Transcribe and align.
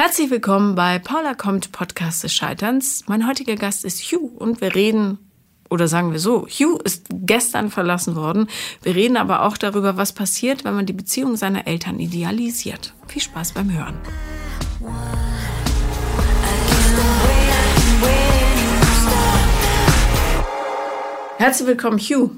Herzlich 0.00 0.30
willkommen 0.30 0.76
bei 0.76 1.00
Paula 1.00 1.34
kommt 1.34 1.72
Podcast 1.72 2.22
des 2.22 2.32
Scheiterns. 2.32 3.02
Mein 3.08 3.26
heutiger 3.26 3.56
Gast 3.56 3.84
ist 3.84 4.00
Hugh 4.00 4.30
und 4.38 4.60
wir 4.60 4.76
reden, 4.76 5.18
oder 5.70 5.88
sagen 5.88 6.12
wir 6.12 6.20
so, 6.20 6.46
Hugh 6.46 6.80
ist 6.84 7.06
gestern 7.10 7.68
verlassen 7.68 8.14
worden. 8.14 8.46
Wir 8.82 8.94
reden 8.94 9.16
aber 9.16 9.42
auch 9.42 9.56
darüber, 9.56 9.96
was 9.96 10.12
passiert, 10.12 10.62
wenn 10.62 10.76
man 10.76 10.86
die 10.86 10.92
Beziehung 10.92 11.34
seiner 11.34 11.66
Eltern 11.66 11.98
idealisiert. 11.98 12.94
Viel 13.08 13.22
Spaß 13.22 13.54
beim 13.54 13.76
Hören. 13.76 13.96
Herzlich 21.38 21.66
willkommen, 21.66 21.98
Hugh. 21.98 22.30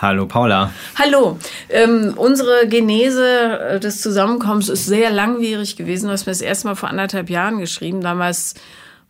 Hallo 0.00 0.26
Paula. 0.26 0.70
Hallo. 0.96 1.38
Ähm, 1.68 2.14
unsere 2.16 2.68
Genese 2.68 3.58
äh, 3.58 3.80
des 3.80 4.00
Zusammenkommens 4.00 4.68
ist 4.68 4.86
sehr 4.86 5.10
langwierig 5.10 5.76
gewesen. 5.76 6.06
Du 6.06 6.12
hast 6.12 6.26
mir 6.26 6.30
das 6.30 6.40
erste 6.40 6.68
Mal 6.68 6.76
vor 6.76 6.88
anderthalb 6.88 7.28
Jahren 7.28 7.58
geschrieben. 7.58 8.00
Damals 8.00 8.54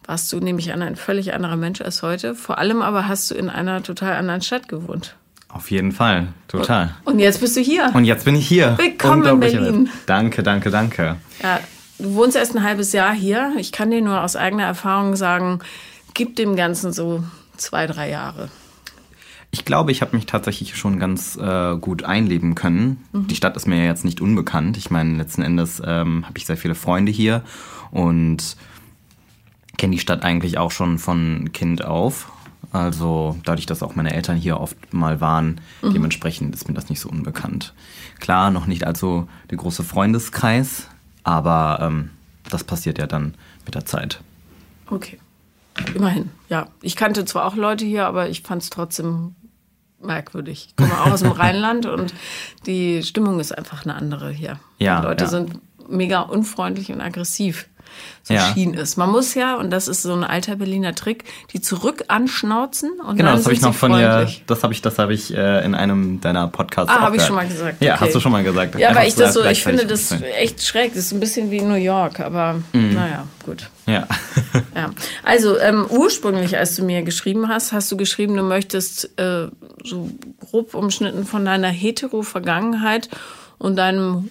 warst 0.07 0.33
du 0.33 0.41
nämlich 0.41 0.73
ein 0.73 0.97
völlig 0.97 1.35
anderer 1.35 1.57
Mensch 1.57 1.83
als 1.83 2.03
heute. 2.03 2.35
Vor 2.35 2.57
allem 2.57 2.81
aber 2.81 3.07
hast 3.07 3.31
du 3.31 3.35
in 3.35 3.51
einer 3.51 3.83
total 3.83 4.15
anderen 4.15 4.41
Stadt 4.41 4.69
gewohnt. 4.69 5.15
Auf 5.51 5.71
jeden 5.71 5.93
Fall, 5.93 6.29
total. 6.47 6.95
Und 7.05 7.19
jetzt 7.19 7.41
bist 7.41 7.57
du 7.57 7.61
hier. 7.61 7.91
Und 7.93 8.05
jetzt 8.05 8.25
bin 8.25 8.35
ich 8.35 8.49
hier. 8.49 8.77
Willkommen 8.79 9.27
in 9.27 9.41
Berlin. 9.41 9.91
Danke, 10.07 10.43
danke, 10.43 10.71
danke. 10.71 11.17
Ja, 11.43 11.61
du 11.99 12.15
wohnst 12.15 12.37
erst 12.37 12.57
ein 12.57 12.63
halbes 12.63 12.93
Jahr 12.93 13.13
hier. 13.13 13.53
Ich 13.59 13.73
kann 13.73 13.91
dir 13.91 14.01
nur 14.01 14.23
aus 14.23 14.37
eigener 14.37 14.65
Erfahrung 14.65 15.17
sagen, 15.17 15.61
gib 16.15 16.37
dem 16.37 16.57
Ganzen 16.57 16.93
so 16.93 17.25
zwei, 17.59 17.87
drei 17.87 18.09
Jahre. 18.09 18.49
Ich 19.51 19.65
glaube, 19.65 19.93
ich 19.93 20.03
habe 20.03 20.15
mich 20.15 20.27
tatsächlich 20.27 20.77
schon 20.77 20.99
ganz 20.99 21.37
äh, 21.37 21.77
gut 21.79 22.05
einleben 22.05 22.55
können. 22.55 23.05
Mhm. 23.13 23.29
Die 23.29 23.37
Stadt 23.37 23.57
ist 23.57 23.67
mir 23.67 23.79
ja 23.79 23.85
jetzt 23.85 24.05
nicht 24.05 24.21
unbekannt. 24.21 24.77
Ich 24.77 24.91
meine, 24.91 25.17
letzten 25.17 25.43
Endes 25.43 25.81
ähm, 25.85 26.27
habe 26.27 26.37
ich 26.37 26.47
sehr 26.47 26.59
viele 26.59 26.75
Freunde 26.75 27.11
hier 27.11 27.43
und 27.91 28.57
kenne 29.79 29.93
die 29.93 30.01
Stadt 30.01 30.23
eigentlich 30.23 30.59
auch 30.59 30.71
schon 30.71 30.99
von 30.99 31.51
Kind 31.53 31.85
auf. 31.85 32.31
Also 32.71 33.39
dadurch, 33.45 33.65
dass 33.65 33.83
auch 33.83 33.95
meine 33.95 34.13
Eltern 34.13 34.37
hier 34.37 34.61
oft 34.61 34.93
mal 34.93 35.23
waren, 35.23 35.61
mhm. 35.81 35.95
dementsprechend 35.95 36.55
ist 36.55 36.69
mir 36.69 36.75
das 36.75 36.91
nicht 36.91 37.01
so 37.01 37.09
unbekannt. 37.09 37.73
Klar, 38.21 38.51
noch 38.51 38.67
nicht 38.67 38.87
also 38.87 39.27
der 39.51 39.57
große 39.57 39.85
Freundeskreis, 39.85 40.89
aber 41.23 41.79
ähm, 41.81 42.11
das 42.51 42.65
passiert 42.65 42.99
ja 42.99 43.07
dann 43.07 43.35
mit 43.65 43.75
der 43.75 43.87
Zeit. 43.87 44.21
Okay. 44.91 45.19
Immerhin, 45.95 46.31
ja. 46.49 46.67
Ich 46.83 46.97
kannte 46.97 47.25
zwar 47.25 47.47
auch 47.47 47.55
Leute 47.55 47.85
hier, 47.85 48.07
aber 48.07 48.29
ich 48.29 48.43
fand 48.43 48.63
es 48.63 48.71
trotzdem 48.71 49.37
merkwürdig. 50.03 50.69
Ich 50.71 50.77
komme 50.77 51.01
auch 51.01 51.11
aus 51.13 51.21
dem 51.23 51.33
Rheinland 51.33 51.87
und 51.87 52.15
die 52.67 53.03
Stimmung 53.03 53.41
ist 53.41 53.57
einfach 53.57 53.85
eine 53.85 53.95
andere 53.95 54.31
hier. 54.31 54.59
Ja, 54.79 55.01
die 55.01 55.07
Leute 55.07 55.25
ja. 55.25 55.31
sind 55.31 55.59
mega 55.89 56.21
unfreundlich 56.21 56.93
und 56.93 57.01
aggressiv. 57.01 57.67
So 58.23 58.35
Ja. 58.35 58.53
schien 58.53 58.75
es. 58.75 58.99
Man 58.99 59.11
muss 59.11 59.35
ja, 59.35 59.57
und 59.57 59.71
das 59.71 59.89
ist 59.89 60.03
so 60.03 60.13
ein 60.13 60.23
alter 60.23 60.57
Berliner 60.57 60.95
Trick, 60.95 61.25
die 61.55 61.63
zurück 61.63 62.05
anschnauzen 62.09 62.91
und 63.01 63.17
Genau, 63.17 63.31
dann 63.31 63.39
das 63.39 63.47
habe 63.47 63.55
ich 63.55 63.63
noch 63.63 63.75
von 63.75 63.93
dir, 63.93 64.29
das 64.47 64.63
habe 64.63 64.75
ich, 64.75 64.83
das 64.83 64.99
habe 64.99 65.15
ich 65.15 65.35
äh, 65.35 65.65
in 65.65 65.75
einem 65.75 66.21
deiner 66.21 66.49
Podcasts. 66.49 66.93
Ah, 66.95 67.01
habe 67.01 67.17
ich 67.17 67.23
schon 67.23 67.35
mal 67.35 67.49
gesagt. 67.49 67.81
Ja, 67.83 67.95
okay. 67.95 68.05
hast 68.05 68.15
du 68.15 68.21
schon 68.21 68.31
mal 68.33 68.45
gesagt. 68.45 68.79
Ja, 68.79 68.89
Einfach 68.89 69.01
weil 69.01 69.09
ich 69.09 69.15
das 69.15 69.33
so, 69.33 69.43
ich 69.43 69.63
finde 69.65 69.87
das 69.87 70.13
echt 70.13 70.63
schräg. 70.63 70.95
Das 70.95 71.05
ist 71.07 71.13
ein 71.13 71.21
bisschen 71.21 71.51
wie 71.51 71.63
New 71.63 71.75
York, 71.77 72.21
aber 72.21 72.61
Mhm. 72.75 72.93
naja, 72.95 73.27
gut. 73.47 73.71
Ja. 73.87 74.07
Ja. 74.77 74.91
Also 75.25 75.59
ähm, 75.59 75.87
ursprünglich, 75.89 76.59
als 76.59 76.77
du 76.77 76.85
mir 76.85 77.03
geschrieben 77.03 77.49
hast, 77.49 77.73
hast 77.73 77.91
du 77.91 77.97
geschrieben, 77.97 78.37
du 78.37 78.43
möchtest 78.43 79.19
äh, 79.19 79.49
so 79.89 80.09
grob 80.41 80.75
umschnitten 80.75 81.25
von 81.27 81.45
deiner 81.45 81.69
Hetero-Vergangenheit 81.69 83.09
und 83.59 83.77
deinem 83.77 84.31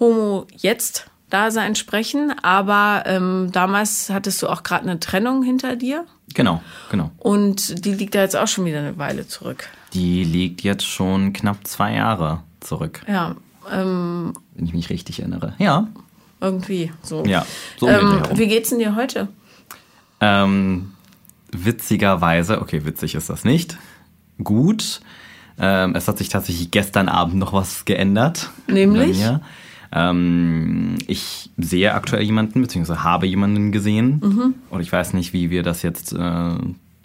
Homo-Jetzt-Dasein 0.00 1.74
sprechen. 1.74 2.32
Aber 2.42 3.04
ähm, 3.06 3.50
damals 3.52 4.10
hattest 4.10 4.42
du 4.42 4.48
auch 4.48 4.62
gerade 4.62 4.82
eine 4.88 5.00
Trennung 5.00 5.42
hinter 5.42 5.76
dir. 5.76 6.04
genau, 6.34 6.62
genau. 6.90 7.10
Und 7.18 7.84
die 7.84 7.94
liegt 7.94 8.14
da 8.14 8.20
jetzt 8.22 8.36
auch 8.36 8.48
schon 8.48 8.64
wieder 8.64 8.78
eine 8.78 8.98
Weile 8.98 9.26
zurück. 9.26 9.68
Die 9.94 10.24
liegt 10.24 10.62
jetzt 10.62 10.84
schon 10.86 11.32
knapp 11.32 11.66
zwei 11.66 11.94
Jahre 11.94 12.42
zurück, 12.60 13.02
Ja, 13.08 13.36
ähm, 13.72 14.34
wenn 14.54 14.66
ich 14.66 14.74
mich 14.74 14.90
richtig 14.90 15.20
erinnere. 15.20 15.54
Ja. 15.58 15.86
irgendwie 16.40 16.92
so. 17.02 17.24
Ja, 17.24 17.46
so 17.78 17.88
ähm, 17.88 18.22
wie 18.34 18.46
geht's 18.48 18.70
denn 18.70 18.78
dir 18.80 18.94
heute? 18.96 19.28
Ähm, 20.20 20.92
witzigerweise, 21.52 22.60
okay, 22.60 22.84
witzig 22.84 23.14
ist 23.14 23.30
das 23.30 23.44
nicht. 23.44 23.78
Gut. 24.42 25.00
Ähm, 25.58 25.94
es 25.94 26.06
hat 26.08 26.18
sich 26.18 26.28
tatsächlich 26.28 26.70
gestern 26.70 27.08
Abend 27.08 27.36
noch 27.36 27.52
was 27.52 27.84
geändert. 27.84 28.50
Nämlich? 28.66 29.24
Ähm, 29.92 30.96
ich 31.06 31.50
sehe 31.56 31.94
aktuell 31.94 32.22
jemanden, 32.22 32.60
beziehungsweise 32.60 33.04
habe 33.04 33.26
jemanden 33.26 33.72
gesehen. 33.72 34.20
Mhm. 34.22 34.54
Und 34.70 34.80
ich 34.80 34.92
weiß 34.92 35.14
nicht, 35.14 35.32
wie 35.32 35.50
wir 35.50 35.62
das 35.62 35.82
jetzt 35.82 36.12
äh, 36.12 36.54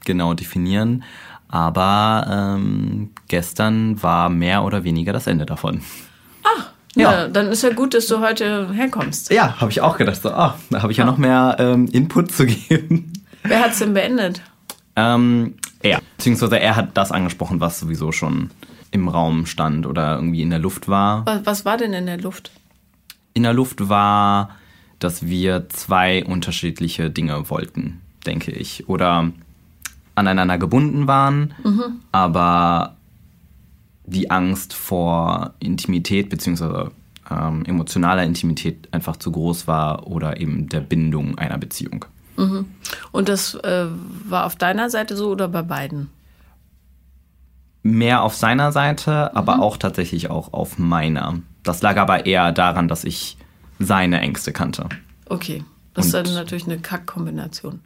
genau 0.06 0.34
definieren. 0.34 1.04
Aber 1.48 2.56
ähm, 2.58 3.12
gestern 3.28 4.02
war 4.02 4.30
mehr 4.30 4.64
oder 4.64 4.84
weniger 4.84 5.14
das 5.14 5.28
Ende 5.28 5.46
davon. 5.46 5.82
Ja. 6.96 7.12
Ja. 7.12 7.28
dann 7.30 7.48
ist 7.48 7.64
ja 7.64 7.70
gut, 7.70 7.94
dass 7.94 8.08
du 8.08 8.20
heute 8.20 8.74
herkommst. 8.74 9.32
Ja, 9.32 9.62
habe 9.62 9.72
ich 9.72 9.80
auch 9.80 9.98
gedacht. 9.98 10.22
So, 10.22 10.30
ah, 10.30 10.58
da 10.70 10.82
habe 10.82 10.92
ich 10.92 10.98
ja 10.98 11.06
noch 11.06 11.18
mehr 11.18 11.56
ähm, 11.58 11.88
Input 11.92 12.32
zu 12.34 12.46
geben. 12.46 13.14
Wer 13.44 13.62
hat's 13.62 13.80
denn 13.80 13.94
beendet? 13.94 14.42
Ähm, 14.96 15.56
er. 15.82 16.02
Beziehungsweise 16.18 16.60
er 16.60 16.76
hat 16.76 16.98
das 16.98 17.12
angesprochen, 17.12 17.60
was 17.60 17.80
sowieso 17.80 18.12
schon 18.12 18.52
im 18.92 19.08
Raum 19.08 19.46
stand 19.46 19.86
oder 19.86 20.16
irgendwie 20.16 20.42
in 20.42 20.50
der 20.50 20.60
Luft 20.60 20.88
war. 20.88 21.26
Was, 21.26 21.46
was 21.46 21.66
war 21.66 21.78
denn 21.78 21.94
in 21.94 22.06
der 22.06 22.20
Luft? 22.20 22.52
In 23.34 23.44
der 23.44 23.54
Luft 23.54 23.88
war, 23.90 24.50
dass 25.00 25.26
wir 25.26 25.70
zwei 25.70 26.24
unterschiedliche 26.26 27.10
Dinge 27.10 27.50
wollten, 27.50 28.02
denke 28.26 28.52
ich. 28.52 28.90
Oder 28.90 29.32
aneinander 30.16 30.58
gebunden 30.58 31.08
waren, 31.08 31.54
aber 32.12 32.96
die 34.06 34.30
Angst 34.30 34.74
vor 34.74 35.54
Intimität 35.60 36.30
beziehungsweise 36.30 36.92
ähm, 37.30 37.64
emotionaler 37.66 38.24
Intimität 38.24 38.90
einfach 38.92 39.16
zu 39.16 39.32
groß 39.32 39.68
war 39.68 40.08
oder 40.08 40.40
eben 40.40 40.68
der 40.70 40.82
Bindung 40.82 41.38
einer 41.38 41.58
Beziehung. 41.58 42.06
Und 43.12 43.30
das 43.30 43.56
äh, 43.56 43.86
war 44.28 44.46
auf 44.46 44.56
deiner 44.56 44.90
Seite 44.90 45.16
so 45.16 45.30
oder 45.30 45.48
bei 45.48 45.62
beiden? 45.62 46.10
mehr 47.84 48.22
auf 48.24 48.36
seiner 48.36 48.72
Seite, 48.72 49.36
aber 49.36 49.60
auch 49.60 49.78
tatsächlich 49.78 50.30
auch 50.30 50.54
auf 50.54 50.78
meiner. 50.78 51.40
Das 51.64 51.82
lag 51.82 51.98
aber 51.98 52.26
eher 52.26 52.52
daran, 52.52 52.88
dass 52.88 53.04
ich 53.04 53.38
seine 53.80 54.20
Ängste 54.22 54.52
kannte. 54.54 54.88
Okay. 55.28 55.64
Das 55.94 56.08
ist 56.08 56.14
Und- 56.16 56.28
dann 56.28 56.36
natürlich 56.36 56.66
eine 56.66 56.80
Kackkombination. 56.80 57.80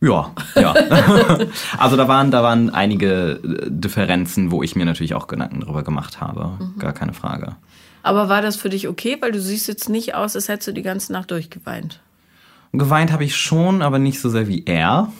Ja, 0.00 0.30
ja. 0.54 0.72
also 1.78 1.96
da 1.96 2.06
waren, 2.06 2.30
da 2.30 2.42
waren 2.42 2.70
einige 2.70 3.40
äh, 3.42 3.68
Differenzen, 3.70 4.50
wo 4.52 4.62
ich 4.62 4.76
mir 4.76 4.84
natürlich 4.84 5.14
auch 5.14 5.26
Gedanken 5.26 5.60
drüber 5.60 5.82
gemacht 5.82 6.20
habe. 6.20 6.56
Gar 6.78 6.92
keine 6.92 7.14
Frage. 7.14 7.56
Aber 8.04 8.28
war 8.28 8.40
das 8.40 8.54
für 8.56 8.68
dich 8.68 8.86
okay? 8.86 9.16
Weil 9.20 9.32
du 9.32 9.40
siehst 9.40 9.66
jetzt 9.66 9.88
nicht 9.88 10.14
aus, 10.14 10.36
als 10.36 10.48
hättest 10.48 10.68
du 10.68 10.72
die 10.72 10.82
ganze 10.82 11.12
Nacht 11.12 11.32
durchgeweint. 11.32 12.00
Geweint 12.72 13.12
habe 13.12 13.24
ich 13.24 13.36
schon, 13.36 13.82
aber 13.82 13.98
nicht 13.98 14.20
so 14.20 14.28
sehr 14.28 14.46
wie 14.48 14.64
er. 14.66 15.10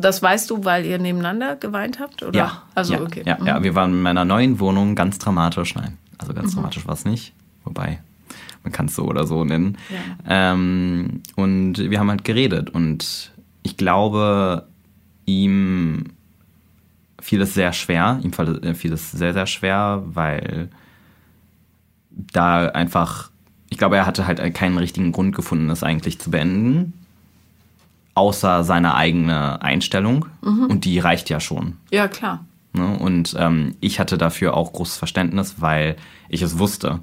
Das 0.00 0.22
weißt 0.22 0.50
du, 0.50 0.64
weil 0.64 0.84
ihr 0.84 0.98
nebeneinander 0.98 1.56
geweint 1.56 1.98
habt? 2.00 2.22
Oder? 2.22 2.38
Ja. 2.38 2.62
Also, 2.74 2.94
ja, 2.94 3.00
okay. 3.00 3.22
Ja, 3.24 3.38
Mhm. 3.40 3.46
ja, 3.46 3.62
wir 3.62 3.74
waren 3.74 3.92
in 3.92 4.02
meiner 4.02 4.24
neuen 4.24 4.60
Wohnung 4.60 4.94
ganz 4.94 5.18
dramatisch. 5.18 5.74
Nein, 5.74 5.96
also 6.18 6.34
ganz 6.34 6.54
dramatisch 6.54 6.86
war 6.86 6.94
es 6.94 7.04
nicht. 7.04 7.32
Wobei, 7.64 8.00
man 8.62 8.72
kann 8.72 8.86
es 8.86 8.94
so 8.94 9.04
oder 9.04 9.26
so 9.26 9.44
nennen. 9.44 9.78
Ähm, 10.28 11.22
und 11.36 11.78
wir 11.78 11.98
haben 11.98 12.10
halt 12.10 12.24
geredet. 12.24 12.70
Und 12.70 13.32
ich 13.62 13.76
glaube, 13.76 14.66
ihm 15.24 16.06
fiel 17.20 17.40
es 17.42 17.54
sehr 17.54 17.72
schwer. 17.72 18.20
Ihm 18.22 18.32
äh, 18.62 18.74
fiel 18.74 18.92
es 18.92 19.12
sehr, 19.12 19.32
sehr 19.32 19.46
schwer, 19.46 20.02
weil 20.06 20.68
da 22.10 22.66
einfach, 22.68 23.30
ich 23.70 23.78
glaube, 23.78 23.96
er 23.96 24.06
hatte 24.06 24.26
halt 24.26 24.54
keinen 24.54 24.78
richtigen 24.78 25.12
Grund 25.12 25.34
gefunden, 25.34 25.68
das 25.68 25.82
eigentlich 25.82 26.18
zu 26.18 26.30
beenden. 26.30 26.94
Außer 28.14 28.64
seine 28.64 28.94
eigene 28.94 29.62
Einstellung. 29.62 30.26
Und 30.68 30.84
die 30.84 30.98
reicht 30.98 31.30
ja 31.30 31.38
schon. 31.38 31.76
Ja, 31.90 32.08
klar. 32.08 32.44
Ne? 32.72 32.98
Und 32.98 33.36
ähm, 33.38 33.76
ich 33.80 34.00
hatte 34.00 34.18
dafür 34.18 34.56
auch 34.56 34.72
großes 34.72 34.96
Verständnis, 34.96 35.60
weil 35.60 35.96
ich 36.28 36.42
es 36.42 36.58
wusste. 36.58 37.00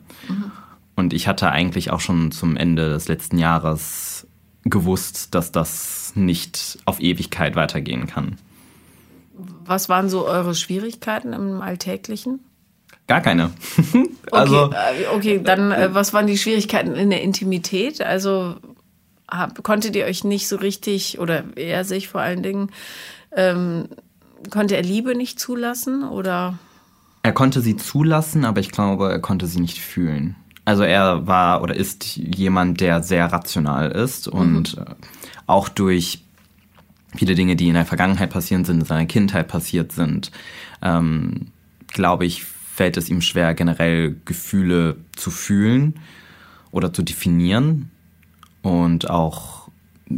Und 0.96 1.14
ich 1.14 1.28
hatte 1.28 1.50
eigentlich 1.52 1.92
auch 1.92 2.00
schon 2.00 2.32
zum 2.32 2.58
Ende 2.58 2.90
des 2.90 3.08
letzten 3.08 3.38
Jahres 3.38 4.28
gewusst, 4.64 5.36
dass 5.36 5.52
das 5.52 6.14
nicht 6.16 6.80
auf 6.86 7.00
Ewigkeit 7.00 7.56
weitergehen 7.56 8.08
kann. 8.08 8.38
Was 9.66 9.90
waren 9.90 10.10
so 10.10 10.26
eure 10.26 10.56
Schwierigkeiten 10.56 11.34
im 11.34 11.62
Alltäglichen? 11.62 12.40
Gar 13.08 13.22
keine. 13.22 13.52
Okay, 14.32 14.40
also, 14.40 14.72
äh, 14.72 15.16
okay 15.16 15.42
dann 15.42 15.72
äh, 15.72 15.94
was 15.94 16.12
waren 16.12 16.26
die 16.26 16.40
Schwierigkeiten 16.40 16.96
in 16.96 17.12
der 17.12 17.22
Intimität? 17.22 18.02
Also 18.02 18.56
hab, 19.30 19.64
konntet 19.64 19.96
ihr 19.96 20.06
euch 20.06 20.24
nicht 20.24 20.48
so 20.48 20.56
richtig, 20.56 21.20
oder 21.20 21.44
er 21.56 21.86
sich 21.86 22.08
vor 22.08 22.22
allen 22.22 22.42
Dingen, 22.42 22.72
ähm, 23.36 23.88
konnte 24.50 24.76
er 24.76 24.82
Liebe 24.82 25.16
nicht 25.16 25.40
zulassen? 25.40 26.04
Oder 26.04 26.58
er 27.22 27.34
konnte 27.34 27.62
sie 27.62 27.76
zulassen, 27.78 28.46
aber 28.46 28.60
ich 28.60 28.72
glaube, 28.72 29.12
er 29.12 29.20
konnte 29.20 29.48
sie 29.48 29.60
nicht 29.60 29.80
fühlen. 29.80 30.36
Also 30.66 30.84
er 30.84 31.28
war 31.28 31.62
oder 31.62 31.76
ist 31.76 32.18
jemand, 32.18 32.82
der 32.82 33.04
sehr 33.04 33.32
rational 33.32 33.92
ist 33.92 34.28
und 34.28 34.78
mhm. 34.78 34.86
auch 35.46 35.70
durch 35.70 36.24
viele 37.16 37.36
Dinge, 37.36 37.56
die 37.56 37.68
in 37.68 37.76
der 37.76 37.86
Vergangenheit 37.86 38.32
passiert 38.32 38.66
sind, 38.66 38.82
in 38.82 38.86
seiner 38.86 39.06
Kindheit 39.06 39.48
passiert 39.48 39.92
sind, 39.92 40.32
ähm, 40.82 41.48
glaube 41.88 42.26
ich, 42.26 42.46
fällt 42.76 42.98
es 42.98 43.10
ihm 43.10 43.22
schwer, 43.22 43.54
generell 43.54 44.18
Gefühle 44.26 44.98
zu 45.16 45.32
fühlen 45.32 45.94
oder 46.72 46.92
zu 46.92 47.04
definieren. 47.04 47.90
Und 48.64 49.10
auch 49.10 49.70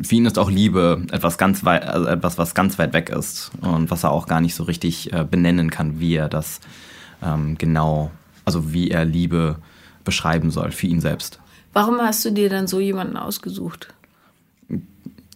für 0.01 0.15
ihn 0.15 0.25
ist 0.25 0.39
auch 0.39 0.49
Liebe 0.49 1.05
etwas 1.11 1.37
ganz 1.37 1.65
weit, 1.65 1.85
also 1.85 2.07
etwas, 2.07 2.39
was 2.39 2.55
ganz 2.55 2.79
weit 2.79 2.93
weg 2.93 3.09
ist 3.09 3.51
und 3.61 3.91
was 3.91 4.03
er 4.03 4.11
auch 4.11 4.25
gar 4.25 4.41
nicht 4.41 4.55
so 4.55 4.63
richtig 4.63 5.13
äh, 5.13 5.23
benennen 5.23 5.69
kann, 5.69 5.99
wie 5.99 6.15
er 6.15 6.29
das 6.29 6.59
ähm, 7.21 7.59
genau, 7.59 8.09
also 8.43 8.73
wie 8.73 8.89
er 8.89 9.05
Liebe 9.05 9.57
beschreiben 10.03 10.49
soll 10.49 10.71
für 10.71 10.87
ihn 10.87 10.99
selbst. 10.99 11.39
Warum 11.73 11.99
hast 11.99 12.25
du 12.25 12.31
dir 12.31 12.49
dann 12.49 12.65
so 12.65 12.79
jemanden 12.79 13.17
ausgesucht? 13.17 13.93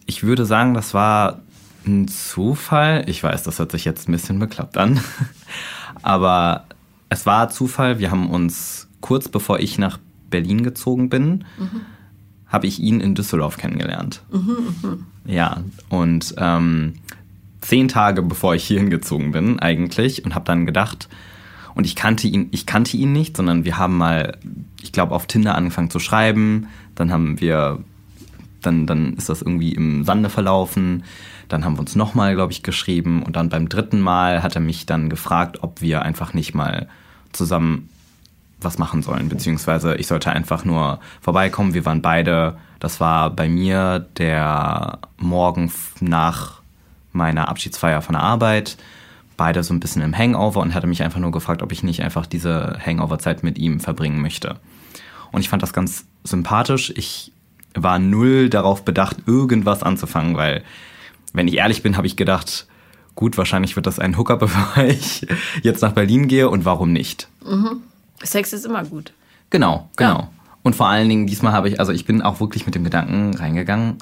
Ich 0.06 0.24
würde 0.24 0.44
sagen, 0.44 0.74
das 0.74 0.92
war 0.92 1.38
ein 1.86 2.08
Zufall. 2.08 3.04
Ich 3.06 3.22
weiß, 3.22 3.44
das 3.44 3.60
hört 3.60 3.70
sich 3.70 3.84
jetzt 3.84 4.08
ein 4.08 4.12
bisschen 4.12 4.40
bekloppt 4.40 4.76
an. 4.76 5.00
Aber 6.02 6.64
es 7.12 7.26
war 7.26 7.50
Zufall. 7.50 7.98
Wir 7.98 8.10
haben 8.10 8.30
uns 8.30 8.88
kurz 9.00 9.28
bevor 9.28 9.60
ich 9.60 9.78
nach 9.78 9.98
Berlin 10.30 10.62
gezogen 10.62 11.10
bin, 11.10 11.44
mhm. 11.58 11.82
habe 12.46 12.66
ich 12.66 12.80
ihn 12.80 13.00
in 13.00 13.14
Düsseldorf 13.14 13.58
kennengelernt. 13.58 14.22
Mhm, 14.32 14.56
mh. 14.82 14.96
Ja, 15.26 15.62
und 15.90 16.34
ähm, 16.38 16.94
zehn 17.60 17.88
Tage 17.88 18.22
bevor 18.22 18.54
ich 18.54 18.64
hierhin 18.64 18.90
gezogen 18.90 19.32
bin 19.32 19.58
eigentlich 19.60 20.24
und 20.24 20.34
habe 20.34 20.46
dann 20.46 20.64
gedacht, 20.64 21.08
und 21.74 21.86
ich 21.86 21.96
kannte 21.96 22.28
ihn, 22.28 22.48
ich 22.50 22.66
kannte 22.66 22.96
ihn 22.96 23.12
nicht, 23.12 23.36
sondern 23.36 23.64
wir 23.64 23.78
haben 23.78 23.96
mal, 23.96 24.38
ich 24.82 24.92
glaube, 24.92 25.14
auf 25.14 25.26
Tinder 25.26 25.54
angefangen 25.54 25.90
zu 25.90 25.98
schreiben. 25.98 26.68
Dann 26.94 27.10
haben 27.10 27.40
wir, 27.40 27.78
dann, 28.60 28.86
dann 28.86 29.14
ist 29.14 29.30
das 29.30 29.40
irgendwie 29.40 29.72
im 29.72 30.04
Sande 30.04 30.28
verlaufen. 30.28 31.04
Dann 31.48 31.64
haben 31.64 31.76
wir 31.76 31.80
uns 31.80 31.96
nochmal, 31.96 32.34
glaube 32.34 32.52
ich, 32.52 32.62
geschrieben. 32.62 33.22
Und 33.22 33.36
dann 33.36 33.48
beim 33.48 33.70
dritten 33.70 34.02
Mal 34.02 34.42
hat 34.42 34.54
er 34.54 34.60
mich 34.60 34.84
dann 34.84 35.08
gefragt, 35.08 35.62
ob 35.62 35.80
wir 35.80 36.02
einfach 36.02 36.34
nicht 36.34 36.54
mal 36.54 36.88
zusammen 37.32 37.88
was 38.60 38.78
machen 38.78 39.02
sollen. 39.02 39.28
Beziehungsweise 39.28 39.96
ich 39.96 40.06
sollte 40.06 40.30
einfach 40.30 40.64
nur 40.64 41.00
vorbeikommen. 41.20 41.74
Wir 41.74 41.84
waren 41.84 42.02
beide, 42.02 42.56
das 42.78 43.00
war 43.00 43.30
bei 43.30 43.48
mir 43.48 44.06
der 44.18 44.98
Morgen 45.18 45.72
nach 46.00 46.60
meiner 47.12 47.48
Abschiedsfeier 47.48 48.02
von 48.02 48.14
der 48.14 48.22
Arbeit 48.22 48.76
beide 49.36 49.64
so 49.64 49.74
ein 49.74 49.80
bisschen 49.80 50.02
im 50.02 50.16
Hangover 50.16 50.60
und 50.60 50.72
hatte 50.72 50.86
mich 50.86 51.02
einfach 51.02 51.18
nur 51.18 51.32
gefragt, 51.32 51.62
ob 51.62 51.72
ich 51.72 51.82
nicht 51.82 52.02
einfach 52.02 52.26
diese 52.26 52.78
Hangover-Zeit 52.84 53.42
mit 53.42 53.58
ihm 53.58 53.80
verbringen 53.80 54.20
möchte. 54.20 54.56
Und 55.32 55.40
ich 55.40 55.48
fand 55.48 55.62
das 55.62 55.72
ganz 55.72 56.04
sympathisch. 56.22 56.92
Ich 56.94 57.32
war 57.74 57.98
null 57.98 58.50
darauf 58.50 58.84
bedacht, 58.84 59.16
irgendwas 59.26 59.82
anzufangen, 59.82 60.36
weil, 60.36 60.62
wenn 61.32 61.48
ich 61.48 61.56
ehrlich 61.56 61.82
bin, 61.82 61.96
habe 61.96 62.06
ich 62.06 62.16
gedacht, 62.16 62.68
gut, 63.14 63.36
wahrscheinlich 63.38 63.76
wird 63.76 63.86
das 63.86 63.98
ein 63.98 64.16
Hookup, 64.16 64.40
bevor 64.40 64.84
ich 64.84 65.26
jetzt 65.62 65.82
nach 65.82 65.92
Berlin 65.92 66.28
gehe 66.28 66.48
und 66.48 66.64
warum 66.64 66.92
nicht? 66.92 67.28
Mhm. 67.44 67.82
Sex 68.22 68.52
ist 68.52 68.64
immer 68.64 68.84
gut. 68.84 69.12
Genau, 69.50 69.88
genau. 69.96 70.18
Ja. 70.18 70.28
Und 70.62 70.76
vor 70.76 70.88
allen 70.88 71.08
Dingen, 71.08 71.26
diesmal 71.26 71.52
habe 71.52 71.68
ich, 71.68 71.80
also 71.80 71.92
ich 71.92 72.04
bin 72.04 72.22
auch 72.22 72.40
wirklich 72.40 72.66
mit 72.66 72.74
dem 72.74 72.84
Gedanken 72.84 73.34
reingegangen, 73.34 73.98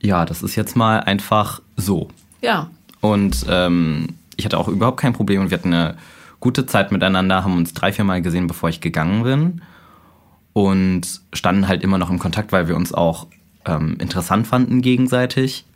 ja, 0.00 0.24
das 0.24 0.42
ist 0.42 0.54
jetzt 0.56 0.76
mal 0.76 1.00
einfach 1.00 1.62
so. 1.76 2.08
Ja. 2.42 2.68
Und 3.00 3.46
ähm, 3.48 4.08
ich 4.36 4.44
hatte 4.44 4.58
auch 4.58 4.68
überhaupt 4.68 5.00
kein 5.00 5.14
Problem 5.14 5.40
und 5.40 5.50
wir 5.50 5.58
hatten 5.58 5.72
eine 5.72 5.96
gute 6.40 6.66
Zeit 6.66 6.92
miteinander, 6.92 7.42
haben 7.42 7.56
uns 7.56 7.72
drei, 7.72 7.92
vier 7.92 8.04
Mal 8.04 8.22
gesehen, 8.22 8.46
bevor 8.46 8.68
ich 8.68 8.80
gegangen 8.80 9.22
bin. 9.22 9.62
Und 10.52 11.20
standen 11.32 11.68
halt 11.68 11.82
immer 11.82 11.98
noch 11.98 12.10
im 12.10 12.18
Kontakt, 12.18 12.52
weil 12.52 12.68
wir 12.68 12.76
uns 12.76 12.92
auch 12.94 13.26
ähm, 13.66 13.96
interessant 13.98 14.46
fanden 14.46 14.80
gegenseitig. 14.80 15.66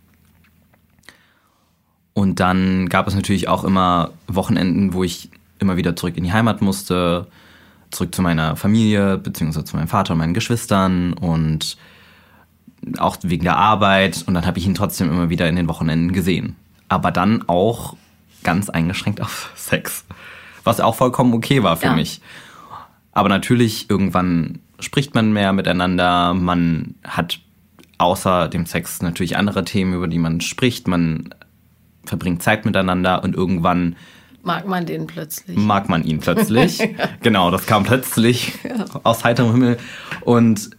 Und 2.12 2.40
dann 2.40 2.88
gab 2.88 3.06
es 3.06 3.14
natürlich 3.14 3.48
auch 3.48 3.64
immer 3.64 4.10
Wochenenden, 4.26 4.92
wo 4.94 5.04
ich 5.04 5.30
immer 5.58 5.76
wieder 5.76 5.94
zurück 5.96 6.16
in 6.16 6.24
die 6.24 6.32
Heimat 6.32 6.62
musste, 6.62 7.26
zurück 7.90 8.14
zu 8.14 8.22
meiner 8.22 8.56
Familie, 8.56 9.18
beziehungsweise 9.18 9.64
zu 9.64 9.76
meinem 9.76 9.88
Vater 9.88 10.12
und 10.12 10.18
meinen 10.18 10.34
Geschwistern 10.34 11.12
und 11.12 11.76
auch 12.98 13.18
wegen 13.22 13.44
der 13.44 13.56
Arbeit. 13.56 14.24
Und 14.26 14.34
dann 14.34 14.46
habe 14.46 14.58
ich 14.58 14.66
ihn 14.66 14.74
trotzdem 14.74 15.10
immer 15.10 15.28
wieder 15.28 15.48
in 15.48 15.56
den 15.56 15.68
Wochenenden 15.68 16.12
gesehen. 16.12 16.56
Aber 16.88 17.10
dann 17.10 17.48
auch 17.48 17.96
ganz 18.42 18.70
eingeschränkt 18.70 19.20
auf 19.20 19.52
Sex. 19.54 20.04
Was 20.64 20.80
auch 20.80 20.94
vollkommen 20.94 21.34
okay 21.34 21.62
war 21.62 21.76
für 21.76 21.86
ja. 21.86 21.94
mich. 21.94 22.20
Aber 23.12 23.28
natürlich, 23.28 23.90
irgendwann 23.90 24.60
spricht 24.78 25.14
man 25.14 25.32
mehr 25.32 25.52
miteinander. 25.52 26.34
Man 26.34 26.94
hat 27.04 27.40
außer 27.98 28.48
dem 28.48 28.66
Sex 28.66 29.02
natürlich 29.02 29.36
andere 29.36 29.64
Themen, 29.64 29.94
über 29.94 30.08
die 30.08 30.18
man 30.18 30.40
spricht. 30.40 30.88
Man 30.88 31.30
verbringt 32.10 32.42
Zeit 32.42 32.66
miteinander 32.66 33.22
und 33.24 33.34
irgendwann 33.34 33.96
mag 34.42 34.66
man 34.66 34.84
den 34.84 35.06
plötzlich. 35.06 35.56
Mag 35.56 35.88
man 35.88 36.04
ihn 36.04 36.18
plötzlich. 36.18 36.78
ja. 36.78 36.88
Genau, 37.22 37.50
das 37.50 37.66
kam 37.66 37.84
plötzlich 37.84 38.52
ja. 38.64 38.84
aus 39.04 39.24
heiterem 39.24 39.52
Himmel. 39.52 39.78
Und 40.22 40.70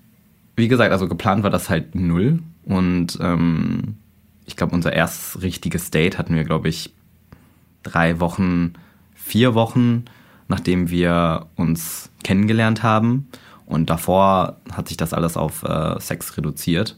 wie 0.56 0.68
gesagt, 0.68 0.92
also 0.92 1.08
geplant 1.08 1.44
war 1.44 1.50
das 1.50 1.70
halt 1.70 1.96
null. 1.96 2.40
Und 2.66 3.18
ähm, 3.22 3.96
ich 4.46 4.56
glaube, 4.56 4.76
unser 4.76 4.94
erstes 4.94 5.42
richtiges 5.42 5.90
Date 5.90 6.18
hatten 6.18 6.36
wir, 6.36 6.44
glaube 6.44 6.70
ich, 6.70 6.94
drei 7.84 8.20
Wochen, 8.20 8.74
vier 9.14 9.56
Wochen, 9.56 10.06
nachdem 10.48 10.90
wir 10.90 11.48
uns 11.56 12.10
kennengelernt 12.24 12.84
haben. 12.84 13.30
Und 13.66 13.90
davor 13.90 14.58
hat 14.72 14.90
sich 14.90 14.98
das 14.98 15.14
alles 15.14 15.38
auf 15.38 15.64
äh, 15.64 16.00
Sex 16.00 16.36
reduziert. 16.36 16.98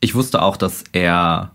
Ich 0.00 0.14
wusste 0.14 0.40
auch, 0.40 0.56
dass 0.56 0.84
er 0.92 1.52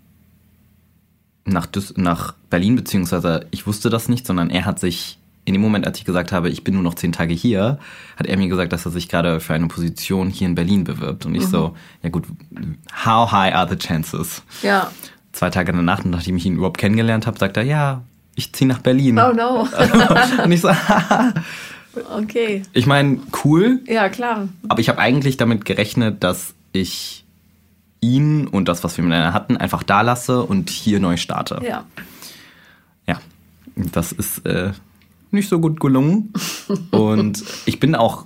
nach, 1.45 1.65
Düs 1.65 1.93
nach 1.95 2.33
Berlin, 2.49 2.75
beziehungsweise 2.75 3.47
ich 3.51 3.67
wusste 3.67 3.89
das 3.89 4.09
nicht, 4.09 4.25
sondern 4.27 4.49
er 4.49 4.65
hat 4.65 4.79
sich 4.79 5.19
in 5.47 5.53
dem 5.53 5.61
Moment, 5.61 5.85
als 5.85 5.99
ich 5.99 6.05
gesagt 6.05 6.31
habe, 6.31 6.49
ich 6.49 6.63
bin 6.63 6.73
nur 6.73 6.81
noch 6.81 6.95
zehn 6.95 7.11
Tage 7.11 7.35
hier, 7.35 7.77
hat 8.17 8.25
er 8.25 8.35
mir 8.35 8.47
gesagt, 8.47 8.73
dass 8.73 8.83
er 8.85 8.91
sich 8.91 9.09
gerade 9.09 9.39
für 9.39 9.53
eine 9.53 9.67
Position 9.67 10.31
hier 10.31 10.47
in 10.47 10.55
Berlin 10.55 10.83
bewirbt. 10.83 11.27
Und 11.27 11.35
ich 11.35 11.43
mhm. 11.43 11.47
so, 11.47 11.75
ja 12.01 12.09
gut, 12.09 12.23
how 13.05 13.31
high 13.31 13.53
are 13.53 13.69
the 13.69 13.75
chances? 13.75 14.41
Ja 14.63 14.89
zwei 15.35 15.49
Tage 15.49 15.71
danach, 15.71 16.03
nachdem 16.03 16.37
ich 16.37 16.45
ihn 16.45 16.55
überhaupt 16.55 16.77
kennengelernt 16.77 17.27
habe, 17.27 17.37
sagt 17.37 17.57
er, 17.57 17.63
ja, 17.63 18.01
ich 18.35 18.53
ziehe 18.53 18.67
nach 18.67 18.79
Berlin. 18.79 19.19
Oh 19.19 19.31
no. 19.31 19.67
und 20.43 20.51
ich 20.51 20.61
so, 20.61 20.69
okay. 22.17 22.63
Ich 22.73 22.85
meine, 22.85 23.19
cool. 23.43 23.81
Ja, 23.85 24.09
klar. 24.09 24.47
Aber 24.67 24.79
ich 24.79 24.89
habe 24.89 24.99
eigentlich 24.99 25.37
damit 25.37 25.65
gerechnet, 25.65 26.23
dass 26.23 26.53
ich 26.71 27.24
ihn 28.05 28.47
und 28.47 28.67
das, 28.67 28.83
was 28.83 28.97
wir 28.97 29.03
miteinander 29.03 29.33
hatten, 29.33 29.57
einfach 29.57 29.83
da 29.83 30.01
lasse 30.01 30.43
und 30.43 30.69
hier 30.69 30.99
neu 30.99 31.17
starte. 31.17 31.61
Ja. 31.67 31.85
Ja, 33.07 33.19
das 33.75 34.11
ist 34.11 34.45
äh, 34.45 34.71
nicht 35.31 35.49
so 35.49 35.59
gut 35.59 35.79
gelungen. 35.79 36.33
und 36.91 37.43
ich 37.65 37.79
bin 37.79 37.95
auch 37.95 38.25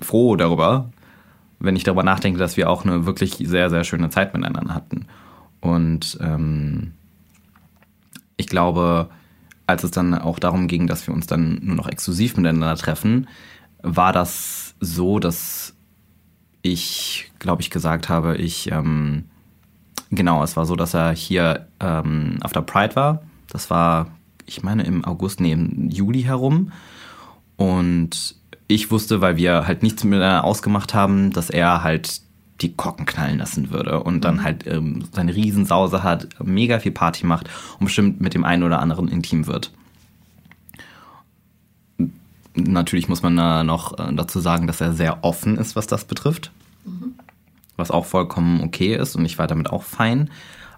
froh 0.00 0.36
darüber, 0.36 0.90
wenn 1.60 1.76
ich 1.76 1.84
darüber 1.84 2.02
nachdenke, 2.02 2.38
dass 2.38 2.56
wir 2.56 2.70
auch 2.70 2.84
eine 2.84 3.06
wirklich 3.06 3.36
sehr, 3.40 3.70
sehr 3.70 3.84
schöne 3.84 4.10
Zeit 4.10 4.34
miteinander 4.34 4.74
hatten. 4.74 5.06
Und 5.60 6.18
ähm, 6.20 6.92
ich 8.36 8.46
glaube, 8.46 9.08
als 9.66 9.84
es 9.84 9.90
dann 9.90 10.14
auch 10.14 10.38
darum 10.38 10.68
ging, 10.68 10.86
dass 10.86 11.06
wir 11.06 11.14
uns 11.14 11.26
dann 11.26 11.58
nur 11.62 11.76
noch 11.76 11.88
exklusiv 11.88 12.36
miteinander 12.36 12.76
treffen, 12.76 13.28
war 13.82 14.12
das 14.12 14.74
so, 14.80 15.18
dass 15.18 15.74
ich, 16.62 17.30
glaube 17.38 17.62
ich, 17.62 17.70
gesagt 17.70 18.08
habe, 18.08 18.36
ich, 18.36 18.70
ähm, 18.70 19.24
genau, 20.10 20.42
es 20.42 20.56
war 20.56 20.66
so, 20.66 20.76
dass 20.76 20.94
er 20.94 21.12
hier 21.12 21.68
ähm, 21.80 22.38
auf 22.42 22.52
der 22.52 22.62
Pride 22.62 22.96
war. 22.96 23.22
Das 23.48 23.70
war, 23.70 24.08
ich 24.46 24.62
meine, 24.62 24.82
im 24.84 25.04
August, 25.04 25.40
nee, 25.40 25.52
im 25.52 25.90
Juli 25.90 26.22
herum. 26.22 26.72
Und 27.56 28.36
ich 28.66 28.90
wusste, 28.90 29.20
weil 29.20 29.36
wir 29.36 29.66
halt 29.66 29.82
nichts 29.82 30.04
miteinander 30.04 30.44
ausgemacht 30.44 30.94
haben, 30.94 31.32
dass 31.32 31.50
er 31.50 31.82
halt 31.82 32.22
die 32.60 32.74
Korken 32.74 33.06
knallen 33.06 33.38
lassen 33.38 33.70
würde 33.70 34.02
und 34.02 34.24
dann 34.24 34.36
mhm. 34.36 34.42
halt 34.42 34.66
ähm, 34.66 35.04
seine 35.12 35.34
Riesensause 35.34 36.02
hat, 36.02 36.28
mega 36.42 36.80
viel 36.80 36.92
Party 36.92 37.24
macht 37.24 37.48
und 37.78 37.86
bestimmt 37.86 38.20
mit 38.20 38.34
dem 38.34 38.44
einen 38.44 38.64
oder 38.64 38.80
anderen 38.80 39.08
intim 39.08 39.46
wird. 39.46 39.72
Natürlich 42.66 43.08
muss 43.08 43.22
man 43.22 43.36
da 43.36 43.64
noch 43.64 43.98
äh, 43.98 44.12
dazu 44.14 44.40
sagen, 44.40 44.66
dass 44.66 44.80
er 44.80 44.92
sehr 44.92 45.24
offen 45.24 45.56
ist, 45.56 45.76
was 45.76 45.86
das 45.86 46.04
betrifft. 46.04 46.50
Mhm. 46.84 47.14
Was 47.76 47.90
auch 47.90 48.04
vollkommen 48.04 48.62
okay 48.62 48.96
ist 48.96 49.14
und 49.16 49.24
ich 49.24 49.38
war 49.38 49.46
damit 49.46 49.70
auch 49.70 49.82
fein. 49.82 50.30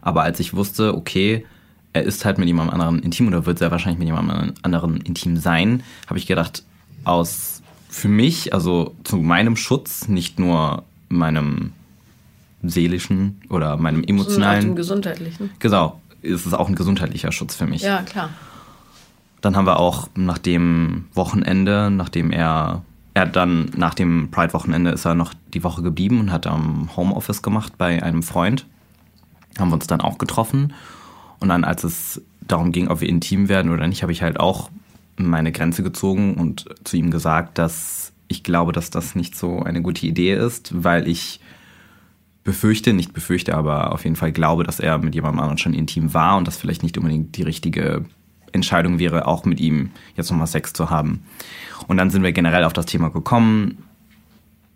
Aber 0.02 0.22
als 0.22 0.40
ich 0.40 0.54
wusste, 0.54 0.94
okay, 0.94 1.46
er 1.92 2.02
ist 2.02 2.24
halt 2.24 2.38
mit 2.38 2.46
jemandem 2.46 2.74
anderen 2.74 3.00
intim 3.00 3.26
oder 3.28 3.46
wird 3.46 3.58
sehr 3.58 3.70
wahrscheinlich 3.70 3.98
mit 3.98 4.06
jemandem 4.06 4.54
anderen 4.62 4.98
intim 4.98 5.36
sein, 5.36 5.82
habe 6.06 6.18
ich 6.18 6.26
gedacht, 6.26 6.62
aus 7.04 7.62
für 7.88 8.08
mich, 8.08 8.54
also 8.54 8.94
zu 9.04 9.16
meinem 9.16 9.56
Schutz, 9.56 10.08
nicht 10.08 10.38
nur 10.38 10.84
meinem 11.08 11.72
seelischen 12.62 13.40
oder 13.48 13.76
meinem 13.76 14.04
emotionalen. 14.04 14.66
Dem 14.66 14.76
gesundheitlichen. 14.76 15.50
Genau, 15.58 16.00
ist 16.22 16.46
es 16.46 16.54
auch 16.54 16.68
ein 16.68 16.74
gesundheitlicher 16.74 17.32
Schutz 17.32 17.56
für 17.56 17.66
mich. 17.66 17.82
Ja, 17.82 18.02
klar. 18.02 18.30
Dann 19.40 19.56
haben 19.56 19.66
wir 19.66 19.78
auch 19.78 20.08
nach 20.14 20.38
dem 20.38 21.06
Wochenende, 21.14 21.90
nachdem 21.90 22.30
er 22.30 22.82
er 23.14 23.26
dann 23.26 23.70
nach 23.76 23.94
dem 23.94 24.30
Pride-Wochenende 24.30 24.90
ist 24.90 25.04
er 25.04 25.14
noch 25.14 25.34
die 25.52 25.64
Woche 25.64 25.82
geblieben 25.82 26.20
und 26.20 26.32
hat 26.32 26.46
am 26.46 26.94
Homeoffice 26.96 27.42
gemacht 27.42 27.76
bei 27.76 28.02
einem 28.02 28.22
Freund. 28.22 28.66
Haben 29.58 29.70
wir 29.70 29.74
uns 29.74 29.86
dann 29.86 30.00
auch 30.00 30.18
getroffen. 30.18 30.72
Und 31.40 31.48
dann, 31.48 31.64
als 31.64 31.84
es 31.84 32.22
darum 32.40 32.72
ging, 32.72 32.88
ob 32.88 33.00
wir 33.00 33.08
intim 33.08 33.48
werden 33.48 33.72
oder 33.72 33.86
nicht, 33.86 34.02
habe 34.02 34.12
ich 34.12 34.22
halt 34.22 34.38
auch 34.38 34.70
meine 35.16 35.52
Grenze 35.52 35.82
gezogen 35.82 36.34
und 36.34 36.66
zu 36.84 36.96
ihm 36.96 37.10
gesagt, 37.10 37.58
dass 37.58 38.12
ich 38.28 38.42
glaube, 38.44 38.72
dass 38.72 38.90
das 38.90 39.14
nicht 39.14 39.36
so 39.36 39.60
eine 39.60 39.82
gute 39.82 40.06
Idee 40.06 40.34
ist, 40.34 40.70
weil 40.84 41.08
ich 41.08 41.40
befürchte, 42.44 42.92
nicht 42.92 43.12
befürchte, 43.12 43.54
aber 43.54 43.92
auf 43.92 44.04
jeden 44.04 44.16
Fall 44.16 44.32
glaube, 44.32 44.64
dass 44.64 44.80
er 44.80 44.98
mit 44.98 45.14
jemandem 45.14 45.40
anderen 45.40 45.58
schon 45.58 45.74
intim 45.74 46.14
war 46.14 46.36
und 46.36 46.46
das 46.46 46.56
vielleicht 46.56 46.82
nicht 46.82 46.96
unbedingt 46.96 47.36
die 47.36 47.42
richtige 47.42 48.04
Entscheidung 48.52 48.98
wäre, 48.98 49.26
auch 49.26 49.44
mit 49.44 49.60
ihm 49.60 49.90
jetzt 50.16 50.30
nochmal 50.30 50.46
Sex 50.46 50.72
zu 50.72 50.90
haben. 50.90 51.22
Und 51.86 51.96
dann 51.96 52.10
sind 52.10 52.22
wir 52.22 52.32
generell 52.32 52.64
auf 52.64 52.72
das 52.72 52.86
Thema 52.86 53.10
gekommen. 53.10 53.78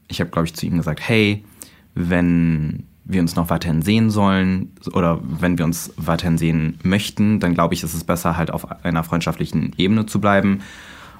Ich 0.09 0.21
habe, 0.21 0.31
glaube 0.31 0.47
ich, 0.47 0.54
zu 0.54 0.66
ihm 0.66 0.76
gesagt, 0.76 1.00
hey, 1.07 1.45
wenn 1.95 2.85
wir 3.04 3.21
uns 3.21 3.37
noch 3.37 3.50
weiterhin 3.50 3.83
sehen 3.83 4.11
sollen 4.11 4.73
oder 4.93 5.21
wenn 5.23 5.59
wir 5.59 5.64
uns 5.64 5.93
weiterhin 5.97 6.38
sehen 6.38 6.78
möchten, 6.83 7.38
dann 7.38 7.54
glaube 7.54 7.75
ich, 7.75 7.83
ist 7.83 7.95
es 7.95 8.04
besser, 8.04 8.37
halt 8.37 8.50
auf 8.50 8.85
einer 8.85 9.04
freundschaftlichen 9.04 9.75
Ebene 9.76 10.07
zu 10.07 10.21
bleiben, 10.21 10.61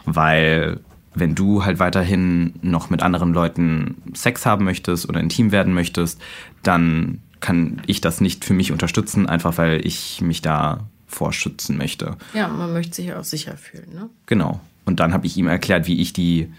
weil 0.07 0.81
wenn 1.15 1.35
du 1.35 1.65
halt 1.65 1.79
weiterhin 1.79 2.55
noch 2.63 2.91
mit 2.91 3.03
anderen 3.03 3.33
Leuten 3.33 3.97
Sex 4.15 4.47
haben 4.47 4.65
möchtest 4.65 5.09
oder 5.09 5.21
intim 5.21 5.53
werden 5.53 5.75
möchtest, 5.75 6.21
dann 6.63 7.21
kann 7.41 7.83
ich 7.87 8.01
das 8.01 8.21
nicht 8.21 8.45
für 8.45 8.55
mich 8.55 8.73
unterstützen, 8.73 9.29
einfach 9.29 9.59
weil 9.59 9.87
ich 9.87 10.23
mich 10.23 10.43
da 10.43 10.89
vorschützen 11.15 11.77
möchte. 11.77 12.17
Ja, 12.35 12.49
man 12.49 12.73
möchte 12.73 12.97
sich 12.97 13.15
auch 13.15 13.25
sicher 13.25 13.57
fühlen, 13.57 13.95
ne? 13.95 14.11
Genau. 14.27 14.61
Und 14.85 15.01
dann 15.01 15.13
habe 15.13 15.27
ich 15.27 15.37
ihm 15.37 15.47
erklärt, 15.47 15.87
wie 15.87 16.01
ich 16.01 16.13
die, 16.13 16.53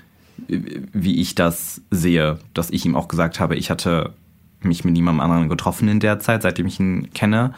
wie 0.48 1.20
ich 1.20 1.36
das 1.36 1.82
sehe, 1.92 2.40
dass 2.54 2.72
ich 2.72 2.86
ihm 2.86 2.96
auch 2.96 3.08
gesagt 3.08 3.40
habe, 3.40 3.56
ich 3.56 3.70
hatte 3.70 4.14
mich 4.62 4.84
mit 4.84 4.94
niemandem 4.94 5.22
anderen 5.22 5.50
getroffen 5.50 5.88
in 5.88 6.00
der 6.00 6.20
Zeit, 6.20 6.42
seitdem 6.42 6.66
ich 6.66 6.80
ihn 6.80 7.14
kenne 7.14 7.54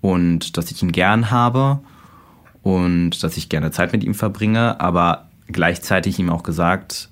und 0.00 0.58
dass 0.58 0.70
ich 0.70 0.82
ihn 0.82 0.92
gern 0.92 1.30
habe 1.30 1.80
und 2.62 3.22
dass 3.22 3.38
ich 3.38 3.48
gerne 3.48 3.70
Zeit 3.70 3.92
mit 3.92 4.04
ihm 4.04 4.14
verbringe, 4.14 4.80
aber 4.80 5.28
gleichzeitig 5.46 6.18
ihm 6.18 6.30
auch 6.30 6.42
gesagt, 6.42 7.08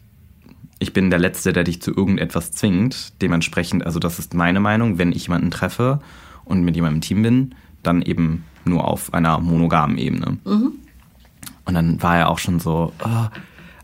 ich 0.78 0.92
bin 0.92 1.10
der 1.10 1.18
Letzte, 1.18 1.52
der 1.52 1.64
dich 1.64 1.80
zu 1.80 1.94
irgendetwas 1.94 2.52
zwingt. 2.52 3.22
Dementsprechend, 3.22 3.86
also 3.86 4.00
das 4.00 4.18
ist 4.18 4.34
meine 4.34 4.60
Meinung, 4.60 4.98
wenn 4.98 5.12
ich 5.12 5.28
jemanden 5.28 5.50
treffe 5.50 6.00
und 6.44 6.64
mit 6.64 6.74
jemandem 6.74 6.96
im 6.96 7.00
Team 7.02 7.22
bin, 7.22 7.54
dann 7.82 8.02
eben 8.02 8.44
nur 8.64 8.86
auf 8.86 9.12
einer 9.14 9.38
monogamen 9.40 9.98
Ebene. 9.98 10.38
Mhm. 10.44 10.72
Und 11.64 11.74
dann 11.74 12.02
war 12.02 12.16
er 12.16 12.28
auch 12.28 12.38
schon 12.38 12.60
so, 12.60 12.92
oh, 13.04 13.26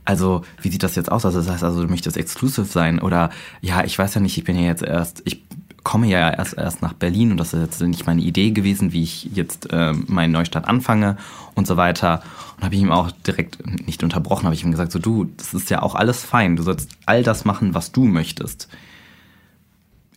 also 0.04 0.42
wie 0.62 0.70
sieht 0.70 0.82
das 0.82 0.96
jetzt 0.96 1.12
aus? 1.12 1.24
Also 1.26 1.38
das 1.38 1.50
heißt 1.50 1.64
also, 1.64 1.82
du 1.82 1.88
möchtest 1.88 2.16
exclusive 2.16 2.66
sein 2.66 2.98
oder 2.98 3.30
ja, 3.60 3.84
ich 3.84 3.98
weiß 3.98 4.14
ja 4.14 4.20
nicht, 4.20 4.38
ich 4.38 4.44
bin 4.44 4.56
ja 4.56 4.62
jetzt 4.62 4.82
erst, 4.82 5.22
ich 5.24 5.42
komme 5.84 6.06
ja 6.06 6.30
erst, 6.30 6.56
erst 6.56 6.82
nach 6.82 6.92
Berlin 6.92 7.30
und 7.30 7.38
das 7.38 7.54
ist 7.54 7.60
jetzt 7.60 7.80
nicht 7.80 8.06
meine 8.06 8.22
Idee 8.22 8.50
gewesen, 8.50 8.92
wie 8.92 9.02
ich 9.02 9.30
jetzt 9.34 9.72
äh, 9.72 9.92
meinen 9.92 10.32
Neustart 10.32 10.66
anfange 10.66 11.16
und 11.54 11.66
so 11.66 11.76
weiter. 11.76 12.22
Und 12.56 12.64
habe 12.64 12.74
ich 12.74 12.80
ihm 12.80 12.90
auch 12.90 13.10
direkt 13.10 13.64
nicht 13.86 14.02
unterbrochen, 14.02 14.44
habe 14.44 14.54
ich 14.54 14.64
ihm 14.64 14.70
gesagt, 14.70 14.92
so 14.92 14.98
du, 14.98 15.26
das 15.36 15.54
ist 15.54 15.70
ja 15.70 15.82
auch 15.82 15.94
alles 15.94 16.24
fein, 16.24 16.56
du 16.56 16.62
sollst 16.62 16.90
all 17.06 17.22
das 17.22 17.44
machen, 17.44 17.74
was 17.74 17.92
du 17.92 18.04
möchtest. 18.04 18.68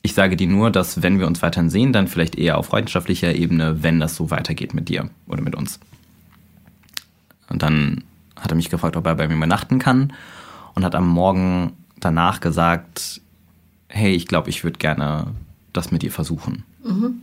Ich 0.03 0.13
sage 0.13 0.35
dir 0.35 0.47
nur, 0.47 0.71
dass 0.71 1.03
wenn 1.03 1.19
wir 1.19 1.27
uns 1.27 1.41
weiterhin 1.41 1.69
sehen, 1.69 1.93
dann 1.93 2.07
vielleicht 2.07 2.35
eher 2.35 2.57
auf 2.57 2.67
freundschaftlicher 2.67 3.35
Ebene, 3.35 3.83
wenn 3.83 3.99
das 3.99 4.15
so 4.15 4.31
weitergeht 4.31 4.73
mit 4.73 4.89
dir 4.89 5.09
oder 5.27 5.41
mit 5.41 5.55
uns. 5.55 5.79
Und 7.49 7.61
dann 7.61 8.03
hat 8.39 8.51
er 8.51 8.55
mich 8.55 8.69
gefragt, 8.69 8.95
ob 8.95 9.05
er 9.05 9.15
bei 9.15 9.27
mir 9.27 9.35
übernachten 9.35 9.77
kann 9.77 10.13
und 10.73 10.83
hat 10.83 10.95
am 10.95 11.07
Morgen 11.07 11.73
danach 11.99 12.39
gesagt, 12.39 13.21
hey, 13.89 14.13
ich 14.13 14.27
glaube, 14.27 14.49
ich 14.49 14.63
würde 14.63 14.79
gerne 14.79 15.27
das 15.73 15.91
mit 15.91 16.01
dir 16.01 16.11
versuchen. 16.11 16.63
Mhm. 16.83 17.21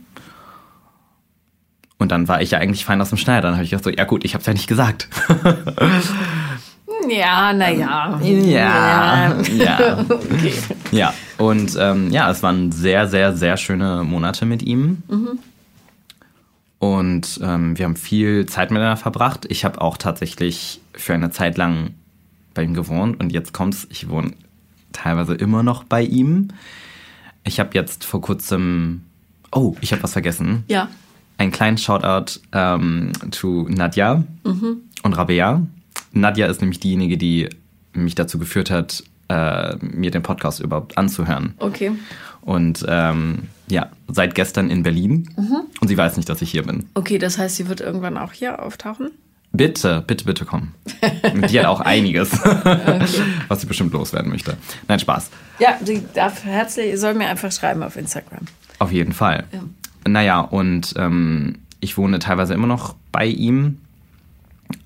Und 1.97 2.11
dann 2.13 2.29
war 2.29 2.41
ich 2.41 2.51
ja 2.51 2.59
eigentlich 2.59 2.85
fein 2.85 3.01
aus 3.01 3.09
dem 3.09 3.17
Schneider. 3.17 3.41
Dann 3.49 3.55
habe 3.55 3.65
ich 3.65 3.71
gedacht, 3.71 3.83
so, 3.83 3.89
ja 3.89 4.05
gut, 4.05 4.23
ich 4.23 4.33
habe 4.33 4.39
es 4.39 4.47
ja 4.47 4.53
nicht 4.53 4.67
gesagt. 4.67 5.09
Ja, 7.09 7.53
naja. 7.53 8.19
Ja, 8.21 9.41
ja. 9.41 10.05
okay. 10.09 10.53
Ja, 10.91 11.13
und 11.39 11.77
ähm, 11.79 12.11
ja, 12.11 12.29
es 12.29 12.43
waren 12.43 12.73
sehr, 12.73 13.07
sehr, 13.07 13.35
sehr 13.35 13.55
schöne 13.55 14.03
Monate 14.03 14.45
mit 14.45 14.61
ihm. 14.61 15.03
Mhm. 15.07 15.39
Und 16.79 17.39
ähm, 17.41 17.77
wir 17.77 17.85
haben 17.85 17.95
viel 17.95 18.45
Zeit 18.45 18.71
miteinander 18.71 18.97
verbracht. 18.97 19.45
Ich 19.49 19.63
habe 19.63 19.79
auch 19.79 19.97
tatsächlich 19.97 20.81
für 20.93 21.13
eine 21.13 21.31
Zeit 21.31 21.57
lang 21.57 21.91
bei 22.53 22.63
ihm 22.63 22.73
gewohnt 22.73 23.21
und 23.21 23.31
jetzt 23.31 23.53
kommt's, 23.53 23.87
ich 23.89 24.09
wohne 24.09 24.33
teilweise 24.91 25.33
immer 25.33 25.63
noch 25.63 25.85
bei 25.85 26.01
ihm. 26.01 26.49
Ich 27.45 27.61
habe 27.61 27.69
jetzt 27.73 28.03
vor 28.03 28.21
kurzem, 28.21 29.03
oh, 29.53 29.75
ich 29.79 29.93
habe 29.93 30.03
was 30.03 30.13
vergessen. 30.13 30.65
Ja. 30.67 30.89
Ein 31.37 31.51
kleinen 31.51 31.77
Shoutout 31.77 32.41
ähm, 32.51 33.13
zu 33.31 33.65
Nadja 33.69 34.23
mhm. 34.43 34.81
und 35.03 35.13
Rabea. 35.13 35.65
Nadja 36.11 36.47
ist 36.47 36.59
nämlich 36.59 36.81
diejenige, 36.81 37.17
die 37.17 37.47
mich 37.93 38.15
dazu 38.15 38.39
geführt 38.39 38.71
hat, 38.71 39.03
äh, 39.29 39.75
mir 39.81 40.11
den 40.11 40.23
Podcast 40.23 40.59
überhaupt 40.59 40.97
anzuhören. 40.97 41.53
Okay. 41.59 41.91
Und 42.41 42.85
ähm, 42.87 43.43
ja, 43.67 43.89
seit 44.07 44.35
gestern 44.35 44.69
in 44.69 44.83
Berlin. 44.83 45.29
Mhm. 45.37 45.61
Und 45.79 45.87
sie 45.87 45.97
weiß 45.97 46.17
nicht, 46.17 46.27
dass 46.27 46.41
ich 46.41 46.51
hier 46.51 46.63
bin. 46.63 46.89
Okay, 46.95 47.17
das 47.17 47.37
heißt, 47.37 47.55
sie 47.55 47.69
wird 47.69 47.81
irgendwann 47.81 48.17
auch 48.17 48.33
hier 48.33 48.63
auftauchen? 48.63 49.11
Bitte, 49.51 50.03
bitte, 50.05 50.25
bitte 50.25 50.45
komm. 50.45 50.73
die 51.49 51.59
hat 51.59 51.65
auch 51.65 51.81
einiges, 51.81 52.33
okay. 52.45 53.01
was 53.47 53.61
sie 53.61 53.67
bestimmt 53.67 53.93
loswerden 53.93 54.31
möchte. 54.31 54.57
Nein, 54.87 54.99
Spaß. 54.99 55.31
Ja, 55.59 55.77
sie 55.83 56.03
darf 56.13 56.45
herzlich, 56.45 56.99
soll 56.99 57.15
mir 57.15 57.27
einfach 57.27 57.51
schreiben 57.51 57.81
auf 57.81 57.95
Instagram. 57.95 58.45
Auf 58.77 58.91
jeden 58.91 59.13
Fall. 59.13 59.45
Ja. 59.51 59.61
Naja, 60.07 60.39
und 60.41 60.93
ähm, 60.97 61.59
ich 61.79 61.97
wohne 61.97 62.19
teilweise 62.19 62.53
immer 62.53 62.67
noch 62.67 62.95
bei 63.11 63.25
ihm. 63.25 63.79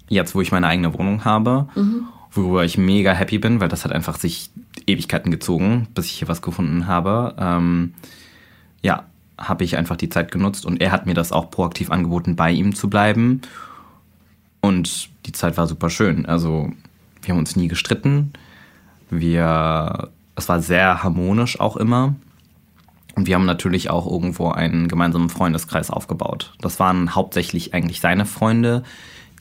Jetzt, 0.07 0.33
wo 0.33 0.41
ich 0.41 0.51
meine 0.51 0.67
eigene 0.67 0.93
Wohnung 0.93 1.25
habe. 1.25 1.67
Mhm 1.75 2.07
worüber 2.33 2.63
ich 2.63 2.77
mega 2.77 3.13
happy 3.13 3.37
bin, 3.37 3.59
weil 3.59 3.69
das 3.69 3.85
hat 3.85 3.91
einfach 3.91 4.17
sich 4.17 4.49
Ewigkeiten 4.87 5.31
gezogen, 5.31 5.87
bis 5.93 6.05
ich 6.05 6.13
hier 6.13 6.27
was 6.27 6.41
gefunden 6.41 6.87
habe. 6.87 7.35
Ähm, 7.37 7.93
ja, 8.81 9.05
habe 9.37 9.63
ich 9.63 9.77
einfach 9.77 9.95
die 9.95 10.09
Zeit 10.09 10.31
genutzt 10.31 10.65
und 10.65 10.81
er 10.81 10.91
hat 10.91 11.05
mir 11.05 11.13
das 11.13 11.31
auch 11.31 11.51
proaktiv 11.51 11.91
angeboten, 11.91 12.35
bei 12.35 12.51
ihm 12.51 12.75
zu 12.75 12.89
bleiben. 12.89 13.41
Und 14.61 15.09
die 15.25 15.31
Zeit 15.31 15.57
war 15.57 15.67
super 15.67 15.89
schön. 15.89 16.25
Also 16.25 16.71
wir 17.21 17.33
haben 17.33 17.39
uns 17.39 17.55
nie 17.55 17.67
gestritten. 17.67 18.33
Wir, 19.09 20.09
es 20.35 20.49
war 20.49 20.61
sehr 20.61 21.03
harmonisch 21.03 21.59
auch 21.59 21.77
immer. 21.77 22.15
Und 23.15 23.27
wir 23.27 23.35
haben 23.35 23.45
natürlich 23.45 23.89
auch 23.89 24.09
irgendwo 24.09 24.49
einen 24.49 24.87
gemeinsamen 24.87 25.29
Freundeskreis 25.29 25.91
aufgebaut. 25.91 26.53
Das 26.61 26.79
waren 26.79 27.13
hauptsächlich 27.13 27.73
eigentlich 27.73 27.99
seine 27.99 28.25
Freunde, 28.25 28.83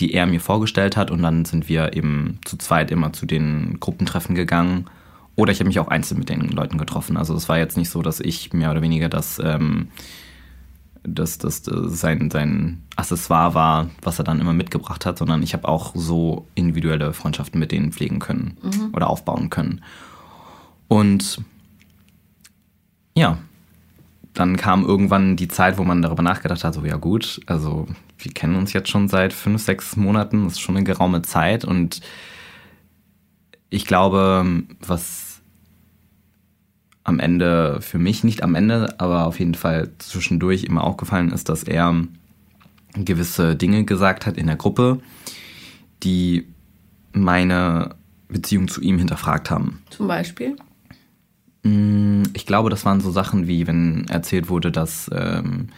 die 0.00 0.14
er 0.14 0.26
mir 0.26 0.40
vorgestellt 0.40 0.96
hat. 0.96 1.10
Und 1.10 1.22
dann 1.22 1.44
sind 1.44 1.68
wir 1.68 1.96
eben 1.96 2.38
zu 2.44 2.56
zweit 2.56 2.90
immer 2.90 3.12
zu 3.12 3.26
den 3.26 3.78
Gruppentreffen 3.80 4.34
gegangen. 4.34 4.86
Oder 5.34 5.52
ich 5.52 5.60
habe 5.60 5.68
mich 5.68 5.78
auch 5.78 5.88
einzeln 5.88 6.18
mit 6.18 6.28
den 6.28 6.48
Leuten 6.48 6.78
getroffen. 6.78 7.16
Also 7.16 7.34
es 7.34 7.48
war 7.48 7.58
jetzt 7.58 7.76
nicht 7.76 7.90
so, 7.90 8.02
dass 8.02 8.20
ich 8.20 8.52
mehr 8.52 8.70
oder 8.70 8.82
weniger 8.82 9.08
das, 9.08 9.40
ähm, 9.42 9.88
das, 11.04 11.38
das, 11.38 11.62
das 11.62 12.00
sein, 12.00 12.30
sein 12.30 12.82
Accessoire 12.96 13.54
war, 13.54 13.90
was 14.02 14.18
er 14.18 14.24
dann 14.24 14.40
immer 14.40 14.52
mitgebracht 14.52 15.06
hat, 15.06 15.18
sondern 15.18 15.42
ich 15.42 15.54
habe 15.54 15.68
auch 15.68 15.92
so 15.94 16.46
individuelle 16.54 17.12
Freundschaften 17.12 17.58
mit 17.58 17.72
denen 17.72 17.92
pflegen 17.92 18.18
können 18.18 18.58
mhm. 18.62 18.90
oder 18.92 19.08
aufbauen 19.08 19.48
können. 19.48 19.82
Und 20.88 21.40
ja, 23.14 23.38
dann 24.34 24.56
kam 24.56 24.84
irgendwann 24.84 25.36
die 25.36 25.48
Zeit, 25.48 25.78
wo 25.78 25.84
man 25.84 26.02
darüber 26.02 26.22
nachgedacht 26.22 26.64
hat, 26.64 26.74
so 26.74 26.84
ja 26.84 26.96
gut, 26.96 27.40
also 27.46 27.86
wir 28.18 28.32
kennen 28.32 28.56
uns 28.56 28.72
jetzt 28.72 28.88
schon 28.88 29.08
seit 29.08 29.32
fünf, 29.32 29.62
sechs 29.62 29.96
Monaten, 29.96 30.44
das 30.44 30.54
ist 30.54 30.60
schon 30.60 30.76
eine 30.76 30.84
geraume 30.84 31.22
Zeit 31.22 31.64
und 31.64 32.00
ich 33.68 33.86
glaube, 33.86 34.64
was 34.80 35.40
am 37.04 37.18
Ende 37.18 37.80
für 37.80 37.98
mich, 37.98 38.22
nicht 38.24 38.42
am 38.42 38.54
Ende, 38.54 38.94
aber 38.98 39.26
auf 39.26 39.38
jeden 39.38 39.54
Fall 39.54 39.90
zwischendurch 39.98 40.64
immer 40.64 40.84
aufgefallen 40.84 41.30
ist, 41.30 41.48
dass 41.48 41.62
er 41.62 42.04
gewisse 42.94 43.56
Dinge 43.56 43.84
gesagt 43.84 44.26
hat 44.26 44.36
in 44.36 44.46
der 44.46 44.56
Gruppe, 44.56 45.00
die 46.02 46.46
meine 47.12 47.96
Beziehung 48.28 48.68
zu 48.68 48.80
ihm 48.80 48.98
hinterfragt 48.98 49.50
haben. 49.50 49.82
Zum 49.90 50.06
Beispiel? 50.06 50.56
Mm, 51.62 52.24
ich 52.34 52.46
glaube, 52.46 52.70
das 52.70 52.84
waren 52.84 53.00
so 53.00 53.10
Sachen 53.10 53.46
wie, 53.46 53.66
wenn 53.66 54.06
erzählt 54.08 54.48
wurde, 54.48 54.72
dass 54.72 55.10
ähm, 55.14 55.68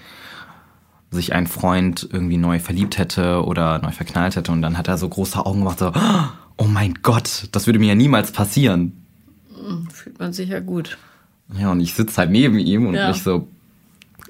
sich 1.10 1.32
ein 1.32 1.46
Freund 1.46 2.08
irgendwie 2.12 2.36
neu 2.36 2.58
verliebt 2.58 2.98
hätte 2.98 3.44
oder 3.44 3.78
neu 3.80 3.92
verknallt 3.92 4.36
hätte 4.36 4.52
und 4.52 4.62
dann 4.62 4.76
hat 4.76 4.88
er 4.88 4.98
so 4.98 5.08
große 5.08 5.44
Augen 5.44 5.60
gemacht, 5.60 5.78
so, 5.78 5.92
oh 6.56 6.64
mein 6.64 6.94
Gott, 7.02 7.48
das 7.52 7.66
würde 7.66 7.78
mir 7.78 7.88
ja 7.88 7.94
niemals 7.94 8.32
passieren. 8.32 8.92
Hm, 9.54 9.88
fühlt 9.90 10.18
man 10.18 10.32
sich 10.32 10.48
ja 10.50 10.60
gut. 10.60 10.98
Ja, 11.58 11.70
und 11.70 11.80
ich 11.80 11.94
sitze 11.94 12.16
halt 12.16 12.30
neben 12.30 12.58
ihm 12.58 12.86
und 12.86 12.94
ja. 12.94 13.10
ich 13.10 13.22
so. 13.22 13.48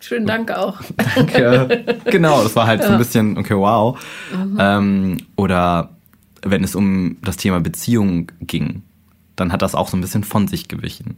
Schönen 0.01 0.27
Dank 0.27 0.51
auch. 0.51 0.81
Danke. 1.15 2.01
genau, 2.05 2.43
das 2.43 2.55
war 2.57 2.67
halt 2.67 2.81
ja. 2.81 2.89
so 2.89 2.93
ein 2.93 2.99
bisschen, 2.99 3.39
okay, 3.39 3.57
wow. 3.57 3.99
Mhm. 4.35 4.57
Ähm, 4.59 5.17
oder 5.37 5.91
wenn 6.43 6.63
es 6.65 6.75
um 6.75 7.17
das 7.23 7.37
Thema 7.37 7.61
Beziehung 7.61 8.31
ging, 8.41 8.83
dann 9.37 9.53
hat 9.53 9.63
das 9.63 9.75
auch 9.75 9.89
so 9.89 9.97
ein 9.97 10.01
bisschen 10.01 10.25
von 10.25 10.49
sich 10.49 10.69
gewichen. 10.69 11.17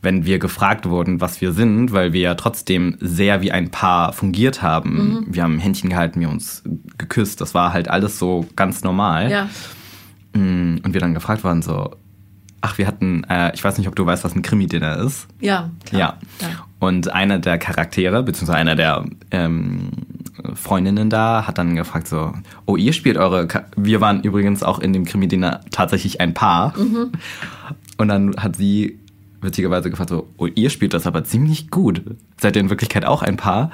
Wenn 0.00 0.26
wir 0.26 0.38
gefragt 0.38 0.88
wurden, 0.88 1.20
was 1.20 1.40
wir 1.40 1.52
sind, 1.52 1.92
weil 1.92 2.12
wir 2.12 2.20
ja 2.20 2.34
trotzdem 2.34 2.96
sehr 3.00 3.40
wie 3.40 3.52
ein 3.52 3.70
Paar 3.70 4.12
fungiert 4.12 4.60
haben. 4.60 4.96
Mhm. 4.96 5.26
Wir 5.28 5.44
haben 5.44 5.58
Händchen 5.58 5.90
gehalten, 5.90 6.20
wir 6.20 6.28
uns 6.28 6.64
geküsst. 6.98 7.40
Das 7.40 7.54
war 7.54 7.72
halt 7.72 7.88
alles 7.88 8.18
so 8.18 8.46
ganz 8.56 8.82
normal. 8.82 9.30
Ja. 9.30 9.48
Mm, 10.34 10.80
und 10.82 10.92
wir 10.92 11.00
dann 11.00 11.14
gefragt 11.14 11.44
waren 11.44 11.62
so, 11.62 11.94
ach, 12.62 12.78
wir 12.78 12.86
hatten, 12.86 13.24
äh, 13.24 13.52
ich 13.54 13.62
weiß 13.62 13.76
nicht, 13.78 13.86
ob 13.88 13.94
du 13.94 14.06
weißt, 14.06 14.24
was 14.24 14.34
ein 14.34 14.42
Krimi-Dinner 14.42 14.98
ist. 14.98 15.28
Ja, 15.40 15.70
klar. 15.84 16.18
Ja. 16.40 16.48
ja. 16.48 16.66
Und 16.78 17.12
einer 17.12 17.38
der 17.38 17.58
Charaktere, 17.58 18.22
beziehungsweise 18.22 18.58
einer 18.58 18.74
der 18.74 19.04
ähm, 19.30 19.90
Freundinnen 20.54 21.10
da, 21.10 21.46
hat 21.46 21.58
dann 21.58 21.76
gefragt 21.76 22.08
so, 22.08 22.32
oh, 22.64 22.76
ihr 22.76 22.92
spielt 22.92 23.16
eure, 23.16 23.46
Ka 23.46 23.64
wir 23.76 24.00
waren 24.00 24.22
übrigens 24.22 24.62
auch 24.62 24.78
in 24.78 24.92
dem 24.92 25.04
Krimi-Dinner 25.04 25.60
tatsächlich 25.70 26.20
ein 26.20 26.34
Paar. 26.34 26.76
Mhm. 26.78 27.12
Und 27.98 28.08
dann 28.08 28.36
hat 28.36 28.56
sie 28.56 28.98
witzigerweise 29.40 29.90
gefragt 29.90 30.10
so, 30.10 30.28
oh, 30.38 30.46
ihr 30.46 30.70
spielt 30.70 30.94
das 30.94 31.06
aber 31.06 31.24
ziemlich 31.24 31.70
gut. 31.70 32.02
Seid 32.40 32.56
ihr 32.56 32.60
in 32.60 32.70
Wirklichkeit 32.70 33.04
auch 33.04 33.22
ein 33.22 33.36
Paar? 33.36 33.70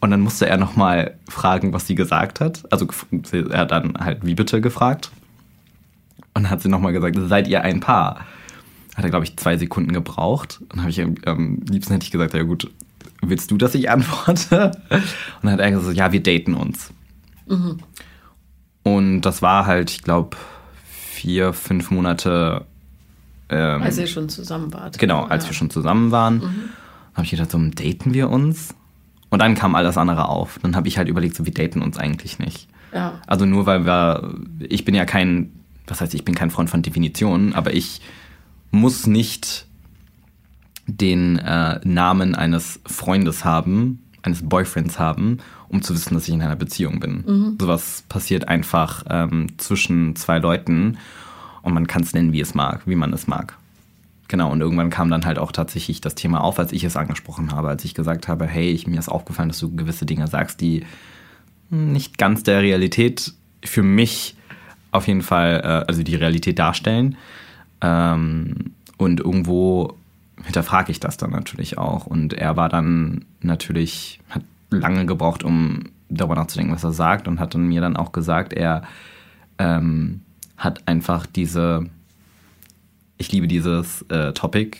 Und 0.00 0.10
dann 0.10 0.20
musste 0.20 0.48
er 0.48 0.56
nochmal 0.56 1.18
fragen, 1.28 1.72
was 1.72 1.86
sie 1.86 1.94
gesagt 1.94 2.40
hat. 2.40 2.62
Also 2.72 2.86
er 3.32 3.58
hat 3.58 3.70
dann 3.70 3.94
halt, 3.98 4.24
wie 4.24 4.34
bitte 4.34 4.60
gefragt. 4.60 5.10
Und 6.34 6.44
dann 6.44 6.50
hat 6.50 6.62
sie 6.62 6.68
nochmal 6.68 6.92
gesagt, 6.92 7.16
seid 7.20 7.48
ihr 7.48 7.62
ein 7.62 7.80
Paar? 7.80 8.24
Hat 8.96 9.04
er, 9.04 9.10
glaube 9.10 9.24
ich, 9.24 9.36
zwei 9.36 9.56
Sekunden 9.56 9.92
gebraucht. 9.92 10.58
Und 10.62 10.72
dann 10.72 10.80
habe 10.80 10.90
ich 10.90 11.02
am 11.02 11.14
ähm, 11.26 11.62
liebsten 11.68 11.92
hätte 11.92 12.04
ich 12.04 12.10
gesagt, 12.10 12.34
ja 12.34 12.42
gut, 12.42 12.70
willst 13.22 13.50
du, 13.50 13.56
dass 13.56 13.74
ich 13.74 13.90
antworte? 13.90 14.72
Und 14.90 15.02
dann 15.42 15.52
hat 15.52 15.60
er 15.60 15.70
gesagt, 15.70 15.96
ja, 15.96 16.12
wir 16.12 16.22
daten 16.22 16.54
uns. 16.54 16.92
Mhm. 17.46 17.78
Und 18.82 19.20
das 19.22 19.42
war 19.42 19.66
halt, 19.66 19.90
ich 19.90 20.02
glaube, 20.02 20.36
vier, 20.84 21.52
fünf 21.52 21.90
Monate. 21.90 22.66
Ähm, 23.48 23.82
als 23.82 23.98
ihr 23.98 24.06
schon 24.06 24.28
zusammen 24.28 24.72
wart. 24.72 24.98
Genau, 24.98 25.24
als 25.24 25.44
ja. 25.44 25.50
wir 25.50 25.54
schon 25.54 25.70
zusammen 25.70 26.10
waren. 26.10 26.36
Mhm. 26.36 26.68
habe 27.14 27.24
ich 27.24 27.30
gedacht, 27.30 27.50
so, 27.50 27.58
daten 27.58 28.14
wir 28.14 28.30
uns? 28.30 28.74
Und 29.28 29.40
dann 29.40 29.54
kam 29.54 29.74
alles 29.74 29.96
andere 29.96 30.28
auf. 30.28 30.58
Dann 30.62 30.74
habe 30.74 30.88
ich 30.88 30.98
halt 30.98 31.08
überlegt, 31.08 31.36
so, 31.36 31.46
wir 31.46 31.54
daten 31.54 31.82
uns 31.82 31.98
eigentlich 31.98 32.38
nicht. 32.38 32.68
Ja. 32.92 33.20
Also 33.26 33.46
nur 33.46 33.66
weil 33.66 33.84
wir, 33.84 34.34
ich 34.60 34.84
bin 34.84 34.94
ja 34.94 35.04
kein, 35.04 35.52
was 35.86 36.00
heißt, 36.00 36.14
ich 36.14 36.24
bin 36.24 36.34
kein 36.34 36.50
Freund 36.50 36.70
von 36.70 36.82
Definitionen, 36.82 37.54
aber 37.54 37.72
ich 37.72 38.00
muss 38.72 39.06
nicht 39.06 39.66
den 40.96 41.38
äh, 41.38 41.80
Namen 41.84 42.34
eines 42.34 42.80
Freundes 42.86 43.44
haben, 43.44 44.02
eines 44.22 44.46
Boyfriends 44.46 44.98
haben, 44.98 45.38
um 45.68 45.82
zu 45.82 45.94
wissen, 45.94 46.14
dass 46.14 46.28
ich 46.28 46.34
in 46.34 46.42
einer 46.42 46.56
Beziehung 46.56 47.00
bin. 47.00 47.24
Mhm. 47.26 47.58
Sowas 47.60 48.04
passiert 48.08 48.48
einfach 48.48 49.04
ähm, 49.08 49.46
zwischen 49.58 50.16
zwei 50.16 50.38
Leuten 50.38 50.98
und 51.62 51.74
man 51.74 51.86
kann 51.86 52.02
es 52.02 52.12
nennen, 52.12 52.32
wie 52.32 52.40
es 52.40 52.54
mag, 52.54 52.82
wie 52.86 52.96
man 52.96 53.12
es 53.12 53.26
mag. 53.26 53.56
Genau, 54.28 54.52
und 54.52 54.60
irgendwann 54.60 54.90
kam 54.90 55.10
dann 55.10 55.26
halt 55.26 55.38
auch 55.40 55.50
tatsächlich 55.50 56.00
das 56.00 56.14
Thema 56.14 56.42
auf, 56.42 56.58
als 56.58 56.72
ich 56.72 56.84
es 56.84 56.96
angesprochen 56.96 57.50
habe, 57.50 57.68
als 57.68 57.84
ich 57.84 57.94
gesagt 57.94 58.28
habe, 58.28 58.46
hey, 58.46 58.70
ich, 58.70 58.86
mir 58.86 58.98
ist 58.98 59.08
aufgefallen, 59.08 59.48
dass 59.48 59.58
du 59.58 59.74
gewisse 59.74 60.06
Dinge 60.06 60.28
sagst, 60.28 60.60
die 60.60 60.84
nicht 61.68 62.16
ganz 62.16 62.42
der 62.44 62.62
Realität 62.62 63.32
für 63.64 63.82
mich 63.82 64.36
auf 64.92 65.06
jeden 65.06 65.22
Fall, 65.22 65.60
äh, 65.64 65.88
also 65.88 66.02
die 66.02 66.14
Realität 66.14 66.58
darstellen. 66.58 67.16
Ähm, 67.80 68.72
und 68.98 69.20
irgendwo 69.20 69.96
hinterfrage 70.44 70.90
ich 70.92 71.00
das 71.00 71.16
dann 71.16 71.30
natürlich 71.30 71.78
auch. 71.78 72.06
Und 72.06 72.32
er 72.32 72.56
war 72.56 72.68
dann 72.68 73.24
natürlich, 73.40 74.20
hat 74.28 74.42
lange 74.70 75.06
gebraucht, 75.06 75.42
um 75.42 75.84
darüber 76.08 76.34
nachzudenken, 76.34 76.74
was 76.74 76.84
er 76.84 76.92
sagt 76.92 77.28
und 77.28 77.40
hat 77.40 77.54
dann 77.54 77.68
mir 77.68 77.80
dann 77.80 77.96
auch 77.96 78.12
gesagt, 78.12 78.52
er 78.52 78.82
ähm, 79.58 80.20
hat 80.56 80.86
einfach 80.86 81.26
diese, 81.26 81.86
ich 83.16 83.32
liebe 83.32 83.48
dieses 83.48 84.02
äh, 84.08 84.32
Topic, 84.32 84.78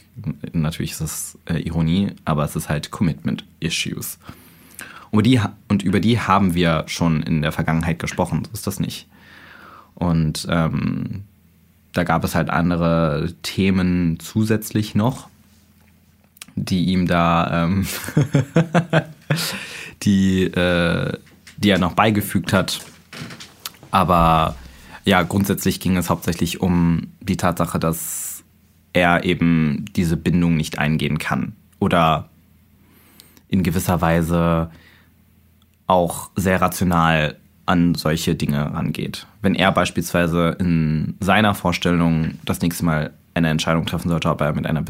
natürlich 0.53 0.93
ist 0.93 1.01
es 1.01 1.39
äh, 1.47 1.59
Ironie, 1.59 2.13
aber 2.25 2.45
es 2.45 2.57
ist 2.57 2.69
halt 2.69 2.91
Commitment 2.91 3.45
Issues. 3.61 4.19
Und 5.11 5.27
die, 5.27 5.41
und 5.69 5.83
über 5.83 6.01
die 6.01 6.21
haben 6.21 6.55
wir 6.55 6.85
schon 6.87 7.23
in 7.23 7.43
der 7.43 7.53
Vergangenheit 7.53 7.99
gesprochen, 7.99 8.45
so 8.45 8.53
ist 8.53 8.67
das 8.67 8.79
nicht. 8.79 9.09
Und 9.95 10.47
ähm, 10.49 11.25
da 11.93 12.05
gab 12.05 12.23
es 12.25 12.35
halt 12.35 12.51
andere 12.51 13.35
Themen 13.43 14.21
zusätzlich 14.21 14.95
noch, 14.95 15.30
die 16.65 16.87
ihm 16.87 17.07
da, 17.07 17.65
ähm, 17.65 17.87
die, 20.03 20.45
äh, 20.45 21.19
die 21.57 21.71
er 21.71 21.79
noch 21.79 21.95
beigefügt 21.95 22.53
hat. 22.53 22.81
Aber 23.91 24.57
ja, 25.05 25.23
grundsätzlich 25.23 25.81
ging 25.81 25.97
es 25.97 26.11
hauptsächlich 26.11 26.61
um 26.61 27.09
die 27.21 27.37
Tatsache, 27.37 27.79
dass 27.79 28.45
er 28.93 29.25
eben 29.25 29.85
diese 29.97 30.17
Bindung 30.17 30.57
nicht 30.57 30.79
eingehen 30.79 31.19
kann. 31.19 31.55
Oder 31.79 32.29
in 33.49 33.63
gewisser 33.63 34.01
Weise 34.01 34.71
auch 35.87 36.31
sehr 36.37 36.61
rational 36.61 37.37
an 37.67 37.95
solche 37.95 38.35
Dinge 38.35 38.73
rangeht. 38.75 39.27
Wenn 39.43 39.55
er 39.55 39.73
beispielsweise 39.73 40.57
in 40.59 41.17
seiner 41.21 41.55
Vorstellung 41.55 42.39
das 42.45 42.61
nächste 42.61 42.85
Mal 42.85 43.13
eine 43.35 43.49
Entscheidung 43.49 43.87
treffen 43.87 44.09
sollte, 44.09 44.29
ob 44.29 44.41
er 44.41 44.53
mit 44.53 44.67
einer 44.67 44.85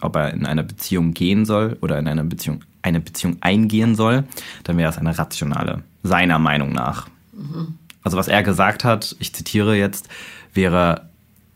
ob 0.00 0.16
er 0.16 0.32
in 0.32 0.46
eine 0.46 0.64
Beziehung 0.64 1.14
gehen 1.14 1.44
soll 1.44 1.76
oder 1.80 1.98
in 1.98 2.08
eine 2.08 2.24
Beziehung, 2.24 2.60
eine 2.82 3.00
Beziehung 3.00 3.36
eingehen 3.40 3.94
soll, 3.94 4.24
dann 4.64 4.76
wäre 4.76 4.90
es 4.90 4.98
eine 4.98 5.16
rationale, 5.18 5.82
seiner 6.02 6.38
Meinung 6.38 6.72
nach. 6.72 7.08
Mhm. 7.32 7.74
Also 8.02 8.16
was 8.16 8.28
er 8.28 8.42
gesagt 8.42 8.84
hat, 8.84 9.16
ich 9.18 9.34
zitiere 9.34 9.76
jetzt, 9.76 10.08
wäre, 10.54 11.08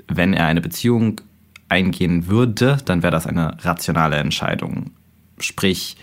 wenn 0.09 0.35
er 0.35 0.47
eine 0.47 0.61
Beziehung 0.61 1.21
eingehen 1.69 2.27
würde, 2.27 2.79
dann 2.85 3.03
wäre 3.03 3.13
das 3.13 3.27
eine 3.27 3.57
rationale 3.65 4.17
Entscheidung. 4.17 4.91
Sprich, 5.39 5.97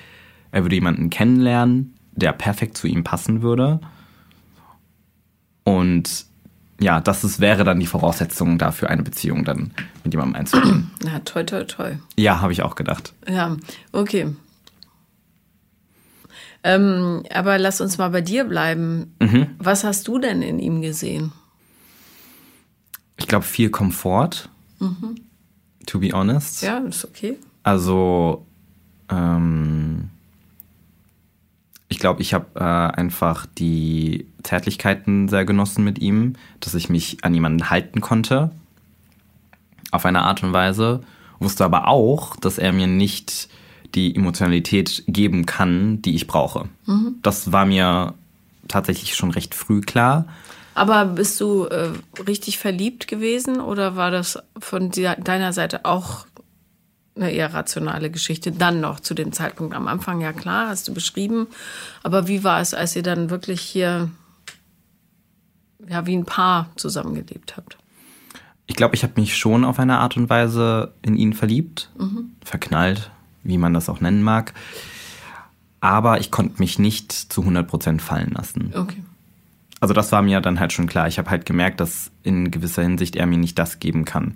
er 0.51 0.63
würde 0.63 0.75
jemanden 0.75 1.09
kennenlernen, 1.09 1.93
der 2.11 2.33
perfekt 2.33 2.77
zu 2.77 2.87
ihm 2.87 3.03
passen 3.03 3.41
würde. 3.41 3.79
Und 5.63 6.25
ja, 6.79 7.01
das 7.01 7.23
ist, 7.23 7.39
wäre 7.39 7.63
dann 7.63 7.79
die 7.79 7.85
Voraussetzung 7.85 8.57
dafür, 8.57 8.89
eine 8.89 9.03
Beziehung 9.03 9.45
dann 9.45 9.71
mit 10.03 10.13
jemandem 10.13 10.35
einzugehen. 10.35 10.91
Ja, 11.05 11.19
toll, 11.19 11.45
toll, 11.45 11.65
toll. 11.65 11.99
Ja, 12.17 12.41
habe 12.41 12.51
ich 12.51 12.61
auch 12.61 12.75
gedacht. 12.75 13.13
Ja, 13.27 13.55
okay. 13.91 14.35
Ähm, 16.63 17.23
aber 17.33 17.57
lass 17.57 17.79
uns 17.79 17.97
mal 17.97 18.09
bei 18.09 18.21
dir 18.21 18.43
bleiben. 18.43 19.15
Mhm. 19.19 19.47
Was 19.59 19.83
hast 19.83 20.07
du 20.07 20.19
denn 20.19 20.41
in 20.41 20.59
ihm 20.59 20.81
gesehen? 20.81 21.31
Ich 23.17 23.27
glaube, 23.27 23.45
viel 23.45 23.69
Komfort. 23.69 24.49
Mhm. 24.79 25.15
To 25.85 25.99
be 25.99 26.11
honest. 26.11 26.61
Ja, 26.61 26.79
ist 26.79 27.05
okay. 27.05 27.37
Also, 27.63 28.45
ähm, 29.09 30.09
ich 31.89 31.97
glaube, 31.97 32.21
ich 32.21 32.33
habe 32.35 32.45
äh, 32.55 32.63
einfach 32.63 33.47
die 33.57 34.27
Zärtlichkeiten 34.43 35.27
sehr 35.27 35.43
genossen 35.43 35.83
mit 35.83 35.99
ihm, 35.99 36.35
dass 36.59 36.75
ich 36.75 36.87
mich 36.87 37.23
an 37.23 37.33
jemanden 37.33 37.71
halten 37.71 37.99
konnte. 37.99 38.51
Auf 39.91 40.05
eine 40.05 40.21
Art 40.21 40.43
und 40.43 40.53
Weise. 40.53 41.01
Wusste 41.39 41.65
aber 41.65 41.87
auch, 41.87 42.35
dass 42.35 42.59
er 42.59 42.73
mir 42.73 42.85
nicht 42.85 43.49
die 43.95 44.15
Emotionalität 44.15 45.03
geben 45.07 45.47
kann, 45.47 46.01
die 46.03 46.13
ich 46.13 46.27
brauche. 46.27 46.69
Mhm. 46.85 47.15
Das 47.23 47.51
war 47.51 47.65
mir 47.65 48.13
tatsächlich 48.67 49.15
schon 49.15 49.31
recht 49.31 49.55
früh 49.55 49.81
klar. 49.81 50.25
Aber 50.75 51.05
bist 51.05 51.41
du 51.41 51.65
äh, 51.65 51.89
richtig 52.27 52.59
verliebt 52.59 53.07
gewesen 53.07 53.59
oder 53.59 53.95
war 53.95 54.11
das 54.11 54.37
von 54.59 54.91
deiner 54.91 55.53
Seite 55.53 55.85
auch 55.85 56.25
eine 57.19 57.31
eher 57.31 57.53
rationale 57.53 58.09
Geschichte. 58.09 58.51
Dann 58.51 58.79
noch 58.79 58.99
zu 58.99 59.13
dem 59.13 59.31
Zeitpunkt 59.31 59.75
am 59.75 59.87
Anfang, 59.87 60.21
ja 60.21 60.33
klar, 60.33 60.69
hast 60.69 60.87
du 60.87 60.93
beschrieben. 60.93 61.47
Aber 62.03 62.27
wie 62.27 62.43
war 62.43 62.61
es, 62.61 62.73
als 62.73 62.95
ihr 62.95 63.03
dann 63.03 63.29
wirklich 63.29 63.61
hier 63.61 64.09
ja, 65.87 66.05
wie 66.05 66.15
ein 66.15 66.25
Paar 66.25 66.69
zusammengelebt 66.75 67.57
habt? 67.57 67.77
Ich 68.67 68.75
glaube, 68.75 68.95
ich 68.95 69.03
habe 69.03 69.19
mich 69.19 69.35
schon 69.35 69.65
auf 69.65 69.79
eine 69.79 69.97
Art 69.97 70.15
und 70.15 70.29
Weise 70.29 70.93
in 71.01 71.15
ihn 71.15 71.33
verliebt, 71.33 71.89
mhm. 71.97 72.31
verknallt, 72.43 73.09
wie 73.43 73.57
man 73.57 73.73
das 73.73 73.89
auch 73.89 73.99
nennen 73.99 74.21
mag. 74.21 74.53
Aber 75.81 76.19
ich 76.19 76.29
konnte 76.29 76.59
mich 76.59 76.77
nicht 76.77 77.11
zu 77.11 77.41
100% 77.41 77.99
fallen 77.99 78.31
lassen. 78.31 78.73
Okay. 78.75 79.01
Also 79.79 79.93
das 79.93 80.11
war 80.11 80.21
mir 80.21 80.41
dann 80.41 80.59
halt 80.59 80.73
schon 80.73 80.87
klar. 80.87 81.07
Ich 81.07 81.17
habe 81.17 81.29
halt 81.29 81.45
gemerkt, 81.45 81.79
dass 81.79 82.11
in 82.21 82.51
gewisser 82.51 82.83
Hinsicht 82.83 83.15
er 83.15 83.25
mir 83.25 83.37
nicht 83.37 83.57
das 83.57 83.79
geben 83.79 84.05
kann, 84.05 84.35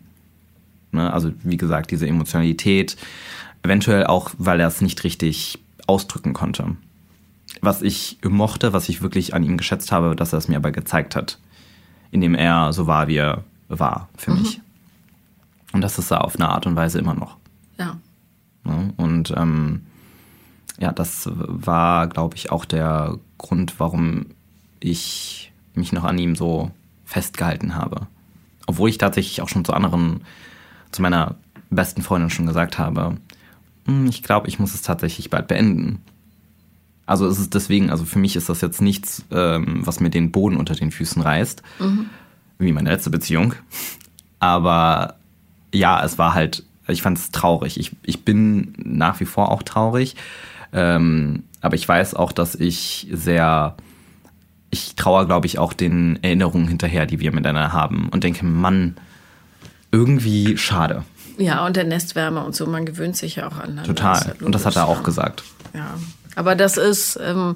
Ne? 0.93 1.11
Also 1.11 1.31
wie 1.43 1.57
gesagt, 1.57 1.91
diese 1.91 2.07
Emotionalität, 2.07 2.97
eventuell 3.63 4.05
auch, 4.05 4.31
weil 4.37 4.59
er 4.59 4.67
es 4.67 4.81
nicht 4.81 5.03
richtig 5.03 5.59
ausdrücken 5.87 6.33
konnte. 6.33 6.75
Was 7.61 7.81
ich 7.81 8.17
mochte, 8.23 8.73
was 8.73 8.89
ich 8.89 9.01
wirklich 9.01 9.33
an 9.33 9.43
ihm 9.43 9.57
geschätzt 9.57 9.91
habe, 9.91 10.15
dass 10.15 10.33
er 10.33 10.39
es 10.39 10.47
mir 10.47 10.57
aber 10.57 10.71
gezeigt 10.71 11.15
hat, 11.15 11.37
indem 12.11 12.35
er 12.35 12.73
so 12.73 12.87
war, 12.87 13.07
wie 13.07 13.17
er 13.17 13.43
war 13.69 14.09
für 14.17 14.31
mhm. 14.31 14.39
mich. 14.39 14.61
Und 15.71 15.81
das 15.81 15.97
ist 15.97 16.11
er 16.11 16.23
auf 16.23 16.35
eine 16.35 16.49
Art 16.49 16.67
und 16.67 16.75
Weise 16.75 16.99
immer 16.99 17.15
noch. 17.15 17.37
Ja. 17.77 17.97
Ne? 18.63 18.93
Und 18.97 19.33
ähm, 19.35 19.81
ja, 20.79 20.91
das 20.91 21.29
war, 21.33 22.07
glaube 22.07 22.35
ich, 22.35 22.51
auch 22.51 22.65
der 22.65 23.17
Grund, 23.37 23.79
warum 23.79 24.27
ich 24.79 25.51
mich 25.75 25.91
noch 25.91 26.03
an 26.03 26.17
ihm 26.17 26.35
so 26.35 26.71
festgehalten 27.05 27.75
habe. 27.75 28.07
Obwohl 28.67 28.89
ich 28.89 28.97
tatsächlich 28.97 29.41
auch 29.41 29.49
schon 29.49 29.65
zu 29.65 29.73
anderen 29.73 30.21
zu 30.93 31.01
meiner 31.01 31.35
besten 31.69 32.01
Freundin 32.01 32.29
schon 32.29 32.45
gesagt 32.45 32.77
habe, 32.77 33.17
hm, 33.85 34.07
ich 34.07 34.23
glaube, 34.23 34.47
ich 34.47 34.59
muss 34.59 34.73
es 34.73 34.81
tatsächlich 34.81 35.29
bald 35.29 35.47
beenden. 35.47 36.01
Also 37.05 37.27
es 37.27 37.37
ist 37.37 37.53
deswegen, 37.53 37.89
also 37.89 38.05
für 38.05 38.19
mich 38.19 38.35
ist 38.35 38.47
das 38.47 38.61
jetzt 38.61 38.81
nichts, 38.81 39.25
ähm, 39.31 39.85
was 39.85 39.99
mir 39.99 40.09
den 40.09 40.31
Boden 40.31 40.55
unter 40.55 40.75
den 40.75 40.91
Füßen 40.91 41.21
reißt, 41.21 41.61
mhm. 41.79 42.09
wie 42.59 42.71
meine 42.71 42.89
letzte 42.89 43.09
Beziehung. 43.09 43.55
Aber 44.39 45.15
ja, 45.73 46.03
es 46.03 46.17
war 46.17 46.33
halt, 46.33 46.63
ich 46.87 47.01
fand 47.01 47.17
es 47.17 47.31
traurig. 47.31 47.77
Ich, 47.77 47.91
ich 48.03 48.23
bin 48.23 48.73
nach 48.77 49.19
wie 49.19 49.25
vor 49.25 49.51
auch 49.51 49.63
traurig. 49.63 50.15
Ähm, 50.71 51.43
aber 51.61 51.75
ich 51.75 51.87
weiß 51.87 52.13
auch, 52.13 52.31
dass 52.31 52.55
ich 52.55 53.07
sehr, 53.11 53.75
ich 54.69 54.95
traue, 54.95 55.25
glaube 55.25 55.47
ich, 55.47 55.59
auch 55.59 55.73
den 55.73 56.19
Erinnerungen 56.23 56.67
hinterher, 56.67 57.05
die 57.05 57.19
wir 57.19 57.31
miteinander 57.31 57.73
haben 57.73 58.09
und 58.09 58.23
denke, 58.23 58.45
Mann, 58.45 58.95
irgendwie 59.93 60.57
schade. 60.57 61.03
Ja, 61.37 61.65
und 61.65 61.75
der 61.75 61.85
Nestwärme 61.85 62.43
und 62.43 62.55
so, 62.55 62.65
man 62.65 62.85
gewöhnt 62.85 63.15
sich 63.15 63.37
ja 63.37 63.47
auch 63.47 63.57
an. 63.57 63.81
Total. 63.85 64.35
Das 64.37 64.41
und 64.41 64.53
das 64.53 64.65
hat 64.65 64.75
er 64.75 64.87
auch 64.87 65.03
gesagt. 65.03 65.43
Ja, 65.73 65.95
aber 66.35 66.55
das 66.55 66.77
ist, 66.77 67.17
ähm, 67.21 67.55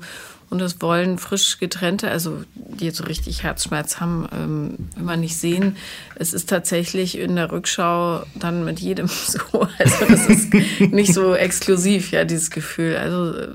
und 0.50 0.60
das 0.60 0.82
wollen 0.82 1.18
frisch 1.18 1.60
getrennte, 1.60 2.10
also 2.10 2.44
die 2.56 2.86
jetzt 2.86 2.98
so 2.98 3.04
richtig 3.04 3.44
Herzschmerz 3.44 4.00
haben, 4.00 4.28
ähm, 4.32 4.90
immer 4.96 5.18
nicht 5.18 5.38
sehen. 5.38 5.76
Es 6.16 6.34
ist 6.34 6.50
tatsächlich 6.50 7.18
in 7.18 7.36
der 7.36 7.52
Rückschau 7.52 8.24
dann 8.36 8.64
mit 8.64 8.80
jedem 8.80 9.08
so. 9.08 9.68
Also 9.78 10.06
das 10.08 10.28
ist 10.28 10.54
nicht 10.80 11.14
so 11.14 11.36
exklusiv, 11.36 12.12
ja, 12.12 12.24
dieses 12.24 12.50
Gefühl. 12.50 12.98
Also 12.98 13.38
äh, 13.38 13.48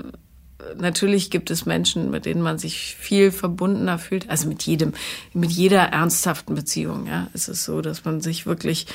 natürlich 0.77 1.29
gibt 1.29 1.51
es 1.51 1.65
Menschen, 1.65 2.11
mit 2.11 2.25
denen 2.25 2.41
man 2.41 2.57
sich 2.57 2.95
viel 2.99 3.31
verbundener 3.31 3.99
fühlt. 3.99 4.29
Also 4.29 4.47
mit 4.47 4.63
jedem, 4.63 4.93
mit 5.33 5.51
jeder 5.51 5.81
ernsthaften 5.81 6.55
Beziehung, 6.55 7.07
ja. 7.07 7.27
Es 7.33 7.47
ist 7.47 7.63
so, 7.63 7.81
dass 7.81 8.05
man 8.05 8.21
sich 8.21 8.45
wirklich 8.45 8.87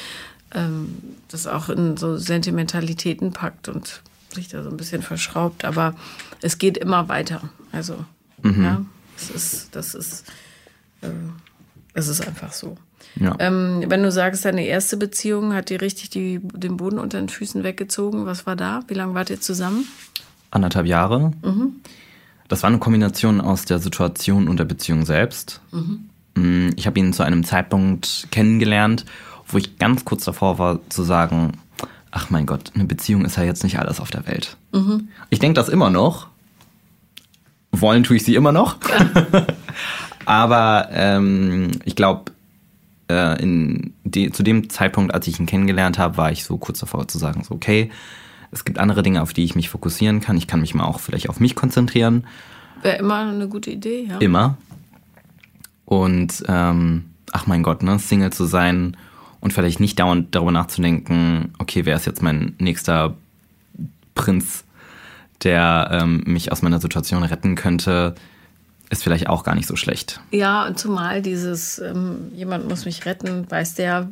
ähm, 0.55 0.97
das 1.29 1.47
auch 1.47 1.69
in 1.69 1.97
so 1.97 2.17
Sentimentalitäten 2.17 3.33
packt 3.33 3.69
und 3.69 4.03
sich 4.35 4.49
da 4.49 4.63
so 4.63 4.71
ein 4.71 4.77
bisschen 4.77 5.03
verschraubt. 5.03 5.65
Aber 5.65 5.95
es 6.43 6.59
geht 6.59 6.79
immer 6.79 7.09
weiter. 7.09 7.49
Also, 7.73 8.05
mhm. 8.43 8.65
ja, 8.65 8.85
es 9.17 9.31
ist, 9.31 9.77
das 9.77 9.95
ist, 9.95 10.25
äh, 11.03 11.09
es 11.95 12.09
ist 12.09 12.27
einfach 12.27 12.53
so. 12.53 12.77
Ja. 13.17 13.37
Ähm, 13.39 13.85
wenn 13.87 14.03
du 14.03 14.13
sagst, 14.13 14.45
deine 14.45 14.67
erste 14.67 14.97
Beziehung 14.97 15.55
hat 15.55 15.71
dir 15.71 15.81
richtig 15.81 16.11
die, 16.11 16.41
den 16.43 16.77
Boden 16.77 16.99
unter 16.99 17.19
den 17.19 17.29
Füßen 17.29 17.65
weggezogen, 17.65 18.27
was 18.27 18.47
war 18.47 18.57
da? 18.57 18.83
Wie 18.89 18.95
lange 18.95 19.15
wart 19.15 19.31
ihr 19.31 19.41
zusammen? 19.41 19.87
Anderthalb 20.51 20.87
Jahre. 20.87 21.33
Mhm. 21.43 21.81
Das 22.49 22.63
war 22.63 22.69
eine 22.69 22.79
Kombination 22.79 23.41
aus 23.41 23.65
der 23.67 23.79
Situation 23.79 24.49
und 24.49 24.59
der 24.59 24.65
Beziehung 24.65 25.05
selbst. 25.05 25.61
Mhm. 25.71 26.09
Mm, 26.35 26.71
ich 26.77 26.87
habe 26.87 26.99
ihn 26.99 27.13
zu 27.13 27.23
einem 27.23 27.45
Zeitpunkt 27.45 28.29
kennengelernt, 28.31 29.05
wo 29.47 29.59
ich 29.59 29.79
ganz 29.79 30.05
kurz 30.05 30.25
davor 30.25 30.59
war 30.59 30.81
zu 30.89 31.03
sagen, 31.03 31.53
ach 32.11 32.31
mein 32.31 32.47
Gott, 32.47 32.73
eine 32.75 32.85
Beziehung 32.85 33.25
ist 33.25 33.37
ja 33.37 33.45
jetzt 33.45 33.65
nicht 33.65 33.79
alles 33.79 34.01
auf 34.01 34.11
der 34.11 34.27
Welt. 34.27 34.57
Mhm. 34.73 35.09
Ich 35.31 35.39
denke 35.39 35.55
das 35.55 35.69
immer 35.69 35.91
noch. 35.91 36.29
Wollen 37.71 38.03
tue 38.03 38.17
ich 38.17 38.25
sie 38.25 38.35
immer 38.35 38.53
noch. 38.53 38.79
Ja. 38.89 39.47
Aber 40.25 40.89
ähm, 40.93 41.71
ich 41.85 41.97
glaube, 41.97 42.33
äh, 43.09 43.37
zu 44.31 44.43
dem 44.43 44.69
Zeitpunkt, 44.69 45.15
als 45.15 45.27
ich 45.27 45.41
ihn 45.41 45.47
kennengelernt 45.47 45.99
habe, 45.99 46.17
war 46.17 46.31
ich 46.31 46.45
so 46.45 46.59
kurz 46.59 46.81
davor 46.81 47.09
zu 47.09 47.19
sagen, 47.19 47.45
so 47.45 47.55
okay, 47.55 47.91
es 48.51 48.65
gibt 48.65 48.79
andere 48.79 49.03
Dinge, 49.03 49.23
auf 49.23 49.33
die 49.33 49.45
ich 49.45 49.55
mich 49.55 49.69
fokussieren 49.69 50.21
kann. 50.21 50.37
Ich 50.37 50.47
kann 50.47 50.61
mich 50.61 50.75
mal 50.75 50.85
auch 50.85 51.01
vielleicht 51.01 51.29
auf 51.29 51.41
mich 51.41 51.55
konzentrieren. 51.55 52.27
Wäre 52.83 52.97
immer 52.97 53.17
eine 53.17 53.49
gute 53.49 53.71
Idee, 53.71 54.07
ja. 54.09 54.19
Immer. 54.19 54.57
Und 55.85 56.45
ähm, 56.49 57.05
ach 57.33 57.47
mein 57.47 57.63
Gott, 57.63 57.83
ne, 57.83 57.99
Single 57.99 58.33
zu 58.33 58.45
sein 58.45 58.97
und 59.41 59.53
vielleicht 59.53 59.81
nicht 59.81 59.99
dauernd 59.99 60.35
darüber 60.35 60.53
nachzudenken, 60.53 61.53
okay, 61.59 61.85
wer 61.85 61.97
ist 61.97 62.07
jetzt 62.07 62.23
mein 62.23 62.55
nächster 62.59 63.17
Prinz, 64.15 64.65
der 65.43 65.91
ähm, 65.93 66.23
mich 66.27 66.51
aus 66.51 66.63
meiner 66.63 66.81
Situation 66.81 67.23
retten 67.23 67.55
könnte, 67.55 68.15
ist 68.91 69.03
vielleicht 69.03 69.29
auch 69.29 69.45
gar 69.45 69.55
nicht 69.55 69.69
so 69.69 69.77
schlecht. 69.77 70.21
Ja, 70.31 70.67
und 70.67 70.79
zumal 70.79 71.23
dieses, 71.23 71.79
ähm, 71.79 72.33
jemand 72.35 72.69
muss 72.69 72.85
mich 72.85 73.05
retten, 73.07 73.49
weiß 73.49 73.75
der 73.75 74.09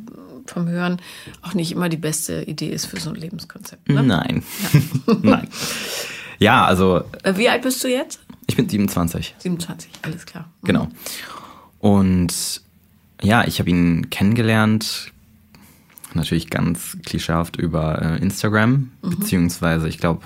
vom 0.51 0.69
Hören 0.69 1.01
auch 1.43 1.55
nicht 1.55 1.73
immer 1.73 1.89
die 1.89 1.97
beste 1.97 2.43
Idee 2.43 2.71
ist 2.71 2.87
für 2.87 2.99
so 2.99 3.11
ein 3.11 3.17
Lebenskonzept. 3.17 3.89
Ne? 3.89 4.03
Nein. 4.03 4.43
Ja. 4.73 5.15
Nein. 5.23 5.49
Ja, 6.39 6.65
also. 6.65 7.03
Äh, 7.23 7.37
wie 7.37 7.49
alt 7.49 7.63
bist 7.63 7.83
du 7.83 7.89
jetzt? 7.89 8.21
Ich 8.47 8.57
bin 8.57 8.69
27. 8.69 9.35
27, 9.39 9.91
alles 10.03 10.27
klar. 10.27 10.51
Mhm. 10.63 10.67
Genau. 10.67 10.89
Und 11.81 12.61
ja, 13.23 13.47
ich 13.47 13.59
habe 13.59 13.71
ihn 13.71 14.11
kennengelernt, 14.11 15.13
natürlich 16.15 16.51
ganz 16.51 16.97
klischeehaft 17.05 17.57
über 17.57 18.03
äh, 18.03 18.23
Instagram, 18.23 18.91
mhm. 19.03 19.11
beziehungsweise 19.11 19.89
ich 19.89 19.99
glaube, 19.99 20.23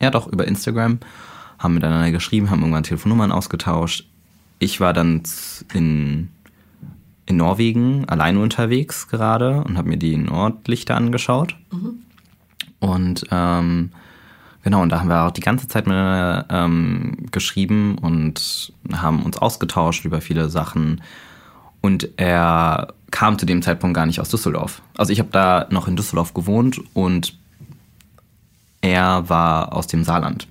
ja 0.00 0.10
doch, 0.10 0.26
über 0.26 0.46
Instagram, 0.46 0.98
haben 1.58 1.74
miteinander 1.74 2.10
geschrieben, 2.10 2.50
haben 2.50 2.60
irgendwann 2.60 2.82
Telefonnummern 2.82 3.32
ausgetauscht. 3.32 4.06
Ich 4.58 4.80
war 4.80 4.92
dann 4.92 5.22
in, 5.72 6.28
in 7.26 7.36
Norwegen 7.36 8.08
alleine 8.08 8.40
unterwegs 8.40 9.08
gerade 9.08 9.62
und 9.64 9.78
habe 9.78 9.88
mir 9.88 9.96
die 9.96 10.16
Nordlichter 10.16 10.96
angeschaut. 10.96 11.56
Mhm. 11.72 12.00
Und 12.80 13.24
ähm, 13.30 13.92
genau, 14.62 14.82
und 14.82 14.90
da 14.90 15.00
haben 15.00 15.08
wir 15.08 15.24
auch 15.24 15.30
die 15.30 15.40
ganze 15.40 15.68
Zeit 15.68 15.86
miteinander 15.86 16.46
ähm, 16.50 17.26
geschrieben 17.30 17.96
und 17.98 18.72
haben 18.92 19.22
uns 19.22 19.38
ausgetauscht 19.38 20.04
über 20.04 20.20
viele 20.20 20.50
Sachen. 20.50 21.00
Und 21.80 22.08
er 22.16 22.94
kam 23.10 23.38
zu 23.38 23.46
dem 23.46 23.62
Zeitpunkt 23.62 23.94
gar 23.94 24.06
nicht 24.06 24.20
aus 24.20 24.28
Düsseldorf. 24.28 24.82
Also 24.96 25.12
ich 25.12 25.18
habe 25.18 25.30
da 25.32 25.66
noch 25.70 25.88
in 25.88 25.96
Düsseldorf 25.96 26.34
gewohnt 26.34 26.80
und 26.92 27.38
er 28.80 29.28
war 29.30 29.72
aus 29.72 29.86
dem 29.86 30.04
Saarland. 30.04 30.46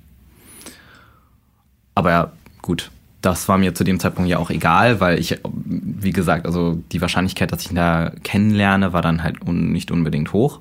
Aber 1.94 2.10
ja, 2.10 2.32
gut, 2.62 2.90
das 3.24 3.48
war 3.48 3.58
mir 3.58 3.74
zu 3.74 3.84
dem 3.84 4.00
Zeitpunkt 4.00 4.30
ja 4.30 4.38
auch 4.38 4.50
egal, 4.50 5.00
weil 5.00 5.18
ich, 5.18 5.40
wie 5.44 6.12
gesagt, 6.12 6.46
also 6.46 6.82
die 6.92 7.00
Wahrscheinlichkeit, 7.00 7.52
dass 7.52 7.62
ich 7.62 7.70
ihn 7.70 7.76
da 7.76 8.12
kennenlerne, 8.22 8.92
war 8.92 9.02
dann 9.02 9.22
halt 9.22 9.46
nicht 9.48 9.90
unbedingt 9.90 10.32
hoch. 10.32 10.60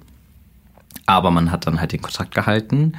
Aber 1.05 1.31
man 1.31 1.51
hat 1.51 1.67
dann 1.67 1.79
halt 1.79 1.91
den 1.91 2.01
Kontakt 2.01 2.33
gehalten 2.33 2.93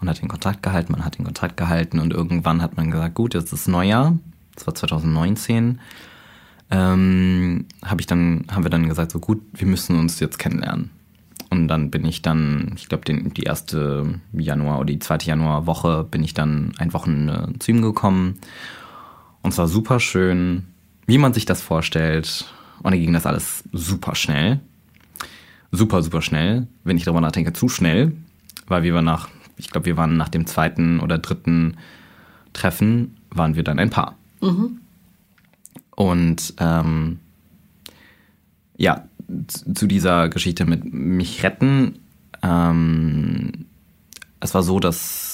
und 0.00 0.10
hat 0.10 0.20
den 0.20 0.28
Kontakt 0.28 0.62
gehalten, 0.62 0.92
man 0.92 1.04
hat 1.04 1.18
den 1.18 1.24
Kontakt 1.24 1.56
gehalten 1.56 2.00
und 2.00 2.12
irgendwann 2.12 2.60
hat 2.60 2.76
man 2.76 2.90
gesagt, 2.90 3.14
gut, 3.14 3.34
jetzt 3.34 3.52
ist 3.52 3.68
Neujahr, 3.68 4.18
das 4.54 4.66
war 4.66 4.74
2019 4.74 5.78
ähm, 6.70 7.66
habe 7.84 8.00
ich 8.00 8.06
dann, 8.06 8.44
haben 8.50 8.64
wir 8.64 8.70
dann 8.70 8.88
gesagt, 8.88 9.12
so 9.12 9.20
gut, 9.20 9.42
wir 9.52 9.66
müssen 9.66 9.98
uns 9.98 10.20
jetzt 10.20 10.38
kennenlernen. 10.38 10.90
Und 11.48 11.68
dann 11.68 11.90
bin 11.90 12.04
ich 12.04 12.22
dann, 12.22 12.72
ich 12.74 12.88
glaube, 12.88 13.04
die 13.06 13.42
erste 13.44 14.20
Januar 14.32 14.80
oder 14.80 14.86
die 14.86 14.98
zweite 14.98 15.26
Januarwoche 15.26 16.04
bin 16.10 16.24
ich 16.24 16.34
dann 16.34 16.72
ein 16.78 16.92
Wochenende 16.92 17.52
zu 17.60 17.70
ihm 17.70 17.82
gekommen. 17.82 18.38
Und 19.46 19.52
zwar 19.52 19.68
super 19.68 20.00
schön, 20.00 20.64
wie 21.06 21.18
man 21.18 21.32
sich 21.32 21.44
das 21.44 21.62
vorstellt. 21.62 22.52
Und 22.82 22.90
dann 22.90 23.00
ging 23.00 23.12
das 23.12 23.26
alles 23.26 23.62
super 23.70 24.16
schnell. 24.16 24.58
Super, 25.70 26.02
super 26.02 26.20
schnell. 26.20 26.66
Wenn 26.82 26.96
ich 26.96 27.04
darüber 27.04 27.20
nachdenke, 27.20 27.52
zu 27.52 27.68
schnell. 27.68 28.10
Weil 28.66 28.82
wir 28.82 28.92
waren 28.92 29.04
nach, 29.04 29.28
ich 29.56 29.70
glaube, 29.70 29.86
wir 29.86 29.96
waren 29.96 30.16
nach 30.16 30.30
dem 30.30 30.48
zweiten 30.48 30.98
oder 30.98 31.18
dritten 31.18 31.76
Treffen, 32.54 33.18
waren 33.30 33.54
wir 33.54 33.62
dann 33.62 33.78
ein 33.78 33.90
Paar. 33.90 34.16
Mhm. 34.40 34.80
Und 35.94 36.54
ähm, 36.58 37.20
ja, 38.76 39.04
zu 39.74 39.86
dieser 39.86 40.28
Geschichte 40.28 40.64
mit 40.64 40.92
mich 40.92 41.44
retten. 41.44 42.00
Ähm, 42.42 43.66
es 44.40 44.54
war 44.54 44.64
so, 44.64 44.80
dass 44.80 45.25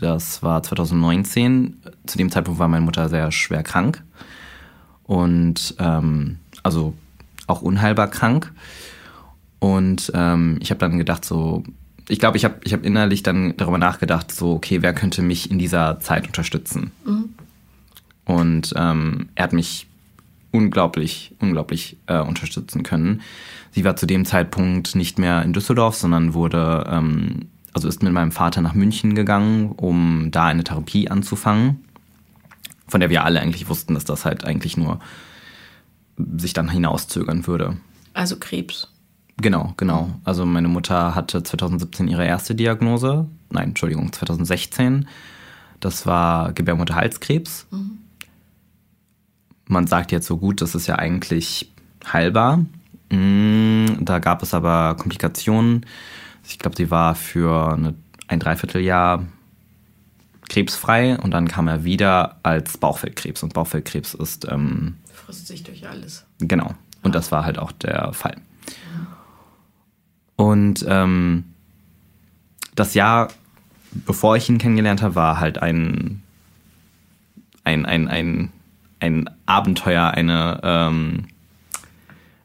das 0.00 0.42
war 0.42 0.62
2019. 0.62 1.80
Zu 2.06 2.18
dem 2.18 2.30
Zeitpunkt 2.30 2.58
war 2.58 2.68
meine 2.68 2.84
Mutter 2.84 3.08
sehr 3.08 3.30
schwer 3.32 3.62
krank 3.62 4.02
und 5.04 5.74
ähm, 5.78 6.38
also 6.62 6.94
auch 7.46 7.62
unheilbar 7.62 8.08
krank. 8.08 8.52
Und 9.58 10.12
ähm, 10.14 10.58
ich 10.60 10.70
habe 10.70 10.78
dann 10.78 10.98
gedacht, 10.98 11.24
so, 11.24 11.62
ich 12.08 12.18
glaube, 12.18 12.36
ich 12.36 12.44
habe 12.44 12.56
ich 12.64 12.72
hab 12.72 12.84
innerlich 12.84 13.22
dann 13.22 13.56
darüber 13.56 13.78
nachgedacht, 13.78 14.32
so, 14.32 14.52
okay, 14.52 14.82
wer 14.82 14.92
könnte 14.92 15.22
mich 15.22 15.50
in 15.50 15.58
dieser 15.58 16.00
Zeit 16.00 16.26
unterstützen? 16.26 16.90
Mhm. 17.04 17.34
Und 18.26 18.74
ähm, 18.76 19.28
er 19.34 19.44
hat 19.44 19.52
mich 19.52 19.86
unglaublich, 20.50 21.34
unglaublich 21.40 21.96
äh, 22.06 22.20
unterstützen 22.20 22.82
können. 22.82 23.22
Sie 23.72 23.84
war 23.84 23.96
zu 23.96 24.06
dem 24.06 24.24
Zeitpunkt 24.24 24.94
nicht 24.94 25.18
mehr 25.18 25.42
in 25.42 25.52
Düsseldorf, 25.52 25.96
sondern 25.96 26.32
wurde, 26.32 26.86
ähm, 26.88 27.48
also 27.74 27.88
ist 27.88 28.02
mit 28.02 28.12
meinem 28.12 28.32
Vater 28.32 28.60
nach 28.60 28.74
München 28.74 29.14
gegangen, 29.14 29.72
um 29.72 30.30
da 30.30 30.46
eine 30.46 30.64
Therapie 30.64 31.08
anzufangen, 31.10 31.84
von 32.88 33.00
der 33.00 33.10
wir 33.10 33.24
alle 33.24 33.40
eigentlich 33.40 33.68
wussten, 33.68 33.94
dass 33.94 34.04
das 34.04 34.24
halt 34.24 34.44
eigentlich 34.44 34.76
nur 34.76 35.00
sich 36.36 36.52
dann 36.52 36.68
hinauszögern 36.68 37.46
würde. 37.46 37.76
Also 38.12 38.36
Krebs. 38.38 38.88
Genau, 39.36 39.74
genau. 39.76 40.10
Also 40.22 40.46
meine 40.46 40.68
Mutter 40.68 41.14
hatte 41.14 41.42
2017 41.42 42.06
ihre 42.06 42.24
erste 42.24 42.54
Diagnose. 42.54 43.26
Nein, 43.50 43.70
Entschuldigung, 43.70 44.12
2016. 44.12 45.08
Das 45.80 46.06
war 46.06 46.52
Gebärmutterhalskrebs. 46.52 47.66
Mhm 47.72 47.98
man 49.66 49.86
sagt 49.86 50.12
jetzt 50.12 50.26
so 50.26 50.36
gut, 50.36 50.60
das 50.60 50.74
ist 50.74 50.86
ja 50.86 50.96
eigentlich 50.96 51.70
heilbar. 52.12 52.64
Mm, 53.10 53.86
da 54.00 54.18
gab 54.18 54.42
es 54.42 54.54
aber 54.54 54.96
Komplikationen. 54.96 55.86
Ich 56.46 56.58
glaube, 56.58 56.76
sie 56.76 56.90
war 56.90 57.14
für 57.14 57.72
eine, 57.72 57.94
ein 58.28 58.40
Dreivierteljahr 58.40 59.24
krebsfrei 60.48 61.18
und 61.18 61.30
dann 61.30 61.48
kam 61.48 61.68
er 61.68 61.84
wieder 61.84 62.38
als 62.42 62.78
Bauchfeldkrebs. 62.78 63.42
Und 63.42 63.54
Bauchfeldkrebs 63.54 64.14
ist. 64.14 64.46
Ähm, 64.50 64.96
Frisst 65.12 65.46
sich 65.46 65.62
durch 65.62 65.88
alles. 65.88 66.24
Genau. 66.38 66.74
Und 67.02 67.14
das 67.14 67.32
war 67.32 67.44
halt 67.44 67.58
auch 67.58 67.72
der 67.72 68.12
Fall. 68.12 68.36
Und 70.36 70.84
ähm, 70.88 71.44
das 72.74 72.94
Jahr, 72.94 73.28
bevor 73.92 74.36
ich 74.36 74.48
ihn 74.48 74.58
kennengelernt 74.58 75.02
habe, 75.02 75.14
war 75.14 75.38
halt 75.38 75.58
ein, 75.58 76.22
ein, 77.62 77.86
ein, 77.86 78.08
ein, 78.08 78.52
ein 79.00 79.30
Abenteuer, 79.46 80.10
eine, 80.10 80.60
ähm, 80.62 81.26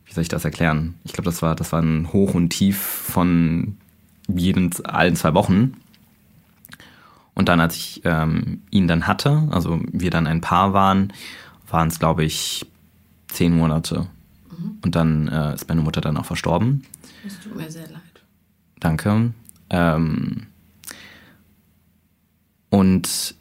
wie 0.05 0.13
soll 0.13 0.21
ich 0.21 0.29
das 0.29 0.45
erklären? 0.45 0.95
Ich 1.03 1.13
glaube, 1.13 1.25
das 1.25 1.41
war, 1.41 1.55
das 1.55 1.71
war 1.71 1.81
ein 1.81 2.13
Hoch 2.13 2.33
und 2.33 2.49
Tief 2.49 2.77
von 2.77 3.77
jeden, 4.35 4.71
allen 4.85 5.15
zwei 5.15 5.33
Wochen. 5.33 5.73
Und 7.33 7.47
dann, 7.47 7.59
als 7.59 7.75
ich 7.75 8.01
ähm, 8.03 8.61
ihn 8.69 8.87
dann 8.87 9.07
hatte, 9.07 9.47
also 9.51 9.79
wir 9.91 10.11
dann 10.11 10.27
ein 10.27 10.41
Paar 10.41 10.73
waren, 10.73 11.13
waren 11.69 11.87
es, 11.87 11.99
glaube 11.99 12.23
ich, 12.23 12.65
zehn 13.27 13.55
Monate. 13.55 14.07
Mhm. 14.51 14.79
Und 14.83 14.95
dann 14.95 15.27
äh, 15.27 15.53
ist 15.53 15.69
meine 15.69 15.81
Mutter 15.81 16.01
dann 16.01 16.17
auch 16.17 16.25
verstorben. 16.25 16.83
Es 17.25 17.39
tut 17.39 17.55
mir 17.55 17.71
sehr 17.71 17.87
leid. 17.87 18.01
Danke. 18.79 19.33
Ähm, 19.69 20.47
und 22.69 23.35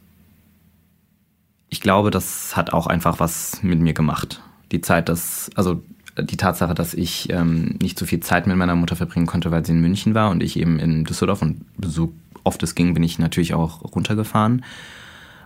ich 1.69 1.81
glaube, 1.81 2.11
das 2.11 2.55
hat 2.55 2.73
auch 2.73 2.87
einfach 2.87 3.19
was 3.19 3.61
mit 3.63 3.79
mir 3.79 3.93
gemacht. 3.93 4.41
Die 4.71 4.81
Zeit, 4.81 5.09
dass, 5.09 5.49
also 5.55 5.83
die 6.23 6.37
Tatsache, 6.37 6.73
dass 6.73 6.93
ich 6.93 7.31
ähm, 7.31 7.77
nicht 7.81 7.97
so 7.97 8.05
viel 8.05 8.19
Zeit 8.19 8.47
mit 8.47 8.57
meiner 8.57 8.75
Mutter 8.75 8.95
verbringen 8.95 9.25
konnte, 9.25 9.51
weil 9.51 9.65
sie 9.65 9.71
in 9.71 9.81
München 9.81 10.13
war 10.13 10.29
und 10.29 10.43
ich 10.43 10.57
eben 10.57 10.79
in 10.79 11.03
Düsseldorf 11.03 11.41
und 11.41 11.65
so 11.81 12.13
oft 12.43 12.61
es 12.63 12.75
ging, 12.75 12.93
bin 12.93 13.03
ich 13.03 13.19
natürlich 13.19 13.53
auch 13.53 13.83
runtergefahren. 13.95 14.63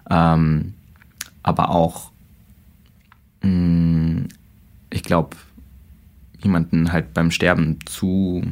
Ähm, 0.09 0.73
aber 1.41 1.69
auch, 1.69 2.11
mh, 3.41 3.49
mm, 3.49 4.27
ich 4.89 5.03
glaube, 5.03 5.35
jemanden 6.39 6.91
halt 6.91 7.13
beim 7.13 7.31
Sterben 7.31 7.79
zu, 7.85 8.43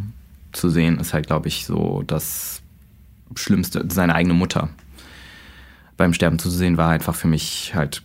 zu 0.52 0.70
sehen, 0.70 1.00
ist 1.00 1.14
halt, 1.14 1.28
glaube 1.28 1.48
ich, 1.48 1.66
so 1.66 2.04
das 2.08 2.62
Schlimmste, 3.36 3.86
seine 3.90 4.16
eigene 4.16 4.34
Mutter 4.34 4.70
beim 5.98 6.14
Sterben 6.14 6.40
zu 6.40 6.50
sehen, 6.50 6.78
war 6.78 6.90
einfach 6.90 7.16
für 7.16 7.28
mich 7.28 7.74
halt 7.76 8.02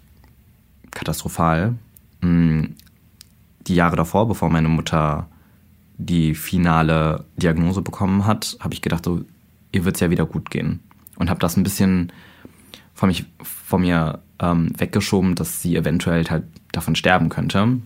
katastrophal. 0.91 1.75
Die 3.67 3.75
Jahre 3.75 3.97
davor, 3.97 4.29
bevor 4.29 4.51
meine 4.51 4.69
Mutter 4.69 5.29
die 5.99 6.35
finale 6.35 7.25
Diagnose 7.37 7.83
bekommen 7.83 8.27
hat, 8.27 8.57
habe 8.61 8.75
ich 8.75 8.83
gedacht, 8.83 9.05
so, 9.05 9.23
ihr 9.73 9.85
wird 9.85 9.97
es 9.97 10.01
ja 10.01 10.11
wieder 10.11 10.27
gut 10.27 10.51
gehen. 10.51 10.81
Und 11.17 11.31
habe 11.31 11.41
das 11.41 11.57
ein 11.57 11.63
bisschen 11.63 12.13
von, 12.95 13.09
mich, 13.09 13.25
von 13.43 13.81
mir 13.81 14.21
ähm, 14.39 14.73
weggeschoben, 14.77 15.35
dass 15.35 15.63
sie 15.63 15.77
eventuell 15.77 16.25
halt 16.27 16.45
davon 16.73 16.95
sterben 16.95 17.29
könnte. 17.29 17.79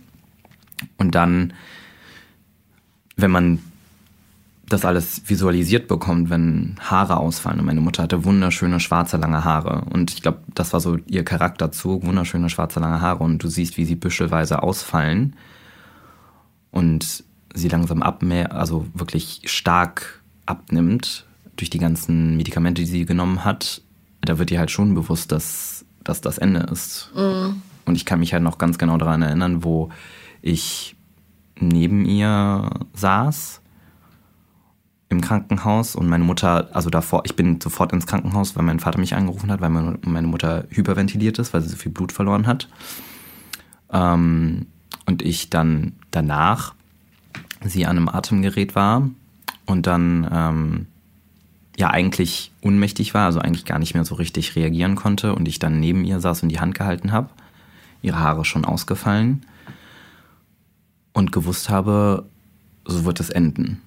Und 0.99 1.15
dann, 1.15 1.53
wenn 3.17 3.31
man 3.31 3.61
das 4.69 4.85
alles 4.85 5.23
visualisiert 5.27 5.89
bekommt, 5.89 6.31
wenn 6.31 6.77
Haare 6.81 7.17
ausfallen. 7.17 7.61
Und 7.61 7.67
meine 7.67 7.81
Mutter 7.81 8.05
hatte 8.05 8.25
wunderschöne 8.25 8.81
schwarze 8.81 9.17
lange 9.17 9.45
Haare. 9.45 9.85
Und 9.91 10.13
ich 10.13 10.23
glaube, 10.23 10.41
das 10.55 10.73
war 10.73 10.81
so 10.81 10.97
ihr 11.07 11.25
Charakterzug, 11.25 12.07
wunderschöne 12.07 12.49
schwarze 12.51 12.81
lange 12.81 13.01
Haare. 13.01 13.25
Und 13.25 13.43
du 13.43 13.49
siehst, 13.49 13.77
wie 13.77 13.85
sie 13.85 13.97
büschelweise 13.97 14.63
ausfallen 14.63 15.35
und 16.71 17.25
sie 17.55 17.69
langsam 17.69 18.03
abmehr, 18.03 18.53
also 18.53 18.87
wirklich 18.95 19.43
stark 19.47 20.23
abnimmt 20.47 21.27
durch 21.57 21.71
die 21.71 21.79
ganzen 21.79 22.37
Medikamente, 22.37 22.83
die 22.83 22.89
sie 22.89 23.07
genommen 23.07 23.45
hat, 23.45 23.83
da 24.23 24.39
wird 24.39 24.51
ihr 24.51 24.59
halt 24.59 24.71
schon 24.71 24.95
bewusst, 24.95 25.33
dass, 25.33 25.85
dass 26.05 26.21
das 26.21 26.39
Ende 26.39 26.61
ist. 26.61 27.11
Mhm. 27.15 27.63
Und 27.87 27.97
ich 27.97 28.05
kann 28.05 28.21
mich 28.21 28.33
halt 28.33 28.43
noch 28.43 28.59
ganz 28.59 28.79
genau 28.79 28.99
daran 28.99 29.23
erinnern, 29.23 29.65
wo 29.65 29.91
ich 30.43 30.97
neben 31.59 32.05
ihr 32.05 32.71
saß 32.95 33.61
im 35.09 35.21
Krankenhaus 35.21 35.97
und 35.97 36.09
meine 36.09 36.25
Mutter, 36.25 36.69
also 36.73 36.89
davor, 36.89 37.23
ich 37.25 37.35
bin 37.35 37.61
sofort 37.61 37.93
ins 37.93 38.07
Krankenhaus, 38.07 38.57
weil 38.57 38.65
mein 38.65 38.79
Vater 38.79 39.01
mich 39.01 39.15
angerufen 39.15 39.51
hat, 39.51 39.61
weil 39.61 39.71
meine 39.71 40.27
Mutter 40.29 40.67
hyperventiliert 40.71 41.39
ist, 41.39 41.53
weil 41.53 41.63
sie 41.63 41.69
so 41.69 41.77
viel 41.77 41.91
Blut 41.91 42.13
verloren 42.13 42.47
hat. 42.47 42.69
Ähm, 43.93 44.67
und 45.07 45.23
ich 45.23 45.51
dann 45.51 45.93
danach 46.11 46.75
sie 47.65 47.87
an 47.87 47.97
einem 47.97 48.09
Atemgerät 48.09 48.75
war 48.75 49.09
und 49.67 49.87
dann 49.87 50.29
ähm, 50.33 50.87
ja 51.77 51.91
eigentlich 51.91 52.53
unmächtig 52.61 53.15
war, 53.15 53.27
also 53.27 53.41
eigentlich 53.41 53.65
gar 53.65 53.79
nicht 53.79 53.95
mehr 53.95 54.05
so 54.05 54.15
richtig 54.15 54.57
reagieren 54.57 54.97
konnte 54.97 55.35
und 55.35 55.47
ich 55.49 55.59
dann 55.59 55.81
neben 55.81 56.05
ihr 56.05 56.21
saß 56.21 56.43
und 56.43 56.49
die 56.49 56.61
Hand 56.61 56.75
gehalten 56.75 57.13
habe, 57.13 57.31
ihre 58.03 58.19
Haare 58.19 58.45
schon 58.45 58.65
ausgefallen 58.65 59.45
und 61.13 61.33
gewusst 61.33 61.69
habe, 61.71 62.27
so 62.85 63.05
wird 63.05 63.21
es 63.21 63.31
enden. 63.31 63.81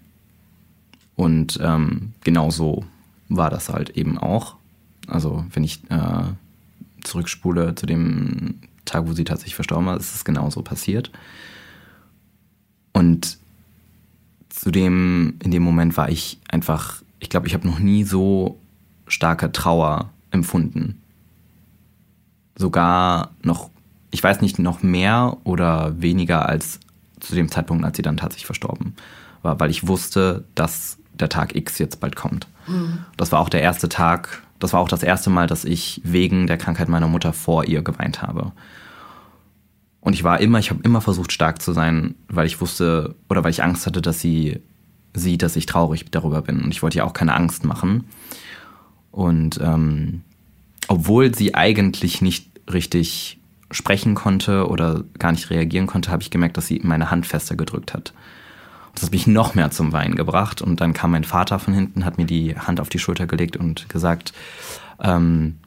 Und 1.16 1.60
ähm, 1.62 2.14
genau 2.24 2.50
so 2.50 2.86
war 3.30 3.50
das 3.50 3.70
halt 3.70 3.92
eben 3.92 4.18
auch. 4.18 4.56
Also 5.08 5.46
wenn 5.52 5.64
ich 5.64 5.82
äh, 5.90 6.24
zurückspule 7.04 7.76
zu 7.76 7.86
dem 7.86 8.60
Tag, 8.86 9.08
wo 9.08 9.14
sie 9.14 9.24
tatsächlich 9.24 9.56
verstorben 9.56 9.86
war, 9.86 9.98
ist 9.98 10.16
es 10.16 10.26
genauso 10.26 10.62
passiert. 10.62 11.12
Und 12.92 13.38
zu 14.50 14.72
dem, 14.72 15.36
in 15.44 15.52
dem 15.52 15.64
Moment 15.64 15.98
war 15.98 16.10
ich 16.10 16.40
einfach, 16.50 17.02
ich 17.20 17.30
glaube, 17.30 17.48
ich 17.48 17.54
habe 17.54 17.68
noch 17.68 17.80
nie 17.80 18.04
so 18.04 18.60
starke 19.08 19.52
Trauer 19.52 20.10
empfunden. 20.32 21.02
Sogar 22.56 23.32
noch, 23.42 23.70
ich 24.12 24.24
weiß 24.24 24.42
nicht, 24.42 24.60
noch 24.60 24.84
mehr 24.84 25.38
oder 25.44 26.00
weniger 26.02 26.48
als 26.48 26.80
zu 27.20 27.36
dem 27.36 27.50
Zeitpunkt, 27.50 27.84
als 27.84 27.98
sie 27.98 28.04
dann 28.04 28.18
tatsächlich 28.18 28.46
verstorben 28.46 28.96
war, 29.42 29.60
weil 29.60 29.72
ich 29.72 29.88
wusste, 29.88 30.44
dass 30.56 30.98
der 31.14 31.30
Tag 31.30 31.56
X 31.56 31.78
jetzt 31.78 32.00
bald 32.00 32.16
kommt. 32.16 32.48
Mhm. 32.68 33.00
Das 33.18 33.32
war 33.32 33.40
auch 33.40 33.50
der 33.50 33.62
erste 33.62 33.90
Tag, 33.90 34.44
das 34.64 34.72
war 34.72 34.80
auch 34.80 34.88
das 34.88 35.04
erste 35.04 35.30
Mal, 35.30 35.46
dass 35.46 35.66
ich 35.66 36.00
wegen 36.06 36.48
der 36.48 36.58
Krankheit 36.58 36.88
meiner 36.88 37.10
Mutter 37.10 37.34
vor 37.34 37.66
ihr 37.66 37.82
geweint 37.82 38.22
habe. 38.22 38.54
Und 40.00 40.14
ich 40.14 40.24
war 40.24 40.40
immer, 40.40 40.58
ich 40.60 40.70
habe 40.70 40.82
immer 40.84 41.02
versucht, 41.02 41.34
stark 41.34 41.62
zu 41.62 41.74
sein, 41.74 42.16
weil 42.30 42.48
ich 42.48 42.62
wusste 42.62 43.16
oder 43.30 43.44
weil 43.44 43.52
ich 43.52 43.62
Angst 43.62 43.86
hatte, 43.86 44.02
dass 44.02 44.22
sie 44.22 44.62
sieht, 45.14 45.44
dass 45.44 45.58
ich 45.58 45.66
traurig 45.66 46.06
darüber 46.12 46.42
bin. 46.42 46.62
Und 46.62 46.72
ich 46.72 46.82
wollte 46.82 46.98
ihr 46.98 47.06
auch 47.06 47.14
keine 47.14 47.34
Angst 47.34 47.66
machen. 47.66 48.06
Und 49.12 49.60
ähm, 49.62 50.22
obwohl 50.88 51.36
sie 51.36 51.56
eigentlich 51.56 52.22
nicht 52.22 52.50
richtig 52.72 53.40
sprechen 53.70 54.16
konnte 54.16 54.68
oder 54.70 55.04
gar 55.20 55.34
nicht 55.34 55.50
reagieren 55.50 55.88
konnte, 55.88 56.10
habe 56.10 56.24
ich 56.24 56.32
gemerkt, 56.32 56.56
dass 56.56 56.68
sie 56.68 56.80
meine 56.84 57.12
Hand 57.12 57.26
fester 57.26 57.56
gedrückt 57.56 57.94
hat. 57.94 58.14
Das 58.94 59.04
hat 59.04 59.12
mich 59.12 59.28
noch 59.28 59.56
mehr 59.56 59.72
zum 59.72 59.92
Weinen 59.92 60.16
gebracht. 60.16 60.62
Und 60.62 60.82
dann 60.82 60.94
kam 60.94 61.12
mein 61.12 61.24
Vater 61.24 61.60
von 61.60 61.74
hinten, 61.74 62.06
hat 62.06 62.18
mir 62.18 62.26
die 62.26 62.58
Hand 62.58 62.80
auf 62.80 62.90
die 62.90 63.00
Schulter 63.00 63.28
gelegt 63.28 63.58
und 63.58 63.90
gesagt, 63.90 64.34
ähm, 65.02 65.60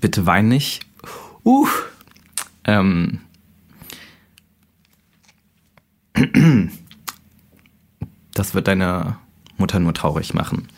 bitte 0.00 0.26
wein 0.26 0.48
nicht. 0.48 0.86
Uh, 1.44 1.66
ähm, 2.64 3.20
das 8.34 8.54
wird 8.54 8.68
deine 8.68 9.16
Mutter 9.56 9.80
nur 9.80 9.94
traurig 9.94 10.34
machen. 10.34 10.68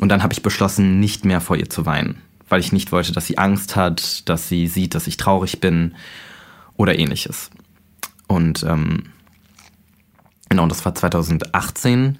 Und 0.00 0.10
dann 0.10 0.22
habe 0.22 0.32
ich 0.32 0.42
beschlossen, 0.42 1.00
nicht 1.00 1.24
mehr 1.24 1.40
vor 1.40 1.56
ihr 1.56 1.68
zu 1.68 1.86
weinen, 1.86 2.18
weil 2.48 2.60
ich 2.60 2.72
nicht 2.72 2.92
wollte, 2.92 3.12
dass 3.12 3.26
sie 3.26 3.38
Angst 3.38 3.76
hat, 3.76 4.28
dass 4.28 4.48
sie 4.48 4.66
sieht, 4.66 4.94
dass 4.94 5.06
ich 5.06 5.16
traurig 5.16 5.60
bin 5.60 5.94
oder 6.76 6.98
ähnliches. 6.98 7.50
Und 8.26 8.62
ähm, 8.62 9.04
Genau, 10.48 10.66
das 10.66 10.84
war 10.84 10.94
2018. 10.94 12.18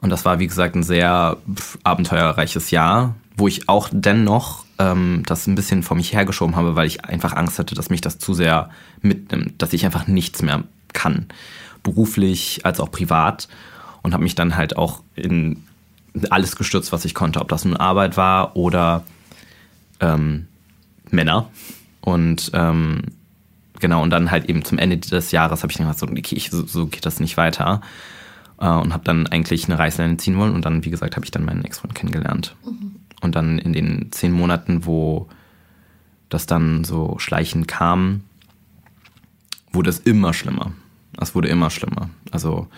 Und 0.00 0.10
das 0.10 0.24
war, 0.24 0.38
wie 0.38 0.46
gesagt, 0.46 0.74
ein 0.74 0.82
sehr 0.82 1.36
abenteuerreiches 1.82 2.70
Jahr, 2.70 3.14
wo 3.36 3.48
ich 3.48 3.68
auch 3.68 3.88
dennoch 3.92 4.64
ähm, 4.78 5.22
das 5.26 5.46
ein 5.46 5.54
bisschen 5.54 5.82
vor 5.82 5.96
mich 5.96 6.12
hergeschoben 6.12 6.56
habe, 6.56 6.76
weil 6.76 6.86
ich 6.86 7.04
einfach 7.04 7.34
Angst 7.34 7.58
hatte, 7.58 7.74
dass 7.74 7.90
mich 7.90 8.00
das 8.00 8.18
zu 8.18 8.34
sehr 8.34 8.70
mitnimmt, 9.00 9.60
dass 9.62 9.72
ich 9.72 9.84
einfach 9.84 10.06
nichts 10.06 10.42
mehr 10.42 10.64
kann, 10.92 11.26
beruflich 11.82 12.60
als 12.64 12.80
auch 12.80 12.90
privat. 12.90 13.48
Und 14.02 14.12
habe 14.12 14.22
mich 14.22 14.36
dann 14.36 14.56
halt 14.56 14.76
auch 14.76 15.02
in 15.16 15.64
alles 16.30 16.56
gestürzt, 16.56 16.92
was 16.92 17.04
ich 17.04 17.14
konnte, 17.14 17.40
ob 17.40 17.48
das 17.48 17.64
nun 17.64 17.76
Arbeit 17.76 18.16
war 18.16 18.56
oder 18.56 19.02
ähm, 20.00 20.46
Männer. 21.10 21.48
Und 22.00 22.52
ähm, 22.54 23.02
genau, 23.80 24.02
und 24.02 24.10
dann 24.10 24.30
halt 24.30 24.48
eben 24.48 24.64
zum 24.64 24.78
Ende 24.78 24.98
des 24.98 25.30
Jahres 25.30 25.62
habe 25.62 25.70
ich 25.70 25.78
dann 25.78 25.86
gesagt, 25.86 26.00
so, 26.00 26.06
okay, 26.06 26.36
ich, 26.36 26.50
so, 26.50 26.66
so, 26.66 26.86
geht 26.86 27.06
das 27.06 27.20
nicht 27.20 27.36
weiter. 27.36 27.80
Äh, 28.58 28.68
und 28.68 28.92
habe 28.92 29.04
dann 29.04 29.26
eigentlich 29.26 29.66
eine 29.66 29.78
Reißleine 29.78 30.16
ziehen 30.16 30.38
wollen. 30.38 30.54
Und 30.54 30.64
dann, 30.64 30.84
wie 30.84 30.90
gesagt, 30.90 31.16
habe 31.16 31.24
ich 31.24 31.30
dann 31.30 31.44
meinen 31.44 31.64
Ex-Freund 31.64 31.94
kennengelernt. 31.94 32.56
Mhm. 32.64 32.96
Und 33.20 33.34
dann 33.34 33.58
in 33.58 33.72
den 33.72 34.12
zehn 34.12 34.32
Monaten, 34.32 34.86
wo 34.86 35.28
das 36.28 36.46
dann 36.46 36.84
so 36.84 37.18
schleichend 37.18 37.68
kam, 37.68 38.22
wurde 39.72 39.90
es 39.90 40.00
immer 40.00 40.32
schlimmer. 40.32 40.72
Es 41.20 41.34
wurde 41.34 41.48
immer 41.48 41.70
schlimmer. 41.70 42.10
Also, 42.30 42.68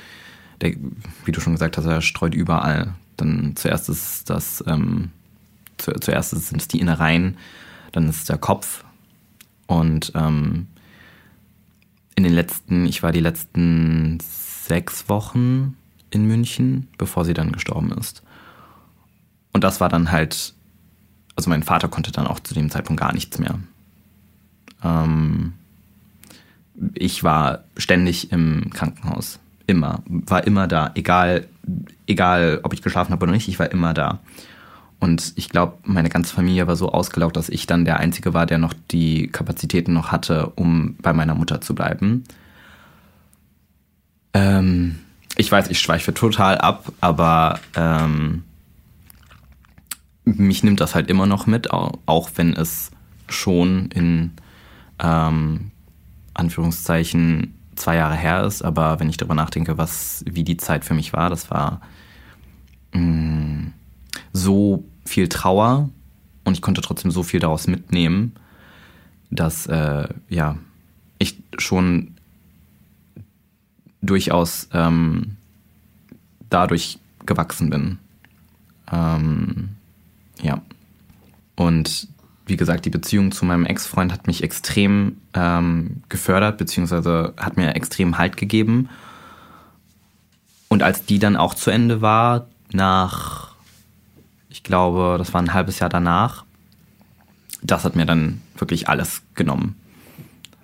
der, 0.61 0.75
wie 1.25 1.33
du 1.33 1.41
schon 1.41 1.55
gesagt 1.55 1.77
hast, 1.77 1.87
er 1.87 2.01
streut 2.03 2.35
überall. 2.35 2.95
Dann 3.17 3.55
zuerst 3.57 3.89
ist 3.89 4.31
das, 4.31 4.63
ähm, 4.67 5.11
zu, 5.77 5.93
zuerst 5.93 6.31
sind 6.31 6.61
es 6.61 6.69
die 6.69 6.81
Innereien, 6.81 7.37
dann 7.93 8.09
ist 8.09 8.17
es 8.19 8.25
der 8.27 8.39
Kopf. 8.39 8.85
Und 9.67 10.13
ähm, 10.15 10.67
in 12.19 12.25
den 12.25 12.33
letzten, 12.33 12.85
ich 12.85 13.05
war 13.05 13.13
die 13.13 13.21
letzten 13.21 14.19
sechs 14.21 15.09
Wochen 15.09 15.77
in 16.11 16.27
München, 16.27 16.89
bevor 16.99 17.25
sie 17.25 17.33
dann 17.33 17.53
gestorben 17.53 17.93
ist. 17.93 18.25
Und 19.53 19.63
das 19.63 19.81
war 19.81 19.89
dann 19.89 20.11
halt, 20.11 20.53
also 21.37 21.49
mein 21.49 21.63
Vater 21.63 21.87
konnte 21.87 22.11
dann 22.11 22.27
auch 22.27 22.41
zu 22.41 22.55
dem 22.55 22.71
Zeitpunkt 22.71 23.01
gar 23.01 23.15
nichts 23.15 23.39
mehr. 23.39 23.61
Ähm, 24.83 25.53
ich 26.95 27.23
war 27.23 27.63
ständig 27.77 28.33
im 28.33 28.71
Krankenhaus. 28.71 29.39
Immer. 29.69 30.03
War 30.07 30.45
immer 30.45 30.67
da. 30.67 30.91
Egal, 30.97 31.47
egal 32.09 32.61
ob 32.65 32.75
ich 32.75 32.83
geschlafen 32.83 33.13
habe 33.13 33.23
oder 33.23 33.33
nicht, 33.33 33.47
ich 33.47 33.61
war 33.61 33.71
immer 33.71 33.95
da. 33.95 34.19
Und 35.01 35.33
ich 35.37 35.49
glaube, 35.49 35.79
meine 35.85 36.09
ganze 36.09 36.35
Familie 36.35 36.67
war 36.67 36.75
so 36.75 36.91
ausgelaugt, 36.91 37.37
dass 37.37 37.49
ich 37.49 37.67
dann 37.67 37.85
der 37.85 37.99
Einzige 37.99 38.35
war, 38.35 38.47
der 38.47 38.59
noch 38.59 38.75
die 38.91 39.29
Kapazitäten 39.29 39.93
noch 39.93 40.11
hatte, 40.11 40.49
um 40.57 40.97
bei 41.01 41.13
meiner 41.13 41.35
Mutter 41.35 41.61
zu 41.61 41.75
bleiben. 41.75 42.25
Ähm, 44.35 44.99
ich 45.37 45.51
weiß, 45.51 45.69
ich 45.69 45.81
schweife 45.81 46.15
total 46.15 46.59
ab, 46.59 46.93
aber 47.01 47.61
ähm, 47.77 48.43
mich 50.25 50.65
nimmt 50.65 50.81
das 50.81 50.95
halt 50.97 51.09
immer 51.09 51.27
noch 51.27 51.47
mit, 51.47 51.71
auch 51.71 52.31
wenn 52.35 52.55
es 52.55 52.91
schon 53.29 53.91
in 53.93 54.33
ähm, 54.99 55.71
Anführungszeichen 56.35 57.55
zwei 57.77 57.97
Jahre 57.97 58.17
her 58.17 58.45
ist. 58.45 58.63
Aber 58.63 58.99
wenn 58.99 59.09
ich 59.09 59.17
darüber 59.17 59.35
nachdenke, 59.35 59.79
was, 59.79 60.25
wie 60.29 60.45
die 60.45 60.57
Zeit 60.57 60.85
für 60.85 60.95
mich 60.95 61.13
war, 61.13 61.31
das 61.31 61.51
war 61.51 61.81
mh, 62.93 63.01
mm, 63.01 63.73
so 64.39 64.85
viel 65.05 65.29
Trauer 65.29 65.91
und 66.45 66.55
ich 66.55 66.63
konnte 66.63 66.81
trotzdem 66.81 67.11
so 67.11 67.23
viel 67.23 67.41
daraus 67.41 67.67
mitnehmen, 67.67 68.33
dass 69.31 69.67
äh, 69.67 70.09
ja 70.29 70.57
ich 71.19 71.37
schon 71.59 72.15
durchaus 74.01 74.69
ähm, 74.73 75.37
dadurch 76.49 76.99
gewachsen 77.27 77.71
bin. 77.71 77.99
Ähm, 78.91 79.71
ja. 80.41 80.63
Und 81.57 82.09
wie 82.47 82.57
gesagt, 82.57 82.87
die 82.87 82.91
Beziehung 82.91 83.33
zu 83.33 83.45
meinem 83.45 83.67
Ex-Freund 83.67 84.13
hat 84.13 84.27
mich 84.27 84.43
extrem 84.43 85.19
ähm, 85.35 86.03
gefördert, 86.09 86.57
beziehungsweise 86.57 87.35
hat 87.37 87.57
mir 87.57 87.75
extrem 87.75 88.17
Halt 88.17 88.37
gegeben. 88.37 88.89
Und 90.69 90.83
als 90.83 91.05
die 91.05 91.19
dann 91.19 91.37
auch 91.37 91.55
zu 91.55 91.71
Ende 91.71 92.01
war, 92.01 92.47
nach, 92.73 93.48
ich 94.49 94.63
glaube, 94.63 95.17
das 95.19 95.35
war 95.35 95.43
ein 95.43 95.55
halbes 95.55 95.79
Jahr 95.79 95.91
danach, 95.91 96.45
das 97.63 97.85
hat 97.85 97.97
mir 97.97 98.07
dann 98.07 98.41
wirklich 98.57 98.89
alles 98.89 99.23
genommen. 99.35 99.77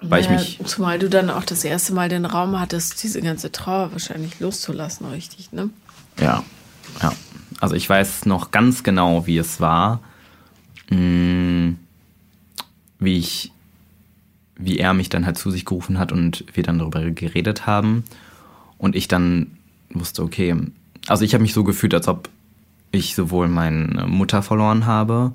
Weil 0.01 0.23
naja, 0.23 0.40
ich 0.40 0.59
mich. 0.59 0.68
Zumal 0.68 0.99
du 0.99 1.09
dann 1.09 1.31
auch 1.31 1.44
das 1.44 1.64
erste 1.64 1.94
Mal 1.94 2.09
den 2.09 2.25
Raum 2.25 2.59
hattest, 2.61 3.03
diese 3.03 3.23
ganze 3.23 3.51
Trauer 3.53 3.92
wahrscheinlich 3.92 4.38
loszulassen, 4.40 5.07
richtig, 5.07 5.53
ne? 5.53 5.70
Ja, 6.18 6.44
ja. 7.03 7.12
Also 7.61 7.75
ich 7.75 7.88
weiß 7.88 8.27
noch 8.27 8.51
ganz 8.51 8.83
genau, 8.83 9.27
wie 9.27 9.38
es 9.38 9.61
war, 9.61 10.01
mm, 10.90 11.70
wie 12.99 13.18
ich, 13.18 13.53
wie 14.57 14.79
er 14.79 14.92
mich 14.92 15.09
dann 15.09 15.25
halt 15.25 15.38
zu 15.38 15.51
sich 15.51 15.64
gerufen 15.64 15.99
hat 15.99 16.12
und 16.12 16.44
wir 16.53 16.62
dann 16.62 16.79
darüber 16.79 17.11
geredet 17.11 17.66
haben. 17.66 18.05
Und 18.77 18.97
ich 18.97 19.09
dann 19.09 19.57
wusste, 19.90 20.23
okay, 20.23 20.55
also 21.07 21.25
ich 21.25 21.33
habe 21.35 21.42
mich 21.42 21.55
so 21.55 21.64
gefühlt, 21.64 21.94
als 21.94 22.09
ob 22.09 22.29
ich 22.94 23.14
sowohl 23.14 23.48
meine 23.48 24.07
Mutter 24.07 24.42
verloren 24.42 24.87
habe 24.87 25.33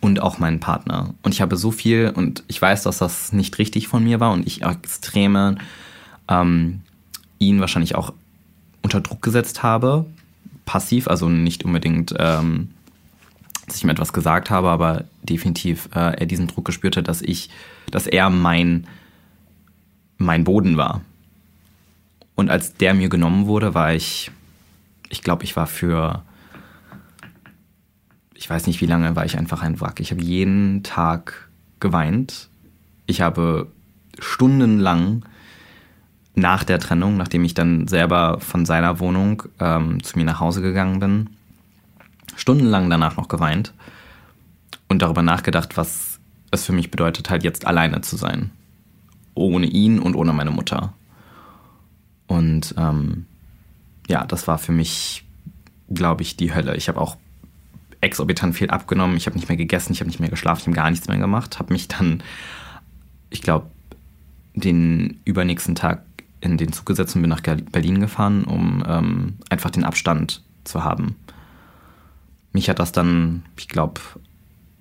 und 0.00 0.20
auch 0.20 0.38
meinen 0.38 0.60
Partner. 0.60 1.14
Und 1.22 1.34
ich 1.34 1.40
habe 1.40 1.56
so 1.56 1.70
viel, 1.70 2.12
und 2.14 2.44
ich 2.48 2.60
weiß, 2.60 2.84
dass 2.84 2.98
das 2.98 3.32
nicht 3.32 3.58
richtig 3.58 3.88
von 3.88 4.04
mir 4.04 4.20
war 4.20 4.32
und 4.32 4.46
ich 4.46 4.62
extreme 4.62 5.56
ähm, 6.28 6.82
ihn 7.38 7.60
wahrscheinlich 7.60 7.94
auch 7.94 8.12
unter 8.82 9.00
Druck 9.00 9.22
gesetzt 9.22 9.62
habe, 9.62 10.06
passiv, 10.64 11.08
also 11.08 11.28
nicht 11.28 11.64
unbedingt, 11.64 12.14
ähm, 12.18 12.70
dass 13.66 13.76
ich 13.76 13.84
ihm 13.84 13.90
etwas 13.90 14.12
gesagt 14.12 14.50
habe, 14.50 14.68
aber 14.68 15.04
definitiv 15.22 15.88
äh, 15.94 16.18
er 16.18 16.26
diesen 16.26 16.46
Druck 16.46 16.64
gespürt 16.64 16.96
hat, 16.96 17.08
dass 17.08 17.20
ich, 17.20 17.50
dass 17.90 18.06
er 18.06 18.30
mein, 18.30 18.86
mein 20.16 20.44
Boden 20.44 20.76
war. 20.76 21.02
Und 22.34 22.50
als 22.50 22.74
der 22.74 22.94
mir 22.94 23.08
genommen 23.08 23.46
wurde, 23.46 23.74
war 23.74 23.94
ich, 23.94 24.30
ich 25.08 25.22
glaube, 25.22 25.44
ich 25.44 25.56
war 25.56 25.66
für 25.66 26.22
ich 28.38 28.48
weiß 28.48 28.68
nicht 28.68 28.80
wie 28.80 28.86
lange, 28.86 29.16
war 29.16 29.24
ich 29.24 29.36
einfach 29.36 29.62
ein 29.62 29.80
Wrack. 29.80 29.98
Ich 29.98 30.12
habe 30.12 30.22
jeden 30.22 30.84
Tag 30.84 31.48
geweint. 31.80 32.48
Ich 33.06 33.20
habe 33.20 33.66
stundenlang 34.20 35.24
nach 36.36 36.62
der 36.62 36.78
Trennung, 36.78 37.16
nachdem 37.16 37.42
ich 37.42 37.54
dann 37.54 37.88
selber 37.88 38.38
von 38.38 38.64
seiner 38.64 39.00
Wohnung 39.00 39.42
ähm, 39.58 40.00
zu 40.04 40.16
mir 40.16 40.24
nach 40.24 40.38
Hause 40.38 40.62
gegangen 40.62 41.00
bin, 41.00 41.30
stundenlang 42.36 42.88
danach 42.88 43.16
noch 43.16 43.26
geweint 43.26 43.74
und 44.86 45.02
darüber 45.02 45.22
nachgedacht, 45.22 45.76
was 45.76 46.20
es 46.52 46.64
für 46.64 46.72
mich 46.72 46.92
bedeutet, 46.92 47.30
halt 47.30 47.42
jetzt 47.42 47.66
alleine 47.66 48.02
zu 48.02 48.16
sein. 48.16 48.52
Ohne 49.34 49.66
ihn 49.66 49.98
und 49.98 50.14
ohne 50.14 50.32
meine 50.32 50.52
Mutter. 50.52 50.92
Und 52.28 52.72
ähm, 52.78 53.26
ja, 54.06 54.24
das 54.24 54.46
war 54.46 54.58
für 54.58 54.72
mich, 54.72 55.24
glaube 55.92 56.22
ich, 56.22 56.36
die 56.36 56.54
Hölle. 56.54 56.76
Ich 56.76 56.88
habe 56.88 57.00
auch 57.00 57.16
exorbitant 58.00 58.54
viel 58.54 58.70
abgenommen. 58.70 59.16
Ich 59.16 59.26
habe 59.26 59.36
nicht 59.36 59.48
mehr 59.48 59.56
gegessen, 59.56 59.92
ich 59.92 60.00
habe 60.00 60.08
nicht 60.08 60.20
mehr 60.20 60.28
geschlafen, 60.28 60.60
ich 60.60 60.66
habe 60.66 60.76
gar 60.76 60.90
nichts 60.90 61.08
mehr 61.08 61.18
gemacht. 61.18 61.58
Habe 61.58 61.72
mich 61.72 61.88
dann, 61.88 62.22
ich 63.30 63.42
glaube, 63.42 63.66
den 64.54 65.20
übernächsten 65.24 65.74
Tag 65.74 66.02
in 66.40 66.56
den 66.56 66.72
Zug 66.72 66.86
gesetzt 66.86 67.16
und 67.16 67.22
bin 67.22 67.30
nach 67.30 67.40
Berlin 67.40 68.00
gefahren, 68.00 68.44
um 68.44 68.84
ähm, 68.86 69.34
einfach 69.50 69.70
den 69.70 69.84
Abstand 69.84 70.42
zu 70.64 70.84
haben. 70.84 71.16
Mich 72.52 72.68
hat 72.68 72.78
das 72.78 72.92
dann, 72.92 73.44
ich 73.56 73.68
glaube, 73.68 74.00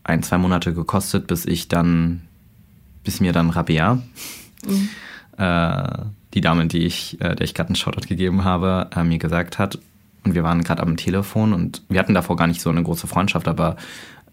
ein, 0.04 0.24
zwei 0.24 0.38
Monate 0.38 0.74
gekostet, 0.74 1.28
bis 1.28 1.46
ich 1.46 1.68
dann, 1.68 2.22
bis 3.04 3.20
mir 3.20 3.34
dann 3.34 3.50
Rabea, 3.50 4.02
mhm. 4.66 4.90
äh, 5.38 6.06
die 6.34 6.42
Dame, 6.42 6.68
die 6.68 6.86
ich, 6.86 7.20
äh, 7.20 7.36
der 7.36 7.42
ich 7.42 7.54
gerade 7.54 7.70
einen 7.70 7.76
Shoutout 7.76 8.08
gegeben 8.08 8.44
habe, 8.44 8.90
äh, 8.96 9.04
mir 9.04 9.18
gesagt 9.18 9.60
hat, 9.60 9.80
und 10.28 10.36
wir 10.36 10.44
waren 10.44 10.64
gerade 10.64 10.84
am 10.84 10.98
Telefon 10.98 11.54
und 11.54 11.84
wir 11.90 12.00
hatten 12.00 12.14
davor 12.14 12.36
gar 12.36 12.48
nicht 12.48 12.62
so 12.62 12.70
eine 12.70 12.84
große 12.84 13.08
Freundschaft, 13.08 13.48
aber 13.48 13.78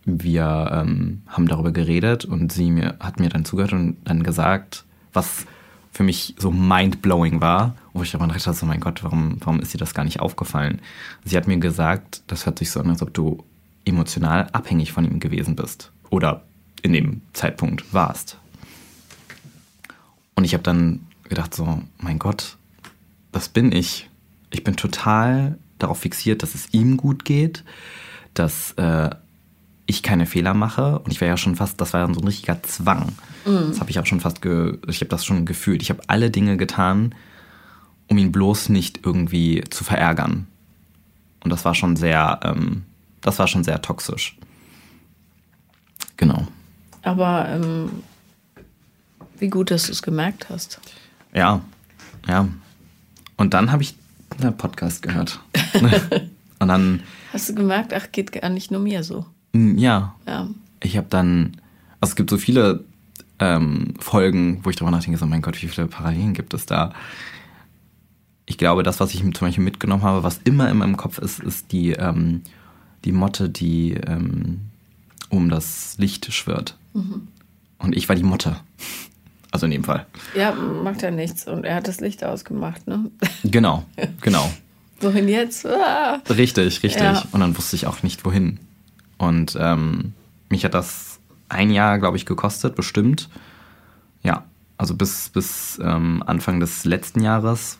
wir 0.04 0.70
ähm, 0.72 1.22
haben 1.28 1.48
darüber 1.48 1.72
geredet 1.72 2.24
und 2.24 2.52
sie 2.52 2.70
mir, 2.70 2.96
hat 3.00 3.20
mir 3.20 3.28
dann 3.28 3.44
zugehört 3.44 3.72
und 3.72 3.96
dann 4.04 4.22
gesagt, 4.22 4.84
was 5.12 5.46
für 5.92 6.02
mich 6.02 6.34
so 6.38 6.50
mindblowing 6.50 7.40
war, 7.40 7.76
wo 7.92 8.02
ich 8.02 8.10
darüber 8.10 8.26
dachte, 8.26 8.52
so 8.52 8.66
mein 8.66 8.80
Gott, 8.80 9.04
warum, 9.04 9.36
warum 9.40 9.60
ist 9.60 9.72
dir 9.72 9.78
das 9.78 9.94
gar 9.94 10.04
nicht 10.04 10.20
aufgefallen? 10.20 10.80
Sie 11.24 11.36
hat 11.36 11.46
mir 11.46 11.58
gesagt, 11.58 12.22
das 12.26 12.44
hört 12.46 12.58
sich 12.58 12.70
so 12.70 12.80
an, 12.80 12.90
als 12.90 13.02
ob 13.02 13.14
du 13.14 13.44
emotional 13.84 14.48
abhängig 14.52 14.92
von 14.92 15.04
ihm 15.04 15.20
gewesen 15.20 15.54
bist 15.54 15.92
oder 16.10 16.42
in 16.82 16.92
dem 16.92 17.22
Zeitpunkt 17.32 17.94
warst. 17.94 18.38
Und 20.34 20.44
ich 20.44 20.52
habe 20.52 20.64
dann 20.64 21.06
gedacht, 21.28 21.54
so, 21.54 21.80
mein 21.98 22.18
Gott, 22.18 22.56
das 23.32 23.48
bin 23.48 23.72
ich. 23.72 24.10
Ich 24.50 24.64
bin 24.64 24.76
total 24.76 25.58
darauf 25.78 25.98
fixiert, 25.98 26.42
dass 26.42 26.54
es 26.54 26.72
ihm 26.72 26.96
gut 26.96 27.24
geht, 27.24 27.64
dass 28.34 28.72
äh, 28.72 29.10
ich 29.86 30.02
keine 30.02 30.26
Fehler 30.26 30.54
mache. 30.54 30.98
Und 31.00 31.12
ich 31.12 31.20
war 31.20 31.28
ja 31.28 31.36
schon 31.36 31.56
fast, 31.56 31.80
das 31.80 31.92
war 31.92 32.00
ja 32.06 32.14
so 32.14 32.20
ein 32.20 32.26
richtiger 32.26 32.62
Zwang. 32.62 33.12
Mhm. 33.44 33.68
Das 33.68 33.80
habe 33.80 33.90
ich 33.90 33.98
auch 33.98 34.06
schon 34.06 34.20
fast, 34.20 34.42
ge, 34.42 34.78
ich 34.88 35.00
habe 35.00 35.08
das 35.08 35.24
schon 35.24 35.44
gefühlt. 35.44 35.82
Ich 35.82 35.90
habe 35.90 36.02
alle 36.06 36.30
Dinge 36.30 36.56
getan, 36.56 37.14
um 38.08 38.18
ihn 38.18 38.32
bloß 38.32 38.68
nicht 38.68 39.00
irgendwie 39.04 39.62
zu 39.70 39.84
verärgern. 39.84 40.46
Und 41.42 41.50
das 41.50 41.64
war 41.64 41.74
schon 41.74 41.96
sehr, 41.96 42.40
ähm, 42.42 42.84
das 43.20 43.38
war 43.38 43.46
schon 43.46 43.64
sehr 43.64 43.82
toxisch. 43.82 44.36
Genau. 46.16 46.46
Aber 47.02 47.48
ähm, 47.48 47.90
wie 49.38 49.48
gut, 49.48 49.70
dass 49.70 49.86
du 49.86 49.92
es 49.92 50.02
gemerkt 50.02 50.48
hast. 50.48 50.80
Ja, 51.34 51.60
ja. 52.26 52.48
Und 53.36 53.52
dann 53.52 53.72
habe 53.72 53.82
ich 53.82 53.94
einen 54.40 54.56
Podcast 54.56 55.02
gehört. 55.02 55.40
und 56.58 56.68
dann. 56.68 57.02
Hast 57.32 57.48
du 57.48 57.54
gemerkt, 57.54 57.92
ach, 57.94 58.10
geht 58.12 58.32
gar 58.32 58.48
nicht 58.48 58.70
nur 58.70 58.80
mir 58.80 59.02
so. 59.02 59.26
Mm, 59.52 59.76
ja. 59.78 60.14
ja. 60.26 60.48
Ich 60.82 60.96
habe 60.96 61.06
dann. 61.10 61.56
Also 62.00 62.12
es 62.12 62.16
gibt 62.16 62.30
so 62.30 62.38
viele 62.38 62.84
ähm, 63.38 63.94
Folgen, 63.98 64.60
wo 64.62 64.70
ich 64.70 64.76
darüber 64.76 64.90
nachdenke, 64.90 65.18
so 65.18 65.26
mein 65.26 65.42
Gott, 65.42 65.60
wie 65.62 65.68
viele 65.68 65.86
Parallelen 65.86 66.34
gibt 66.34 66.54
es 66.54 66.66
da? 66.66 66.92
Ich 68.46 68.58
glaube, 68.58 68.82
das, 68.82 69.00
was 69.00 69.14
ich 69.14 69.20
zum 69.20 69.32
Beispiel 69.32 69.64
mitgenommen 69.64 70.02
habe, 70.02 70.22
was 70.22 70.40
immer 70.44 70.70
in 70.70 70.76
meinem 70.76 70.96
Kopf 70.96 71.18
ist, 71.18 71.40
ist 71.40 71.72
die, 71.72 71.92
ähm, 71.92 72.42
die 73.04 73.12
Motte, 73.12 73.48
die 73.48 73.94
ähm, 73.94 74.60
um 75.30 75.48
das 75.48 75.96
Licht 75.98 76.32
schwirrt. 76.32 76.76
Mhm. 76.92 77.28
Und 77.78 77.96
ich 77.96 78.08
war 78.08 78.16
die 78.16 78.22
Motte. 78.22 78.56
Also 79.54 79.66
in 79.66 79.70
dem 79.70 79.84
Fall. 79.84 80.04
Ja, 80.34 80.52
macht 80.52 81.02
ja 81.02 81.12
nichts. 81.12 81.46
Und 81.46 81.64
er 81.64 81.76
hat 81.76 81.86
das 81.86 82.00
Licht 82.00 82.24
ausgemacht, 82.24 82.88
ne? 82.88 83.08
Genau, 83.44 83.84
genau. 84.20 84.52
wohin 85.00 85.28
jetzt? 85.28 85.64
Ah. 85.64 86.20
Richtig, 86.28 86.82
richtig. 86.82 87.00
Ja. 87.00 87.22
Und 87.30 87.38
dann 87.38 87.56
wusste 87.56 87.76
ich 87.76 87.86
auch 87.86 88.02
nicht, 88.02 88.24
wohin. 88.24 88.58
Und 89.16 89.56
ähm, 89.60 90.12
mich 90.48 90.64
hat 90.64 90.74
das 90.74 91.20
ein 91.48 91.70
Jahr, 91.70 92.00
glaube 92.00 92.16
ich, 92.16 92.26
gekostet, 92.26 92.74
bestimmt. 92.74 93.28
Ja, 94.24 94.42
also 94.76 94.96
bis, 94.96 95.28
bis 95.28 95.78
ähm, 95.80 96.24
Anfang 96.26 96.58
des 96.58 96.84
letzten 96.84 97.22
Jahres. 97.22 97.78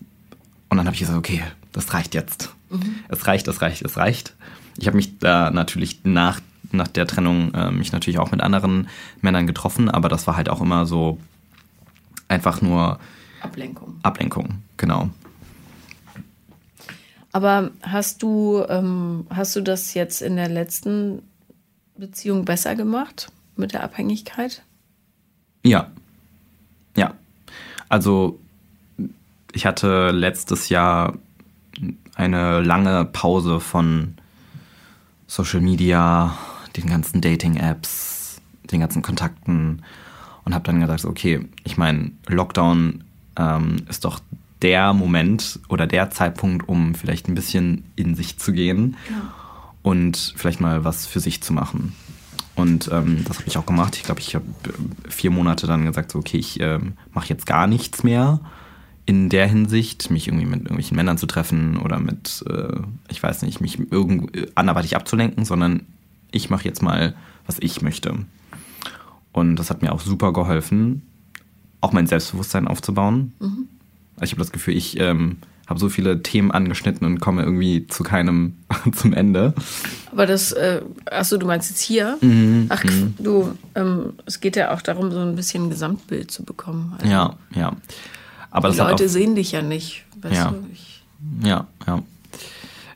Und 0.69 0.77
dann 0.77 0.87
habe 0.87 0.95
ich 0.95 1.01
gesagt, 1.01 1.19
okay, 1.19 1.43
das 1.73 1.93
reicht 1.93 2.15
jetzt. 2.15 2.55
Es 3.09 3.27
reicht, 3.27 3.49
es 3.49 3.61
reicht, 3.63 3.83
es 3.83 3.97
reicht. 3.97 4.37
Ich 4.79 4.87
habe 4.87 4.97
mich 4.97 5.19
da 5.19 5.51
natürlich 5.51 6.05
nach, 6.05 6.41
nach 6.71 6.87
der 6.87 7.09
Trennung 7.09 7.53
äh, 7.53 7.73
mich 7.73 7.91
natürlich 7.91 8.21
auch 8.21 8.31
mit 8.31 8.43
anderen 8.43 8.87
Männern 9.23 9.49
getroffen, 9.49 9.91
aber 9.91 10.09
das 10.09 10.29
war 10.29 10.37
halt 10.37 10.49
auch 10.49 10.61
immer 10.61 10.87
so 10.87 11.19
einfach 12.29 12.61
nur 12.63 12.99
Ablenkung. 13.41 13.99
Ablenkung, 14.03 14.63
genau. 14.77 15.11
Aber 17.33 17.71
hast 17.83 18.23
du, 18.23 18.65
ähm, 18.69 19.27
hast 19.29 19.57
du 19.57 19.61
das 19.61 19.95
jetzt 19.95 20.23
in 20.23 20.37
der 20.37 20.49
letzten 20.49 21.23
Beziehung 21.97 22.45
besser 22.45 22.77
gemacht 22.77 23.31
mit 23.57 23.73
der 23.73 23.83
Abhängigkeit? 23.83 24.63
Ja. 25.65 25.91
Ja. 26.97 27.15
Also 27.89 28.39
ich 29.53 29.67
hatte 29.67 30.11
letztes 30.11 30.69
Jahr 30.69 31.15
eine 32.15 32.61
lange 32.61 33.05
Pause 33.05 33.61
von 33.61 34.15
Social 35.27 35.61
Media, 35.61 36.37
den 36.77 36.87
ganzen 36.87 37.21
Dating-Apps, 37.21 38.41
den 38.71 38.81
ganzen 38.81 39.03
Kontakten 39.03 39.83
und 40.45 40.55
habe 40.55 40.65
dann 40.65 40.81
gesagt, 40.81 41.05
okay, 41.05 41.41
ich 41.65 41.77
meine, 41.77 42.13
Lockdown 42.27 43.05
ähm, 43.37 43.77
ist 43.89 44.05
doch 44.05 44.21
der 44.63 44.93
Moment 44.93 45.61
oder 45.69 45.87
der 45.87 46.11
Zeitpunkt, 46.11 46.69
um 46.69 46.95
vielleicht 46.95 47.29
ein 47.29 47.35
bisschen 47.35 47.85
in 47.97 48.15
sich 48.15 48.39
zu 48.39 48.53
gehen 48.53 48.97
und 49.83 50.35
vielleicht 50.37 50.61
mal 50.61 50.85
was 50.85 51.07
für 51.07 51.21
sich 51.21 51.43
zu 51.43 51.53
machen. 51.53 51.95
Und 52.55 52.89
ähm, 52.93 53.25
das 53.27 53.39
habe 53.39 53.49
ich 53.49 53.59
auch 53.59 53.67
gemacht. 53.67 53.97
Ich 53.97 54.05
glaube, 54.05 54.21
ich 54.21 54.35
habe 54.35 54.45
vier 55.09 55.31
Monate 55.31 55.67
dann 55.67 55.85
gesagt, 55.85 56.13
so, 56.13 56.21
okay, 56.21 56.39
ich 56.39 56.61
ähm, 56.61 56.95
mache 57.13 57.29
jetzt 57.29 57.47
gar 57.47 57.67
nichts 57.67 58.05
mehr 58.05 58.41
in 59.07 59.29
der 59.29 59.47
Hinsicht, 59.47 60.11
mich 60.11 60.29
irgendwie 60.29 60.47
mit 60.47 60.61
irgendwelchen 60.61 60.97
Männern 60.97 61.19
zu 61.19 61.27
treffen 61.27 61.77
oder 61.79 61.99
mit, 61.99 62.45
äh, 62.49 62.81
ich 63.09 63.23
weiß 63.23 63.43
nicht, 63.43 63.61
mich 63.61 63.79
irgend 63.91 64.57
anderweitig 64.57 64.97
abzulenken, 64.97 65.45
sondern 65.45 65.83
ich 66.31 66.49
mache 66.49 66.65
jetzt 66.65 66.83
mal, 66.83 67.15
was 67.47 67.59
ich 67.59 67.83
möchte. 67.83 68.15
Und 69.35 69.57
das 69.57 69.69
hat 69.69 69.83
mir 69.83 69.93
auch 69.93 70.01
super 70.01 70.33
geholfen, 70.33 71.03
auch 71.81 71.93
mein 71.93 72.07
Selbstbewusstsein 72.07 72.69
aufzubauen. 72.69 73.33
Also 73.41 74.25
ich 74.25 74.31
habe 74.31 74.39
das 74.41 74.53
Gefühl, 74.53 74.77
ich 74.77 74.99
ähm, 75.01 75.39
habe 75.67 75.81
so 75.81 75.89
viele 75.89 76.23
Themen 76.23 76.53
angeschnitten 76.53 77.05
und 77.05 77.19
komme 77.19 77.43
irgendwie 77.43 77.87
zu 77.89 78.05
keinem 78.05 78.55
zum 78.95 79.13
Ende. 79.13 79.53
Aber 80.13 80.27
das, 80.27 80.53
äh, 80.53 80.83
achso, 81.11 81.37
du 81.37 81.47
meinst 81.47 81.69
jetzt 81.69 81.81
hier? 81.83 82.17
Mhm, 82.21 82.67
Ach, 82.69 82.85
du, 83.19 83.51
ähm, 83.75 84.13
es 84.25 84.41
geht 84.41 84.55
ja 84.55 84.73
auch 84.73 84.81
darum, 84.83 85.11
so 85.11 85.19
ein 85.19 85.35
bisschen 85.35 85.65
ein 85.65 85.71
Gesamtbild 85.71 86.31
zu 86.31 86.45
bekommen. 86.45 86.95
Also, 86.97 87.11
Ja, 87.11 87.35
ja. 87.57 87.73
Aber 88.53 88.71
Die 88.71 88.79
Leute 88.79 89.05
auch, 89.05 89.09
sehen 89.09 89.35
dich 89.35 89.51
ja 89.51 89.63
nicht. 89.63 90.05
Weißt 90.23 90.37
Ja. 90.37 90.51
du? 90.53 90.65
Ich, 90.73 91.03
Ja, 91.45 91.67
ja. 91.89 92.03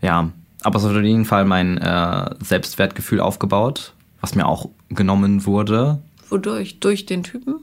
Ja, 0.02 0.30
aber 0.62 0.78
es 0.78 0.84
hat 0.84 0.94
auf 0.94 1.02
jeden 1.02 1.24
Fall 1.24 1.44
mein 1.44 1.78
äh, 1.78 2.30
Selbstwertgefühl 2.44 3.18
aufgebaut, 3.20 3.92
was 4.20 4.36
mir 4.36 4.46
auch 4.46 4.68
genommen 4.88 5.44
wurde 5.46 5.98
wodurch? 6.30 6.80
Durch 6.80 7.06
den 7.06 7.22
Typen? 7.22 7.60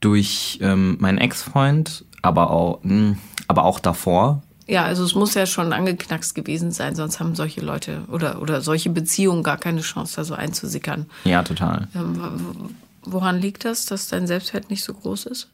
durch 0.00 0.58
ähm, 0.62 0.96
meinen 0.98 1.18
Ex-Freund, 1.18 2.04
aber 2.22 2.50
auch, 2.50 2.80
mh, 2.82 3.16
aber 3.48 3.64
auch 3.64 3.78
davor. 3.80 4.42
Ja, 4.66 4.84
also 4.84 5.04
es 5.04 5.14
muss 5.14 5.34
ja 5.34 5.46
schon 5.46 5.72
angeknackst 5.72 6.34
gewesen 6.34 6.70
sein, 6.70 6.94
sonst 6.94 7.20
haben 7.20 7.34
solche 7.34 7.60
Leute 7.60 8.04
oder, 8.10 8.40
oder 8.40 8.60
solche 8.60 8.90
Beziehungen 8.90 9.42
gar 9.42 9.58
keine 9.58 9.80
Chance, 9.80 10.16
da 10.16 10.24
so 10.24 10.34
einzusickern. 10.34 11.06
Ja, 11.24 11.42
total. 11.42 11.88
Ähm, 11.94 12.74
Woran 13.02 13.40
liegt 13.40 13.64
das, 13.64 13.86
dass 13.86 14.08
dein 14.08 14.26
Selbstwert 14.26 14.70
nicht 14.70 14.84
so 14.84 14.92
groß 14.92 15.26
ist? 15.26 15.48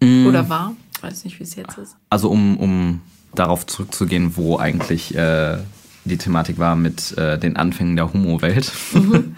Mm. 0.00 0.26
Oder 0.26 0.48
war? 0.48 0.76
Ich 0.94 1.02
weiß 1.02 1.24
nicht, 1.24 1.38
wie 1.40 1.44
es 1.44 1.54
jetzt 1.54 1.78
ist. 1.78 1.96
Also 2.10 2.28
um, 2.28 2.58
um 2.58 3.00
darauf 3.34 3.66
zurückzugehen, 3.66 4.36
wo 4.36 4.58
eigentlich 4.58 5.14
äh, 5.14 5.58
die 6.04 6.18
Thematik 6.18 6.58
war 6.58 6.76
mit 6.76 7.16
äh, 7.16 7.38
den 7.38 7.56
Anfängen 7.56 7.96
der 7.96 8.12
Homo-Welt. 8.12 8.70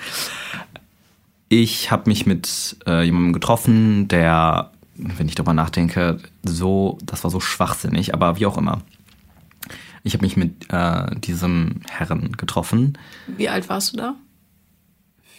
Ich 1.52 1.90
habe 1.90 2.08
mich 2.08 2.26
mit 2.26 2.76
äh, 2.86 3.02
jemandem 3.02 3.32
getroffen, 3.32 4.06
der, 4.06 4.70
wenn 4.94 5.28
ich 5.28 5.34
darüber 5.34 5.52
nachdenke, 5.52 6.18
so, 6.44 6.96
das 7.04 7.24
war 7.24 7.30
so 7.32 7.40
schwachsinnig, 7.40 8.14
aber 8.14 8.38
wie 8.38 8.46
auch 8.46 8.56
immer. 8.56 8.82
Ich 10.04 10.14
habe 10.14 10.24
mich 10.24 10.36
mit 10.36 10.72
äh, 10.72 11.14
diesem 11.16 11.80
Herren 11.90 12.36
getroffen, 12.36 12.96
Wie 13.26 13.48
alt 13.48 13.68
warst 13.68 13.92
du 13.92 13.96
da? 13.96 14.14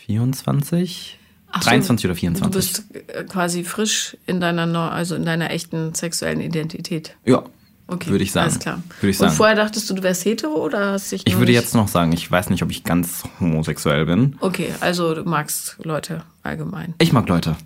24, 0.05 1.18
Ach 1.49 1.62
so, 1.62 1.70
23 1.70 2.05
oder 2.05 2.14
Du 2.14 2.20
24. 2.20 2.51
bist 2.53 2.84
äh, 2.93 3.24
quasi 3.24 3.64
frisch 3.64 4.18
in 4.28 4.41
deiner, 4.41 4.91
also 4.91 5.16
in 5.16 5.24
deiner 5.26 5.49
echten 5.49 5.93
sexuellen 5.93 6.41
Identität. 6.41 7.16
ja, 7.26 7.41
Okay, 7.91 8.09
würde 8.09 8.23
ich 8.23 8.31
sagen. 8.31 8.45
Alles 8.47 8.59
klar. 8.59 8.81
Würde 9.01 9.11
ich 9.11 9.19
Und 9.19 9.25
sagen. 9.25 9.35
vorher 9.35 9.55
dachtest 9.55 9.89
du, 9.89 9.93
du 9.93 10.01
wärst 10.01 10.23
hetero 10.23 10.55
oder 10.55 10.93
hast 10.93 11.11
dich 11.11 11.27
Ich 11.27 11.37
würde 11.37 11.51
jetzt 11.51 11.75
noch 11.75 11.89
sagen, 11.89 12.13
ich 12.13 12.31
weiß 12.31 12.49
nicht, 12.49 12.63
ob 12.63 12.71
ich 12.71 12.85
ganz 12.85 13.23
homosexuell 13.41 14.05
bin. 14.05 14.37
Okay, 14.39 14.73
also 14.79 15.13
du 15.13 15.23
magst 15.25 15.75
Leute 15.83 16.23
allgemein. 16.41 16.93
Ich 16.99 17.11
mag 17.11 17.27
Leute. 17.27 17.57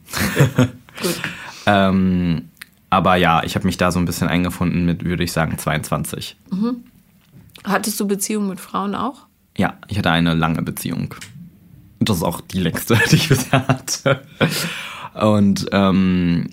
Gut. 1.01 1.21
Ähm, 1.67 2.49
aber 2.89 3.17
ja, 3.17 3.43
ich 3.43 3.53
habe 3.55 3.67
mich 3.67 3.77
da 3.77 3.91
so 3.91 3.99
ein 3.99 4.05
bisschen 4.05 4.27
eingefunden 4.27 4.83
mit, 4.85 5.05
würde 5.05 5.23
ich 5.23 5.31
sagen, 5.31 5.59
22. 5.59 6.35
Hattest 7.63 7.99
du 7.99 8.07
Beziehungen 8.07 8.49
mit 8.49 8.59
Frauen 8.59 8.95
auch? 8.95 9.27
Ja, 9.57 9.75
ich 9.87 9.97
hatte 9.99 10.09
eine 10.09 10.33
lange 10.33 10.63
Beziehung. 10.63 11.13
Und 11.99 12.09
das 12.09 12.17
ist 12.17 12.23
auch 12.23 12.41
die 12.41 12.59
längste, 12.59 12.97
die 13.11 13.15
ich 13.17 13.29
bisher 13.29 13.67
hatte. 13.67 14.21
Und 15.13 15.67
ähm, 15.71 16.49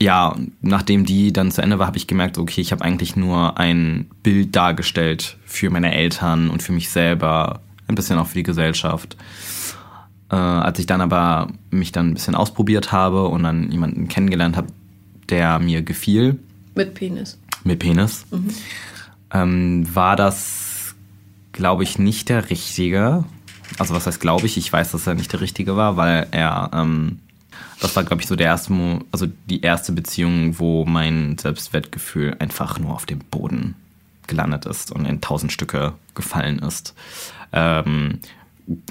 ja, 0.00 0.34
nachdem 0.62 1.04
die 1.04 1.32
dann 1.32 1.50
zu 1.52 1.62
Ende 1.62 1.78
war, 1.78 1.86
habe 1.86 1.98
ich 1.98 2.06
gemerkt, 2.06 2.38
okay, 2.38 2.60
ich 2.60 2.72
habe 2.72 2.82
eigentlich 2.84 3.16
nur 3.16 3.58
ein 3.58 4.06
Bild 4.22 4.56
dargestellt 4.56 5.36
für 5.44 5.68
meine 5.70 5.94
Eltern 5.94 6.48
und 6.48 6.62
für 6.62 6.72
mich 6.72 6.90
selber, 6.90 7.60
ein 7.86 7.94
bisschen 7.96 8.18
auch 8.18 8.26
für 8.26 8.36
die 8.36 8.42
Gesellschaft. 8.42 9.16
Äh, 10.30 10.36
als 10.36 10.78
ich 10.78 10.86
dann 10.86 11.00
aber 11.00 11.48
mich 11.70 11.92
dann 11.92 12.08
ein 12.10 12.14
bisschen 12.14 12.34
ausprobiert 12.34 12.92
habe 12.92 13.26
und 13.28 13.42
dann 13.42 13.70
jemanden 13.70 14.08
kennengelernt 14.08 14.56
habe, 14.56 14.68
der 15.28 15.58
mir 15.58 15.82
gefiel, 15.82 16.38
Mit 16.74 16.94
Penis. 16.94 17.38
mit 17.64 17.78
Penis, 17.80 18.24
ähm, 19.32 19.86
war 19.94 20.16
das, 20.16 20.94
glaube 21.52 21.82
ich, 21.82 21.98
nicht 21.98 22.28
der 22.28 22.48
richtige. 22.48 23.24
Also 23.78 23.94
was 23.94 24.06
heißt 24.06 24.20
glaube 24.20 24.46
ich? 24.46 24.56
Ich 24.56 24.72
weiß, 24.72 24.92
dass 24.92 25.06
er 25.06 25.14
nicht 25.14 25.32
der 25.32 25.40
richtige 25.40 25.76
war, 25.76 25.96
weil 25.96 26.26
er, 26.30 26.70
ähm, 26.72 27.18
das 27.80 27.96
war, 27.96 28.04
glaube 28.04 28.22
ich, 28.22 28.28
so 28.28 28.36
der 28.36 28.46
erste, 28.46 28.72
Mo 28.72 29.00
also 29.10 29.26
die 29.46 29.62
erste 29.62 29.92
Beziehung, 29.92 30.58
wo 30.58 30.84
mein 30.84 31.38
Selbstwertgefühl 31.38 32.36
einfach 32.38 32.78
nur 32.78 32.94
auf 32.94 33.06
dem 33.06 33.18
Boden 33.18 33.74
gelandet 34.26 34.66
ist 34.66 34.92
und 34.92 35.06
in 35.06 35.20
tausend 35.20 35.52
Stücke 35.52 35.94
gefallen 36.14 36.60
ist. 36.60 36.94
Ähm, 37.52 38.20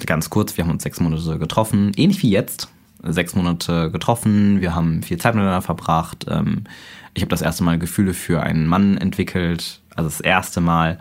ganz 0.05 0.29
kurz, 0.29 0.57
wir 0.57 0.63
haben 0.63 0.71
uns 0.71 0.83
sechs 0.83 0.99
Monate 0.99 1.39
getroffen, 1.39 1.91
ähnlich 1.95 2.21
wie 2.23 2.29
jetzt. 2.29 2.69
Sechs 3.01 3.33
Monate 3.33 3.91
getroffen, 3.91 4.59
wir 4.59 4.75
haben 4.75 5.01
viel 5.03 5.17
Zeit 5.17 5.33
miteinander 5.33 5.61
verbracht. 5.61 6.25
Ähm, 6.27 6.65
ich 7.13 7.21
habe 7.21 7.29
das 7.29 7.41
erste 7.41 7.63
Mal 7.63 7.79
Gefühle 7.79 8.13
für 8.13 8.43
einen 8.43 8.67
Mann 8.67 8.97
entwickelt, 8.97 9.79
also 9.95 10.09
das 10.09 10.19
erste 10.19 10.59
Mal. 10.59 10.99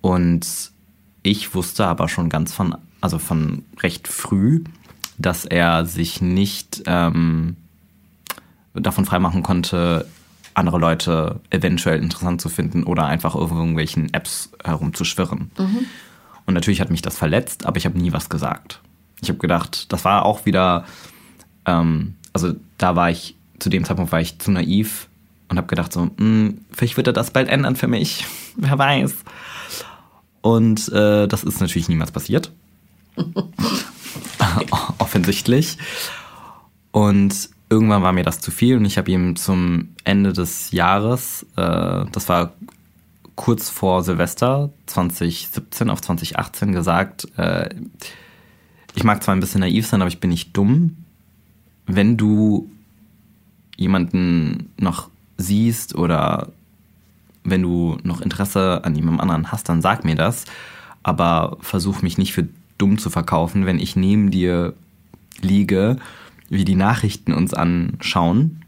Und 0.00 0.46
ich 1.24 1.54
wusste 1.54 1.86
aber 1.86 2.08
schon 2.08 2.28
ganz 2.28 2.52
von, 2.52 2.76
also 3.00 3.18
von 3.18 3.64
recht 3.82 4.06
früh, 4.06 4.62
dass 5.18 5.44
er 5.44 5.84
sich 5.86 6.20
nicht 6.20 6.82
ähm, 6.86 7.56
davon 8.74 9.04
freimachen 9.04 9.42
konnte, 9.42 10.06
andere 10.54 10.78
Leute 10.78 11.40
eventuell 11.50 12.00
interessant 12.02 12.40
zu 12.40 12.48
finden 12.48 12.84
oder 12.84 13.06
einfach 13.06 13.34
auf 13.34 13.50
irgendwelchen 13.50 14.12
Apps 14.14 14.50
herumzuschwirren. 14.62 15.50
Und 16.46 16.54
natürlich 16.54 16.80
hat 16.80 16.90
mich 16.90 17.02
das 17.02 17.16
verletzt, 17.16 17.66
aber 17.66 17.76
ich 17.76 17.86
habe 17.86 17.98
nie 17.98 18.12
was 18.12 18.28
gesagt. 18.28 18.80
Ich 19.20 19.28
habe 19.28 19.38
gedacht, 19.38 19.92
das 19.92 20.04
war 20.04 20.24
auch 20.24 20.46
wieder, 20.46 20.84
ähm, 21.66 22.14
also 22.32 22.54
da 22.78 22.94
war 22.94 23.10
ich, 23.10 23.34
zu 23.58 23.68
dem 23.70 23.84
Zeitpunkt 23.84 24.12
war 24.12 24.20
ich 24.20 24.38
zu 24.38 24.50
naiv 24.50 25.08
und 25.48 25.56
habe 25.56 25.66
gedacht 25.66 25.92
so, 25.92 26.10
"Hm, 26.18 26.60
vielleicht 26.70 26.96
wird 26.96 27.06
er 27.06 27.12
das 27.12 27.30
bald 27.30 27.48
ändern 27.48 27.76
für 27.76 27.88
mich, 27.88 28.26
wer 28.56 28.78
weiß. 28.78 29.14
Und 30.42 30.88
äh, 30.92 31.26
das 31.26 31.42
ist 31.42 31.60
natürlich 31.60 31.88
niemals 31.88 32.12
passiert. 32.12 32.52
Offensichtlich. 34.98 35.78
Und 36.92 37.50
irgendwann 37.70 38.02
war 38.02 38.12
mir 38.12 38.24
das 38.24 38.40
zu 38.40 38.50
viel 38.50 38.76
und 38.76 38.84
ich 38.84 38.98
habe 38.98 39.10
ihm 39.10 39.36
zum 39.36 39.88
Ende 40.04 40.32
des 40.32 40.70
Jahres, 40.70 41.44
äh, 41.56 42.04
das 42.12 42.28
war 42.28 42.52
kurz 43.34 43.68
vor 43.68 44.04
Silvester 44.04 44.70
2017 44.86 45.90
auf 45.90 46.00
2018 46.00 46.72
gesagt, 46.72 47.26
äh, 47.36 47.68
ich 48.94 49.02
mag 49.02 49.22
zwar 49.24 49.34
ein 49.34 49.40
bisschen 49.40 49.60
naiv 49.60 49.86
sein, 49.86 50.02
aber 50.02 50.08
ich 50.08 50.20
bin 50.20 50.30
nicht 50.30 50.56
dumm. 50.56 50.96
Wenn 51.86 52.16
du 52.16 52.70
jemanden 53.76 54.72
noch 54.78 55.10
siehst 55.36 55.96
oder 55.96 56.48
wenn 57.42 57.62
du 57.62 57.98
noch 58.04 58.20
Interesse 58.20 58.84
an 58.84 58.94
jemandem 58.94 59.20
anderen 59.20 59.50
hast, 59.52 59.68
dann 59.68 59.82
sag 59.82 60.04
mir 60.04 60.14
das. 60.14 60.44
Aber 61.02 61.58
versuch 61.60 62.02
mich 62.02 62.18
nicht 62.18 62.32
für 62.32 62.48
dumm 62.78 62.98
zu 62.98 63.10
verkaufen, 63.10 63.66
wenn 63.66 63.78
ich 63.78 63.96
neben 63.96 64.30
dir 64.30 64.74
liege, 65.40 65.96
wie 66.48 66.64
die 66.64 66.76
Nachrichten 66.76 67.32
uns 67.32 67.54
anschauen 67.54 68.64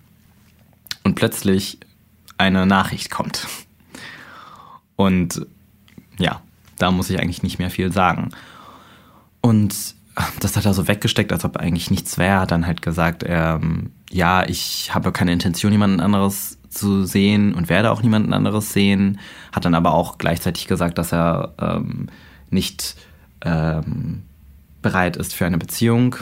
und 1.05 1.15
plötzlich 1.15 1.79
eine 2.39 2.67
Nachricht 2.67 3.11
kommt. 3.11 3.47
Und 4.97 5.47
ja, 6.19 6.41
da 6.79 6.91
muss 6.91 7.11
ich 7.11 7.21
eigentlich 7.21 7.43
nicht 7.43 7.59
mehr 7.59 7.71
viel 7.71 7.93
sagen. 7.93 8.31
Und 9.41 9.95
das 10.41 10.57
hat 10.57 10.65
er 10.65 10.75
so 10.75 10.89
weggesteckt, 10.89 11.33
als 11.33 11.45
ob 11.45 11.59
eigentlich 11.59 11.91
nichts 11.91 12.19
wäre. 12.19 12.41
Hat 12.41 12.51
dann 12.51 12.67
halt 12.67 12.83
gesagt, 12.83 13.25
ähm, 13.27 13.93
ja, 14.11 14.49
ich 14.49 14.95
habe 14.95 15.13
keine 15.13 15.33
Intention, 15.33 15.73
jemanden 15.73 16.01
anderes 16.01 16.59
zu 16.71 17.05
sehen 17.05 17.55
und 17.55 17.69
werde 17.69 17.91
auch 17.91 18.03
niemanden 18.03 18.33
anderes 18.33 18.73
sehen. 18.73 19.19
Hat 19.53 19.65
dann 19.65 19.75
aber 19.75 19.93
auch 19.93 20.19
gleichzeitig 20.19 20.67
gesagt, 20.67 20.99
dass 20.99 21.13
er 21.13 21.55
ähm, 21.61 22.09
nicht 22.51 22.97
ähm, 23.47 24.23
bereit 24.83 25.17
ist 25.17 25.35
für 25.35 25.47
eine 25.47 25.59
Beziehung. 25.59 26.17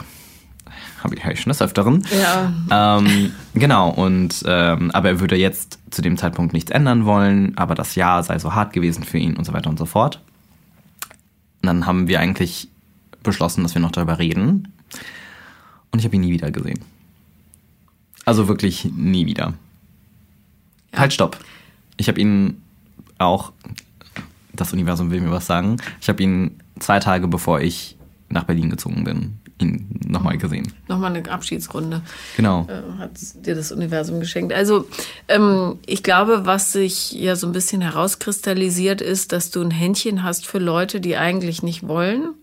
Habe 1.03 1.15
ich, 1.15 1.23
hab 1.23 1.33
ich 1.33 1.41
schon 1.41 1.51
des 1.51 1.61
Öfteren. 1.61 2.05
Ja. 2.19 2.97
Ähm, 2.99 3.31
genau, 3.53 3.89
und 3.89 4.43
ähm, 4.47 4.91
aber 4.91 5.09
er 5.09 5.19
würde 5.19 5.35
jetzt 5.35 5.79
zu 5.91 6.01
dem 6.01 6.17
Zeitpunkt 6.17 6.53
nichts 6.53 6.71
ändern 6.71 7.05
wollen, 7.05 7.57
aber 7.57 7.75
das 7.75 7.95
Jahr 7.95 8.23
sei 8.23 8.39
so 8.39 8.53
hart 8.53 8.73
gewesen 8.73 9.03
für 9.03 9.17
ihn 9.17 9.35
und 9.35 9.45
so 9.45 9.53
weiter 9.53 9.69
und 9.69 9.77
so 9.77 9.85
fort. 9.85 10.21
Und 11.61 11.67
dann 11.67 11.85
haben 11.85 12.07
wir 12.07 12.19
eigentlich 12.19 12.69
beschlossen, 13.23 13.63
dass 13.63 13.75
wir 13.75 13.81
noch 13.81 13.91
darüber 13.91 14.19
reden. 14.19 14.73
Und 15.91 15.99
ich 15.99 16.05
habe 16.05 16.15
ihn 16.15 16.21
nie 16.21 16.31
wieder 16.31 16.51
gesehen. 16.51 16.79
Also 18.23 18.47
wirklich 18.47 18.85
nie 18.85 19.25
wieder. 19.25 19.53
Ja. 20.93 20.99
Halt, 20.99 21.13
stopp. 21.13 21.37
Ich 21.97 22.07
habe 22.07 22.19
ihn 22.19 22.61
auch, 23.17 23.51
das 24.53 24.73
Universum 24.73 25.11
will 25.11 25.21
mir 25.21 25.31
was 25.31 25.45
sagen, 25.45 25.77
ich 26.01 26.09
habe 26.09 26.21
ihn 26.23 26.59
zwei 26.79 26.99
Tage 26.99 27.27
bevor 27.27 27.61
ich 27.61 27.97
nach 28.29 28.43
Berlin 28.43 28.69
gezogen 28.69 29.03
bin, 29.03 29.37
ihn 29.61 29.99
nochmal 30.07 30.37
gesehen. 30.37 30.71
Nochmal 30.87 31.15
eine 31.15 31.29
Abschiedsrunde. 31.29 32.01
Genau. 32.35 32.67
Äh, 32.67 32.99
hat 32.99 33.11
dir 33.45 33.55
das 33.55 33.71
Universum 33.71 34.19
geschenkt. 34.19 34.51
Also 34.51 34.87
ähm, 35.27 35.79
ich 35.85 36.03
glaube, 36.03 36.45
was 36.45 36.71
sich 36.71 37.11
ja 37.13 37.35
so 37.35 37.47
ein 37.47 37.53
bisschen 37.53 37.81
herauskristallisiert 37.81 39.01
ist, 39.01 39.31
dass 39.31 39.51
du 39.51 39.61
ein 39.61 39.71
Händchen 39.71 40.23
hast 40.23 40.47
für 40.47 40.59
Leute, 40.59 40.99
die 40.99 41.15
eigentlich 41.17 41.63
nicht 41.63 41.87
wollen 41.87 42.33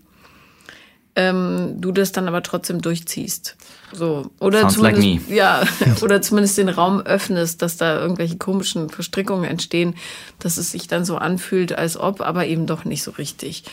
ähm, 1.15 1.75
du 1.79 1.91
das 1.91 2.11
dann 2.11 2.27
aber 2.27 2.41
trotzdem 2.41 2.81
durchziehst. 2.81 3.55
So. 3.91 4.31
Oder 4.39 4.61
Sounds 4.61 4.75
zumindest, 4.75 5.07
like 5.07 5.29
me. 5.29 5.35
Ja, 5.35 5.63
oder 6.01 6.21
zumindest 6.21 6.57
den 6.57 6.69
Raum 6.69 7.01
öffnest, 7.01 7.61
dass 7.61 7.77
da 7.77 7.99
irgendwelche 7.99 8.37
komischen 8.37 8.89
Verstrickungen 8.89 9.45
entstehen, 9.45 9.95
dass 10.39 10.57
es 10.57 10.71
sich 10.71 10.87
dann 10.87 11.05
so 11.05 11.17
anfühlt, 11.17 11.77
als 11.77 11.97
ob, 11.97 12.21
aber 12.21 12.47
eben 12.47 12.65
doch 12.65 12.85
nicht 12.85 13.03
so 13.03 13.11
richtig. 13.11 13.63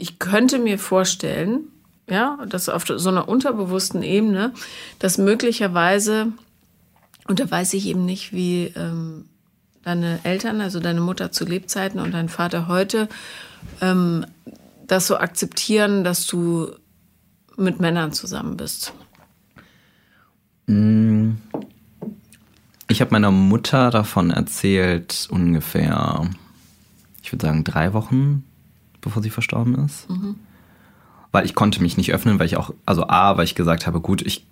Ich 0.00 0.20
könnte 0.20 0.60
mir 0.60 0.78
vorstellen, 0.78 1.72
ja, 2.08 2.38
dass 2.48 2.68
auf 2.68 2.84
so 2.86 3.08
einer 3.08 3.28
unterbewussten 3.28 4.02
Ebene, 4.02 4.54
dass 5.00 5.18
möglicherweise, 5.18 6.32
und 7.26 7.40
da 7.40 7.50
weiß 7.50 7.74
ich 7.74 7.86
eben 7.86 8.04
nicht, 8.04 8.32
wie 8.32 8.72
ähm, 8.76 9.24
deine 9.82 10.20
Eltern, 10.22 10.60
also 10.60 10.78
deine 10.78 11.00
Mutter 11.00 11.32
zu 11.32 11.44
Lebzeiten 11.44 11.98
und 11.98 12.12
dein 12.12 12.28
Vater 12.28 12.68
heute, 12.68 13.08
ähm, 13.80 14.24
das 14.86 15.08
so 15.08 15.18
akzeptieren, 15.18 16.04
dass 16.04 16.26
du 16.26 16.70
mit 17.56 17.80
Männern 17.80 18.12
zusammen 18.12 18.56
bist? 18.56 18.92
Mm. 20.66 21.32
Ich 22.90 23.00
habe 23.02 23.10
meiner 23.10 23.32
Mutter 23.32 23.90
davon 23.90 24.30
erzählt, 24.30 25.28
ungefähr, 25.30 26.30
ich 27.22 27.32
würde 27.32 27.46
sagen, 27.46 27.64
drei 27.64 27.92
Wochen, 27.92 28.44
bevor 29.00 29.22
sie 29.22 29.30
verstorben 29.30 29.84
ist. 29.84 30.08
Mhm. 30.10 30.36
Weil 31.32 31.44
ich 31.44 31.54
konnte 31.54 31.82
mich 31.82 31.96
nicht 31.96 32.12
öffnen, 32.12 32.38
weil 32.38 32.46
ich 32.46 32.56
auch, 32.56 32.72
also 32.86 33.06
A, 33.08 33.36
weil 33.36 33.44
ich 33.44 33.54
gesagt 33.54 33.86
habe, 33.86 34.00
gut, 34.00 34.22
ich 34.22 34.46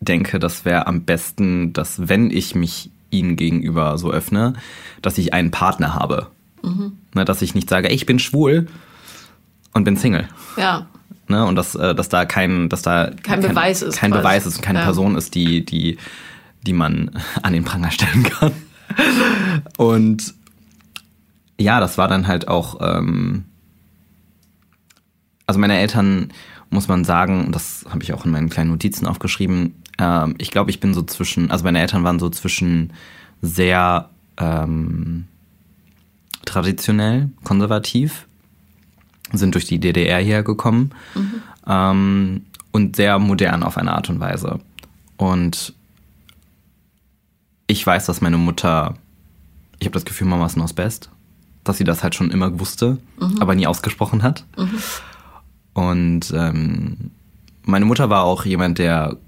denke, 0.00 0.38
das 0.38 0.64
wäre 0.64 0.86
am 0.86 1.02
besten, 1.02 1.72
dass 1.72 2.08
wenn 2.08 2.30
ich 2.30 2.54
mich 2.54 2.90
ihnen 3.10 3.36
gegenüber 3.36 3.98
so 3.98 4.10
öffne, 4.10 4.54
dass 5.02 5.18
ich 5.18 5.32
einen 5.32 5.50
Partner 5.50 5.94
habe. 5.94 6.28
Mhm. 6.62 6.92
Ne, 7.14 7.24
dass 7.24 7.42
ich 7.42 7.54
nicht 7.54 7.68
sage, 7.68 7.88
ey, 7.88 7.94
ich 7.94 8.06
bin 8.06 8.18
schwul 8.18 8.66
und 9.72 9.84
bin 9.84 9.96
Single. 9.96 10.28
Ja. 10.56 10.86
Ne? 11.28 11.44
Und 11.44 11.56
dass, 11.56 11.74
äh, 11.74 11.94
dass 11.94 12.08
da 12.08 12.24
kein, 12.24 12.68
dass 12.68 12.82
da 12.82 13.06
kein, 13.06 13.40
kein 13.40 13.40
Beweis 13.40 13.82
ist. 13.82 13.96
Kein 13.96 14.10
quasi. 14.10 14.22
Beweis 14.22 14.46
ist 14.46 14.56
und 14.56 14.62
keine 14.62 14.80
ja. 14.80 14.84
Person 14.84 15.16
ist, 15.16 15.34
die, 15.34 15.64
die, 15.64 15.96
die 16.62 16.72
man 16.72 17.10
an 17.42 17.52
den 17.52 17.64
Pranger 17.64 17.90
stellen 17.90 18.24
kann. 18.24 18.52
Und 19.76 20.34
ja, 21.60 21.78
das 21.78 21.98
war 21.98 22.08
dann 22.08 22.26
halt 22.26 22.48
auch, 22.48 22.78
ähm, 22.80 23.44
also 25.46 25.60
meine 25.60 25.78
Eltern, 25.78 26.32
muss 26.70 26.88
man 26.88 27.04
sagen, 27.04 27.44
und 27.46 27.54
das 27.54 27.84
habe 27.88 28.02
ich 28.02 28.12
auch 28.12 28.24
in 28.24 28.30
meinen 28.30 28.48
kleinen 28.48 28.70
Notizen 28.70 29.06
aufgeschrieben, 29.06 29.74
ähm, 29.98 30.36
ich 30.38 30.50
glaube, 30.50 30.70
ich 30.70 30.80
bin 30.80 30.94
so 30.94 31.02
zwischen, 31.02 31.50
also 31.50 31.64
meine 31.64 31.80
Eltern 31.80 32.02
waren 32.02 32.18
so 32.18 32.30
zwischen 32.30 32.94
sehr 33.42 34.08
ähm, 34.38 35.26
traditionell, 36.46 37.28
konservativ 37.44 38.26
sind 39.32 39.54
durch 39.54 39.66
die 39.66 39.78
DDR 39.78 40.18
hergekommen 40.18 40.94
mhm. 41.14 41.42
ähm, 41.66 42.46
und 42.72 42.96
sehr 42.96 43.18
modern 43.18 43.62
auf 43.62 43.76
eine 43.76 43.92
Art 43.92 44.08
und 44.08 44.18
Weise. 44.18 44.60
Und 45.18 45.74
ich 47.66 47.86
weiß, 47.86 48.06
dass 48.06 48.20
meine 48.22 48.38
Mutter, 48.38 48.94
ich 49.78 49.86
habe 49.86 49.94
das 49.94 50.04
Gefühl, 50.04 50.26
Mama 50.26 50.46
ist 50.46 50.56
noch 50.56 50.72
best, 50.72 51.10
dass 51.70 51.78
sie 51.78 51.84
das 51.84 52.02
halt 52.02 52.16
schon 52.16 52.32
immer 52.32 52.58
wusste, 52.58 52.98
mhm. 53.20 53.36
aber 53.38 53.54
nie 53.54 53.68
ausgesprochen 53.68 54.24
hat. 54.24 54.44
Mhm. 54.58 54.78
Und 55.72 56.34
ähm, 56.34 57.12
meine 57.62 57.84
Mutter 57.84 58.10
war 58.10 58.24
auch 58.24 58.44
jemand, 58.44 58.78
der 58.78 59.18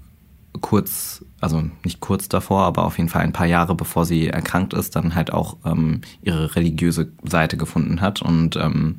kurz, 0.59 1.23
also 1.39 1.63
nicht 1.85 2.01
kurz 2.01 2.27
davor, 2.27 2.63
aber 2.63 2.83
auf 2.83 2.97
jeden 2.97 3.09
Fall 3.09 3.21
ein 3.21 3.31
paar 3.31 3.45
Jahre 3.45 3.75
bevor 3.75 4.05
sie 4.05 4.27
erkrankt 4.27 4.73
ist, 4.73 4.97
dann 4.97 5.15
halt 5.15 5.31
auch 5.31 5.55
ähm, 5.63 6.01
ihre 6.21 6.53
religiöse 6.57 7.13
Seite 7.23 7.55
gefunden 7.55 8.01
hat 8.01 8.21
und 8.21 8.57
ähm, 8.57 8.97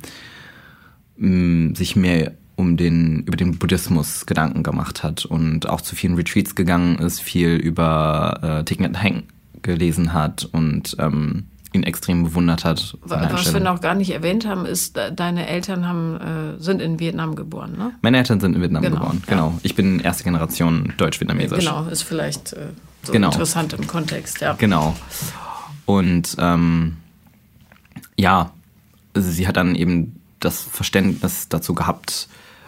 sich 1.75 1.95
mehr 1.95 2.31
um 2.55 2.77
den, 2.77 3.25
über 3.25 3.37
den 3.37 3.59
Buddhismus 3.59 4.25
Gedanken 4.25 4.63
gemacht 4.63 5.03
hat 5.03 5.23
und 5.23 5.69
auch 5.69 5.81
zu 5.81 5.95
vielen 5.95 6.15
Retreats 6.15 6.55
gegangen 6.55 6.97
ist, 6.97 7.21
viel 7.21 7.57
über 7.57 8.39
äh, 8.41 8.65
Thich 8.65 8.79
Nhat 8.79 9.03
Hanh 9.03 9.23
gelesen 9.61 10.13
hat 10.13 10.45
und 10.51 10.95
ähm, 10.97 11.45
ihn 11.75 11.83
extrem 11.83 12.23
bewundert 12.23 12.65
hat. 12.65 12.97
Was 13.01 13.53
wir 13.53 13.59
noch 13.59 13.81
gar 13.81 13.93
nicht 13.93 14.11
erwähnt 14.11 14.47
haben, 14.47 14.65
ist, 14.65 14.97
deine 15.15 15.47
Eltern 15.47 15.87
haben, 15.87 16.55
äh, 16.57 16.61
sind 16.61 16.81
in 16.81 16.99
Vietnam 16.99 17.35
geboren, 17.35 17.75
ne? 17.77 17.91
Meine 18.01 18.17
Eltern 18.17 18.39
sind 18.39 18.55
in 18.55 18.61
Vietnam 18.61 18.81
genau, 18.81 18.95
geboren, 18.97 19.23
genau. 19.27 19.49
Ja. 19.49 19.59
Ich 19.63 19.75
bin 19.75 19.99
erste 19.99 20.23
Generation 20.23 20.93
deutsch-vietnamesisch. 20.97 21.59
Genau, 21.59 21.85
ist 21.85 22.03
vielleicht 22.03 22.53
äh, 22.53 22.69
so 23.03 23.11
genau. 23.11 23.27
interessant 23.27 23.73
im 23.73 23.85
Kontext, 23.85 24.41
ja. 24.41 24.53
Genau. 24.53 24.95
Und 25.85 26.35
ähm, 26.39 26.97
ja, 28.17 28.51
sie 29.13 29.47
hat 29.47 29.57
dann 29.57 29.75
eben 29.75 30.19
das 30.39 30.61
Verständnis 30.61 31.49
dazu 31.49 31.75
gehabt, 31.75 32.27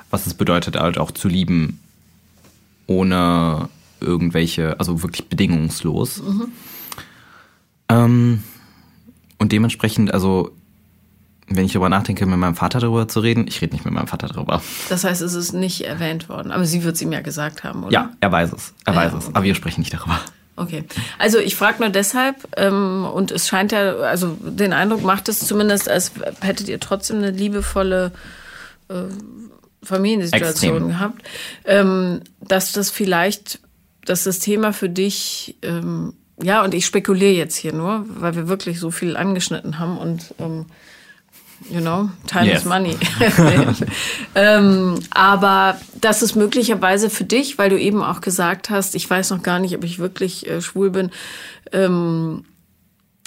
was 0.09 0.27
es 0.27 0.33
bedeutet, 0.33 0.77
halt 0.77 0.97
auch 0.97 1.11
zu 1.11 1.27
lieben, 1.27 1.79
ohne 2.85 3.69
irgendwelche, 3.99 4.79
also 4.79 5.01
wirklich 5.03 5.27
bedingungslos. 5.27 6.21
Mhm. 6.21 6.51
Ähm, 7.89 8.43
und 9.37 9.51
dementsprechend, 9.51 10.13
also 10.13 10.51
wenn 11.49 11.65
ich 11.65 11.73
darüber 11.73 11.89
nachdenke, 11.89 12.25
mit 12.25 12.37
meinem 12.37 12.55
Vater 12.55 12.79
darüber 12.79 13.07
zu 13.07 13.21
reden, 13.21 13.47
ich 13.47 13.61
rede 13.61 13.73
nicht 13.73 13.85
mit 13.85 13.93
meinem 13.93 14.07
Vater 14.07 14.27
darüber. 14.27 14.61
Das 14.89 15.03
heißt, 15.03 15.21
es 15.21 15.33
ist 15.33 15.53
nicht 15.53 15.81
erwähnt 15.81 16.27
worden, 16.27 16.51
aber 16.51 16.65
sie 16.65 16.83
wird 16.83 16.95
es 16.95 17.01
ihm 17.01 17.11
ja 17.11 17.21
gesagt 17.21 17.63
haben, 17.63 17.83
oder? 17.83 17.93
Ja, 17.93 18.09
er 18.19 18.31
weiß 18.31 18.51
es, 18.51 18.73
er 18.85 18.95
weiß 18.95 19.11
ja, 19.13 19.17
es, 19.19 19.27
aber 19.27 19.43
wir 19.43 19.55
sprechen 19.55 19.81
nicht 19.81 19.93
darüber. 19.93 20.19
Okay. 20.57 20.83
Also 21.19 21.37
ich 21.37 21.55
frage 21.55 21.79
nur 21.79 21.89
deshalb, 21.89 22.47
ähm, 22.57 23.05
und 23.05 23.31
es 23.31 23.47
scheint 23.47 23.71
ja, 23.71 23.93
also 23.97 24.35
den 24.41 24.73
Eindruck 24.73 25.03
macht 25.03 25.29
es 25.29 25.39
zumindest, 25.39 25.87
als 25.87 26.11
hättet 26.41 26.67
ihr 26.67 26.79
trotzdem 26.79 27.17
eine 27.17 27.29
liebevolle 27.29 28.11
äh, 28.89 29.03
Familiensituation 29.83 30.71
Extrem. 30.71 30.87
gehabt, 30.89 31.21
ähm, 31.65 32.21
dass 32.41 32.71
das 32.71 32.89
vielleicht, 32.89 33.59
dass 34.05 34.23
das 34.23 34.39
Thema 34.39 34.73
für 34.73 34.89
dich, 34.89 35.57
ähm, 35.61 36.13
ja, 36.41 36.63
und 36.63 36.73
ich 36.73 36.85
spekuliere 36.85 37.33
jetzt 37.33 37.55
hier 37.55 37.73
nur, 37.73 38.05
weil 38.07 38.35
wir 38.35 38.47
wirklich 38.47 38.79
so 38.79 38.91
viel 38.91 39.17
angeschnitten 39.17 39.79
haben 39.79 39.97
und 39.97 40.35
ähm, 40.39 40.65
you 41.69 41.81
know, 41.81 42.09
time 42.27 42.45
yes. 42.45 42.59
is 42.59 42.65
money. 42.65 42.95
ähm, 44.35 44.99
aber 45.09 45.79
das 45.99 46.21
ist 46.21 46.35
möglicherweise 46.35 47.09
für 47.09 47.23
dich, 47.23 47.57
weil 47.57 47.69
du 47.69 47.79
eben 47.79 48.03
auch 48.03 48.21
gesagt 48.21 48.69
hast, 48.69 48.95
ich 48.95 49.09
weiß 49.09 49.31
noch 49.31 49.41
gar 49.41 49.59
nicht, 49.59 49.75
ob 49.75 49.83
ich 49.83 49.97
wirklich 49.97 50.47
äh, 50.47 50.61
schwul 50.61 50.91
bin, 50.91 51.11
ähm, 51.71 52.45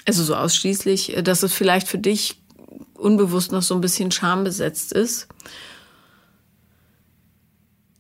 also 0.06 0.22
so 0.22 0.36
ausschließlich, 0.36 1.16
äh, 1.16 1.22
dass 1.22 1.42
es 1.42 1.52
vielleicht 1.52 1.88
für 1.88 1.98
dich 1.98 2.40
unbewusst 2.94 3.50
noch 3.50 3.62
so 3.62 3.74
ein 3.74 3.80
bisschen 3.80 4.10
schambesetzt 4.10 4.92
ist. 4.92 5.26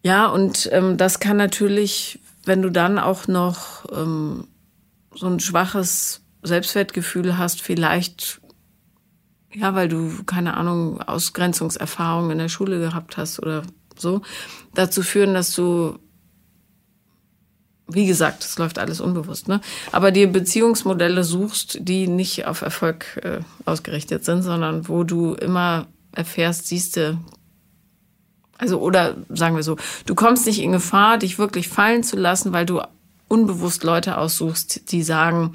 Ja, 0.02 0.26
und 0.26 0.68
ähm, 0.72 0.96
das 0.96 1.20
kann 1.20 1.36
natürlich, 1.36 2.20
wenn 2.44 2.62
du 2.62 2.70
dann 2.70 2.98
auch 2.98 3.26
noch 3.28 3.84
ähm, 3.92 4.46
so 5.14 5.26
ein 5.26 5.40
schwaches 5.40 6.22
Selbstwertgefühl 6.42 7.36
hast, 7.36 7.60
vielleicht, 7.60 8.40
ja, 9.52 9.74
weil 9.74 9.88
du, 9.88 10.22
keine 10.24 10.56
Ahnung, 10.56 11.02
Ausgrenzungserfahrungen 11.02 12.32
in 12.32 12.38
der 12.38 12.48
Schule 12.48 12.78
gehabt 12.78 13.16
hast 13.16 13.40
oder 13.40 13.62
so, 13.96 14.22
dazu 14.74 15.02
führen, 15.02 15.34
dass 15.34 15.54
du, 15.54 15.98
wie 17.88 18.06
gesagt, 18.06 18.44
es 18.44 18.56
läuft 18.58 18.78
alles 18.78 19.00
unbewusst, 19.00 19.48
ne? 19.48 19.60
Aber 19.92 20.12
dir 20.12 20.30
Beziehungsmodelle 20.30 21.24
suchst, 21.24 21.78
die 21.80 22.06
nicht 22.06 22.46
auf 22.46 22.62
Erfolg 22.62 23.20
äh, 23.22 23.40
ausgerichtet 23.64 24.24
sind, 24.24 24.42
sondern 24.42 24.88
wo 24.88 25.02
du 25.04 25.34
immer 25.34 25.88
erfährst, 26.12 26.68
siehste, 26.68 27.18
also, 28.58 28.80
oder 28.80 29.16
sagen 29.28 29.56
wir 29.56 29.62
so, 29.62 29.76
du 30.06 30.14
kommst 30.14 30.46
nicht 30.46 30.60
in 30.60 30.72
Gefahr, 30.72 31.18
dich 31.18 31.38
wirklich 31.38 31.68
fallen 31.68 32.02
zu 32.02 32.16
lassen, 32.16 32.52
weil 32.52 32.66
du 32.66 32.80
unbewusst 33.30 33.84
Leute 33.84 34.18
aussuchst, 34.18 34.90
die 34.90 35.02
sagen, 35.02 35.54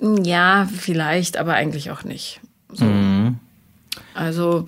hm, 0.00 0.24
ja, 0.24 0.68
vielleicht, 0.76 1.36
aber 1.36 1.54
eigentlich 1.54 1.90
auch 1.90 2.02
nicht. 2.02 2.40
So. 2.72 2.84
Mhm. 2.84 3.38
Also 4.12 4.64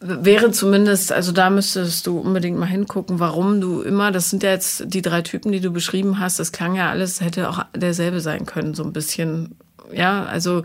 wäre 0.00 0.52
zumindest, 0.52 1.10
also 1.10 1.32
da 1.32 1.50
müsstest 1.50 2.06
du 2.06 2.20
unbedingt 2.20 2.56
mal 2.56 2.66
hingucken, 2.66 3.18
warum 3.18 3.60
du 3.60 3.82
immer, 3.82 4.12
das 4.12 4.30
sind 4.30 4.44
ja 4.44 4.50
jetzt 4.50 4.84
die 4.86 5.02
drei 5.02 5.22
Typen, 5.22 5.50
die 5.50 5.60
du 5.60 5.72
beschrieben 5.72 6.20
hast, 6.20 6.38
das 6.38 6.52
klang 6.52 6.76
ja 6.76 6.90
alles, 6.90 7.20
hätte 7.20 7.50
auch 7.50 7.64
derselbe 7.76 8.20
sein 8.20 8.46
können, 8.46 8.74
so 8.74 8.84
ein 8.84 8.92
bisschen. 8.92 9.56
Ja, 9.92 10.24
also 10.24 10.62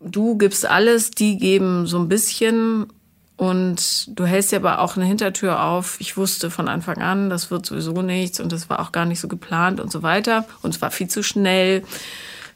du 0.00 0.38
gibst 0.38 0.64
alles, 0.64 1.10
die 1.10 1.36
geben 1.36 1.86
so 1.86 1.98
ein 1.98 2.08
bisschen 2.08 2.86
und 3.38 4.18
du 4.18 4.26
hältst 4.26 4.50
dir 4.50 4.56
aber 4.56 4.80
auch 4.80 4.96
eine 4.96 5.06
Hintertür 5.06 5.62
auf. 5.62 6.00
Ich 6.00 6.16
wusste 6.16 6.50
von 6.50 6.66
Anfang 6.66 6.98
an, 6.98 7.30
das 7.30 7.52
wird 7.52 7.64
sowieso 7.64 8.02
nichts 8.02 8.40
und 8.40 8.50
das 8.50 8.68
war 8.68 8.80
auch 8.80 8.90
gar 8.90 9.04
nicht 9.04 9.20
so 9.20 9.28
geplant 9.28 9.78
und 9.78 9.92
so 9.92 10.02
weiter. 10.02 10.44
Und 10.60 10.74
es 10.74 10.82
war 10.82 10.90
viel 10.90 11.06
zu 11.06 11.22
schnell. 11.22 11.84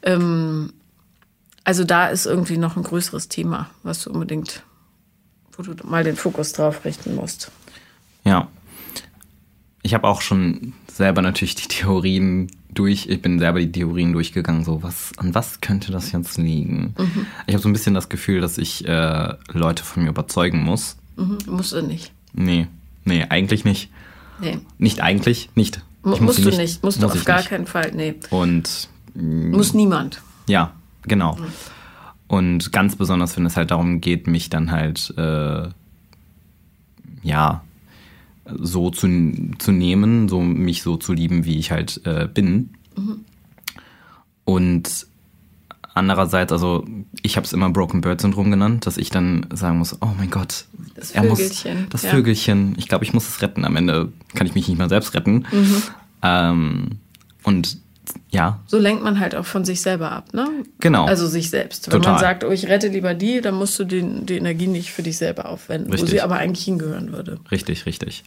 Ähm, 0.03 0.73
also 1.63 1.85
da 1.85 2.09
ist 2.09 2.27
irgendwie 2.27 2.59
noch 2.59 2.77
ein 2.77 2.83
größeres 2.83 3.29
Thema, 3.29 3.71
was 3.85 4.03
du 4.03 4.11
unbedingt, 4.11 4.65
wo 5.57 5.63
du 5.63 5.73
mal 5.87 6.03
den 6.03 6.17
Fokus 6.17 6.53
drauf 6.53 6.85
richten 6.85 7.15
musst. 7.15 7.53
Ja. 8.25 8.49
Ich 9.83 9.95
habe 9.95 10.09
auch 10.09 10.21
schon 10.21 10.73
selber 10.93 11.23
natürlich 11.23 11.55
die 11.55 11.69
Theorien 11.69 12.51
durch, 12.75 13.07
ich 13.07 13.21
bin 13.21 13.39
selber 13.39 13.61
die 13.61 13.71
Theorien 13.71 14.13
durchgegangen, 14.13 14.65
so 14.65 14.83
was, 14.83 15.13
an 15.19 15.35
was 15.35 15.61
könnte 15.61 15.93
das 15.93 16.13
jetzt 16.13 16.39
liegen? 16.39 16.95
Mhm. 16.99 17.27
Ich 17.47 17.55
habe 17.55 17.63
so 17.63 17.69
ein 17.69 17.73
bisschen 17.73 17.95
das 17.95 18.09
Gefühl, 18.09 18.41
dass 18.41 18.59
ich 18.59 18.87
äh, 18.87 19.35
Leute 19.53 19.85
von 19.85 20.03
mir 20.03 20.11
überzeugen 20.11 20.63
muss. 20.63 20.97
Mhm. 21.17 21.39
Musst 21.47 21.73
du 21.73 21.83
nicht. 21.83 22.13
Nee, 22.33 22.67
nee, 23.05 23.25
eigentlich 23.29 23.65
nicht. 23.65 23.91
Nee. 24.41 24.59
Nicht 24.79 25.03
eigentlich, 25.03 25.51
nicht. 25.55 25.83
Ich 26.13 26.21
musst 26.21 26.41
du 26.41 26.47
nicht, 26.49 26.59
nicht. 26.59 26.83
musst 26.83 27.03
du 27.03 27.07
auf 27.07 27.25
gar 27.25 27.39
nicht. 27.39 27.49
keinen 27.49 27.67
Fall, 27.67 27.93
nee. 27.95 28.15
Und 28.31 28.89
mh, 29.15 29.57
muss 29.57 29.75
niemand. 29.75 30.21
Ja, 30.49 30.73
genau. 31.03 31.37
Mhm. 31.37 31.47
Und 32.27 32.73
ganz 32.73 32.97
besonders, 32.97 33.37
wenn 33.37 33.47
es 33.47 33.57
halt 33.57 33.71
darum 33.71 34.01
geht, 34.01 34.27
mich 34.27 34.49
dann 34.51 34.71
halt 34.73 35.13
äh, 35.17 35.69
ja 37.23 37.63
so 38.45 38.91
zu, 38.91 39.09
zu 39.59 39.73
nehmen, 39.73 40.29
so 40.29 40.41
mich 40.41 40.83
so 40.83 40.97
zu 40.97 41.13
lieben, 41.13 41.45
wie 41.45 41.59
ich 41.59 41.71
halt 41.71 42.01
äh, 42.05 42.29
bin. 42.33 42.71
Mhm. 42.97 43.25
Und 44.45 45.07
andererseits, 45.95 46.53
also 46.53 46.85
ich 47.23 47.37
habe 47.37 47.45
es 47.45 47.53
immer 47.53 47.71
Broken 47.71 48.01
Bird 48.01 48.21
Syndrom 48.21 48.51
genannt, 48.51 48.87
dass 48.87 48.97
ich 48.97 49.11
dann 49.11 49.47
sagen 49.53 49.79
muss, 49.79 49.97
oh 50.01 50.11
mein 50.17 50.31
Gott, 50.31 50.65
das 50.95 51.13
Vögelchen, 51.13 51.81
muss 51.81 51.89
das 51.91 52.03
ja. 52.03 52.11
Vögelchen, 52.11 52.75
ich 52.77 52.89
glaube, 52.89 53.05
ich 53.05 53.13
muss 53.13 53.29
es 53.29 53.43
retten. 53.43 53.65
Am 53.65 53.77
Ende 53.77 54.13
kann 54.35 54.47
ich 54.47 54.55
mich 54.55 54.69
nicht 54.69 54.79
mal 54.79 54.89
selbst 54.89 55.15
retten. 55.15 55.47
Mhm. 55.53 55.83
Ähm, 56.23 56.87
und 57.45 57.79
ja. 58.31 58.61
So 58.67 58.79
lenkt 58.79 59.03
man 59.03 59.21
halt 59.21 59.35
auch 59.35 59.45
von 59.45 59.65
sich 59.65 59.81
selber 59.81 60.11
ab, 60.11 60.33
ne? 60.33 60.49
Genau. 60.81 61.05
Also 61.07 61.27
sich 61.27 61.51
selbst. 61.51 61.87
Wenn 61.87 62.01
Total. 62.01 62.13
man 62.13 62.21
sagt, 62.21 62.45
oh, 62.45 62.51
ich 62.51 62.67
rette 62.67 62.89
lieber 62.89 63.15
die, 63.15 63.41
dann 63.41 63.55
musst 63.55 63.79
du 63.79 63.85
die, 63.85 64.03
die 64.25 64.37
Energie 64.37 64.67
nicht 64.67 64.93
für 64.93 65.03
dich 65.03 65.19
selber 65.19 65.47
aufwenden, 65.49 65.91
richtig. 65.91 66.09
wo 66.09 66.13
sie 66.13 66.21
aber 66.21 66.37
eigentlich 66.37 66.65
hingehören 66.65 67.13
würde. 67.13 67.39
Richtig, 67.51 67.87
richtig. 67.87 68.25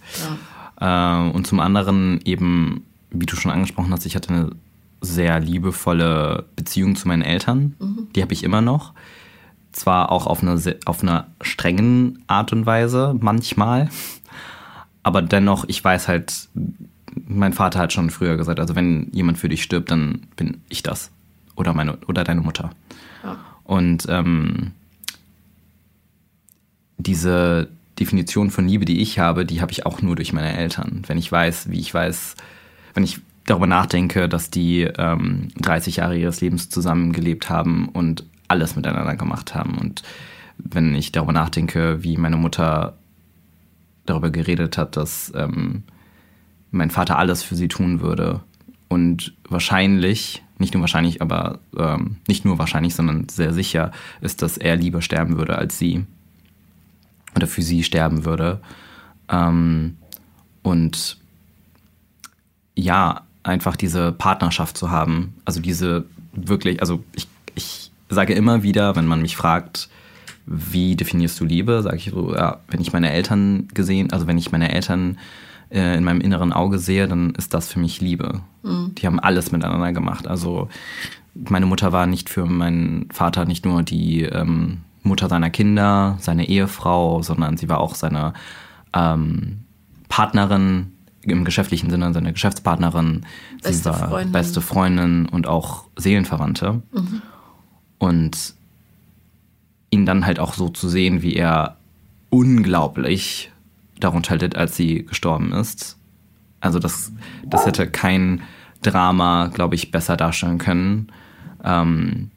Ja. 0.80 1.28
Äh, 1.28 1.32
und 1.32 1.48
zum 1.48 1.60
anderen 1.60 2.22
eben, 2.24 2.86
wie 3.12 3.26
du 3.26 3.36
schon 3.36 3.52
angesprochen 3.52 3.92
hast, 3.92 4.06
ich 4.06 4.16
hatte 4.16 4.30
eine 4.30 4.52
sehr 5.02 5.40
liebevolle 5.40 6.46
Beziehung 6.56 6.96
zu 6.96 7.08
meinen 7.08 7.22
Eltern. 7.22 7.76
Mhm. 7.80 8.08
Die 8.16 8.22
habe 8.22 8.34
ich 8.34 8.44
immer 8.44 8.62
noch. 8.62 8.94
Zwar 9.72 10.12
auch 10.12 10.26
auf 10.26 10.42
einer, 10.42 10.60
auf 10.86 11.04
einer 11.04 11.28
strengen 11.42 12.24
Art 12.28 12.54
und 12.54 12.66
Weise 12.66 13.16
manchmal, 13.20 13.90
aber 15.04 15.22
dennoch, 15.22 15.66
ich 15.68 15.84
weiß 15.84 16.08
halt, 16.08 16.48
mein 17.28 17.54
Vater 17.54 17.80
hat 17.80 17.94
schon 17.94 18.10
früher 18.10 18.38
gesagt, 18.38 18.60
also 18.60 18.76
wenn 18.76 19.10
jemand 19.12 19.38
für 19.38 19.50
dich 19.50 19.64
stirbt, 19.64 19.92
dann 19.92 20.28
bin 20.36 20.62
ich 20.70 20.84
das. 20.84 21.12
Oder 21.56 21.74
meine, 21.74 21.98
oder 22.08 22.24
deine 22.24 22.42
Mutter. 22.42 22.72
Ja. 23.24 23.38
Und 23.64 24.06
ähm, 24.10 24.72
diese 26.98 27.70
Definition 28.00 28.52
von 28.52 28.68
Liebe, 28.68 28.86
die 28.86 29.02
ich 29.02 29.20
habe, 29.20 29.46
die 29.46 29.62
habe 29.62 29.72
ich 29.72 29.86
auch 29.86 30.02
nur 30.02 30.16
durch 30.16 30.34
meine 30.34 30.58
Eltern. 30.58 31.04
Wenn 31.08 31.18
ich 31.18 31.32
weiß, 31.32 31.70
wie 31.70 31.80
ich 31.80 31.94
weiß, 31.94 32.36
wenn 32.94 33.04
ich 33.04 33.22
darüber 33.46 33.68
nachdenke, 33.68 34.28
dass 34.28 34.50
die 34.50 34.82
ähm, 34.82 35.50
30 35.62 35.98
Jahre 35.98 36.18
ihres 36.18 36.42
Lebens 36.42 36.70
zusammengelebt 36.70 37.50
haben 37.50 37.90
und 37.90 38.26
alles 38.48 38.76
miteinander 38.76 39.16
gemacht 39.16 39.56
haben. 39.56 39.78
Und 39.78 40.04
wenn 40.58 40.94
ich 40.96 41.12
darüber 41.12 41.34
nachdenke, 41.34 42.04
wie 42.04 42.18
meine 42.18 42.38
Mutter 42.38 42.98
darüber 44.06 44.30
geredet 44.30 44.78
hat, 44.78 44.98
dass 44.98 45.32
ähm, 45.36 45.84
mein 46.76 46.92
Vater 46.92 47.18
alles 47.18 47.44
für 47.44 47.56
sie 47.56 47.68
tun 47.68 48.02
würde. 48.02 48.42
Und 48.88 49.34
wahrscheinlich, 49.50 50.44
nicht 50.60 50.74
nur 50.74 50.82
wahrscheinlich, 50.82 51.22
aber 51.22 51.60
ähm, 51.78 52.18
nicht 52.28 52.46
nur 52.46 52.60
wahrscheinlich, 52.60 52.96
sondern 52.96 53.28
sehr 53.30 53.54
sicher 53.54 53.92
ist, 54.22 54.42
dass 54.42 54.58
er 54.58 54.76
lieber 54.76 55.02
sterben 55.02 55.38
würde 55.38 55.58
als 55.58 55.80
sie. 55.80 56.06
Oder 57.36 57.48
für 57.48 57.62
sie 57.62 57.84
sterben 57.84 58.26
würde. 58.26 58.62
Ähm, 59.30 59.98
und 60.62 61.18
ja, 62.76 63.24
einfach 63.44 63.76
diese 63.76 64.12
Partnerschaft 64.12 64.78
zu 64.78 64.92
haben. 64.92 65.36
Also 65.46 65.60
diese 65.60 66.06
wirklich, 66.34 66.82
also 66.82 67.04
ich, 67.16 67.28
ich 67.56 67.92
sage 68.10 68.34
immer 68.34 68.64
wieder, 68.64 68.96
wenn 68.96 69.06
man 69.06 69.22
mich 69.22 69.36
fragt, 69.36 69.90
wie 70.46 70.96
definierst 70.96 71.40
du 71.40 71.46
Liebe, 71.46 71.82
sage 71.82 71.98
ich 71.98 72.12
so, 72.12 72.36
ja, 72.36 72.60
wenn 72.68 72.82
ich 72.82 72.94
meine 72.94 73.12
Eltern 73.12 73.68
gesehen, 73.74 74.12
also 74.12 74.28
wenn 74.28 74.38
ich 74.38 74.52
meine 74.52 74.72
Eltern 74.72 75.18
in 75.70 76.04
meinem 76.04 76.22
inneren 76.22 76.54
Auge 76.54 76.80
sehe, 76.80 77.08
dann 77.08 77.32
ist 77.32 77.54
das 77.54 77.72
für 77.72 77.80
mich 77.80 78.02
Liebe. 78.02 78.42
Mhm. 78.64 78.96
Die 78.96 79.08
haben 79.08 79.20
alles 79.20 79.52
miteinander 79.52 79.94
gemacht. 79.94 80.28
Also 80.28 80.70
meine 81.34 81.66
Mutter 81.66 81.92
war 81.92 82.08
nicht 82.08 82.30
für 82.30 82.46
meinen 82.46 83.10
Vater 83.12 83.46
nicht 83.46 83.66
nur 83.66 83.84
die 83.84 84.24
ähm, 84.24 84.82
Mutter 85.04 85.30
seiner 85.30 85.50
Kinder, 85.50 86.18
seine 86.20 86.48
Ehefrau, 86.48 87.22
sondern 87.22 87.58
sie 87.58 87.70
war 87.70 87.80
auch 87.80 87.96
seine 87.96 88.34
ähm, 88.94 89.60
Partnerin 90.08 90.92
im 91.22 91.44
geschäftlichen 91.44 91.90
Sinne, 91.90 92.14
seine 92.14 92.34
Geschäftspartnerin. 92.34 93.26
Beste 93.62 93.74
sie 93.74 93.86
war 93.86 94.10
Freundin. 94.10 94.32
beste 94.32 94.62
Freundin 94.62 95.26
und 95.28 95.48
auch 95.48 95.86
Seelenverwandte. 95.96 96.82
Mhm. 96.92 97.22
Und 97.98 98.56
ihn 99.90 100.06
dann 100.06 100.26
halt 100.26 100.40
auch 100.40 100.54
so 100.54 100.70
zu 100.70 100.90
sehen, 100.90 101.22
wie 101.22 101.36
er 101.36 101.78
unglaublich 102.30 103.52
darunter 104.00 104.38
litt, 104.38 104.56
als 104.56 104.76
sie 104.76 105.06
gestorben 105.06 105.54
ist. 105.54 105.98
Also 106.60 106.80
das, 106.80 107.12
das 107.46 107.66
hätte 107.66 107.90
kein 107.90 108.42
Drama, 108.82 109.48
glaube 109.54 109.76
ich, 109.76 109.92
besser 109.92 110.18
darstellen 110.18 110.58
können, 110.58 111.08
ähm, 111.64 112.32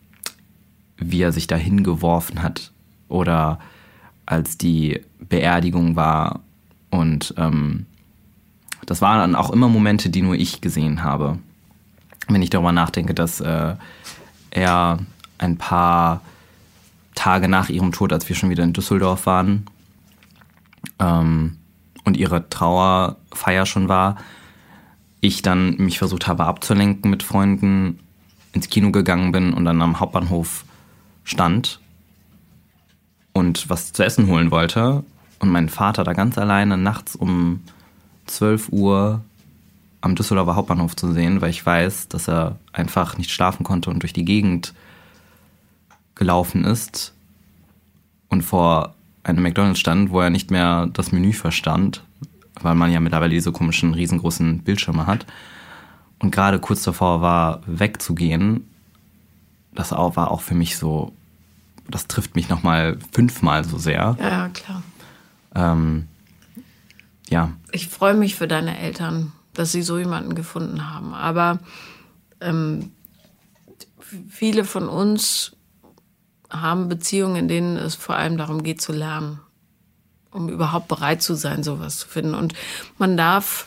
wie 0.96 1.22
er 1.22 1.32
sich 1.32 1.46
dahin 1.46 1.84
geworfen 1.84 2.42
hat 2.42 2.72
oder 3.08 3.58
als 4.26 4.58
die 4.58 5.00
Beerdigung 5.20 5.96
war. 5.96 6.40
Und 6.90 7.34
ähm, 7.36 7.86
das 8.86 9.00
waren 9.00 9.18
dann 9.18 9.34
auch 9.34 9.50
immer 9.50 9.68
Momente, 9.68 10.10
die 10.10 10.22
nur 10.22 10.34
ich 10.34 10.60
gesehen 10.60 11.02
habe. 11.02 11.38
Wenn 12.28 12.42
ich 12.42 12.50
darüber 12.50 12.72
nachdenke, 12.72 13.14
dass 13.14 13.40
äh, 13.40 13.74
er 14.50 14.98
ein 15.38 15.56
paar 15.56 16.20
Tage 17.14 17.48
nach 17.48 17.68
ihrem 17.68 17.92
Tod, 17.92 18.12
als 18.12 18.28
wir 18.28 18.36
schon 18.36 18.50
wieder 18.50 18.64
in 18.64 18.72
Düsseldorf 18.72 19.26
waren, 19.26 19.66
ähm, 20.98 21.58
und 22.04 22.16
ihre 22.16 22.48
Trauerfeier 22.48 23.66
schon 23.66 23.88
war, 23.88 24.16
ich 25.20 25.42
dann 25.42 25.76
mich 25.76 25.98
versucht 25.98 26.26
habe 26.26 26.44
abzulenken 26.44 27.10
mit 27.10 27.22
Freunden, 27.22 27.98
ins 28.52 28.68
Kino 28.68 28.90
gegangen 28.90 29.32
bin 29.32 29.52
und 29.52 29.64
dann 29.64 29.82
am 29.82 30.00
Hauptbahnhof 30.00 30.64
stand 31.24 31.80
und 33.32 33.68
was 33.68 33.92
zu 33.92 34.04
essen 34.04 34.26
holen 34.28 34.50
wollte. 34.50 35.04
Und 35.38 35.50
mein 35.50 35.68
Vater 35.68 36.02
da 36.02 36.12
ganz 36.12 36.38
alleine 36.38 36.76
nachts 36.76 37.14
um 37.14 37.62
12 38.26 38.70
Uhr 38.70 39.22
am 40.00 40.14
Düsseldorfer 40.14 40.56
Hauptbahnhof 40.56 40.96
zu 40.96 41.12
sehen, 41.12 41.40
weil 41.40 41.50
ich 41.50 41.64
weiß, 41.64 42.08
dass 42.08 42.28
er 42.28 42.58
einfach 42.72 43.18
nicht 43.18 43.30
schlafen 43.30 43.64
konnte 43.64 43.90
und 43.90 44.02
durch 44.02 44.12
die 44.12 44.24
Gegend 44.24 44.74
gelaufen 46.14 46.64
ist. 46.64 47.14
Und 48.28 48.42
vor 48.42 48.94
einem 49.28 49.42
McDonalds 49.42 49.80
stand, 49.80 50.10
wo 50.10 50.20
er 50.20 50.30
nicht 50.30 50.50
mehr 50.50 50.88
das 50.92 51.12
Menü 51.12 51.32
verstand, 51.32 52.04
weil 52.60 52.74
man 52.74 52.90
ja 52.90 53.00
mittlerweile 53.00 53.34
diese 53.34 53.52
komischen 53.52 53.94
riesengroßen 53.94 54.60
Bildschirme 54.60 55.06
hat. 55.06 55.26
Und 56.18 56.30
gerade 56.30 56.58
kurz 56.58 56.82
davor 56.82 57.20
war, 57.20 57.60
wegzugehen. 57.66 58.68
Das 59.74 59.92
war 59.92 60.30
auch 60.30 60.40
für 60.40 60.54
mich 60.54 60.76
so, 60.76 61.12
das 61.88 62.08
trifft 62.08 62.34
mich 62.34 62.48
nochmal 62.48 62.98
fünfmal 63.12 63.64
so 63.64 63.78
sehr. 63.78 64.16
Ja, 64.20 64.48
klar. 64.48 64.82
Ähm, 65.54 66.08
ja. 67.28 67.52
Ich 67.70 67.88
freue 67.88 68.14
mich 68.14 68.34
für 68.34 68.48
deine 68.48 68.78
Eltern, 68.78 69.32
dass 69.54 69.72
sie 69.72 69.82
so 69.82 69.98
jemanden 69.98 70.34
gefunden 70.34 70.90
haben. 70.90 71.14
Aber 71.14 71.60
ähm, 72.40 72.90
viele 74.28 74.64
von 74.64 74.88
uns 74.88 75.56
haben 76.50 76.88
Beziehungen, 76.88 77.36
in 77.36 77.48
denen 77.48 77.76
es 77.76 77.94
vor 77.94 78.16
allem 78.16 78.36
darum 78.36 78.62
geht 78.62 78.80
zu 78.80 78.92
lernen, 78.92 79.40
um 80.30 80.48
überhaupt 80.48 80.88
bereit 80.88 81.22
zu 81.22 81.34
sein, 81.34 81.62
sowas 81.62 81.98
zu 81.98 82.08
finden. 82.08 82.34
Und 82.34 82.54
man 82.96 83.16
darf 83.16 83.66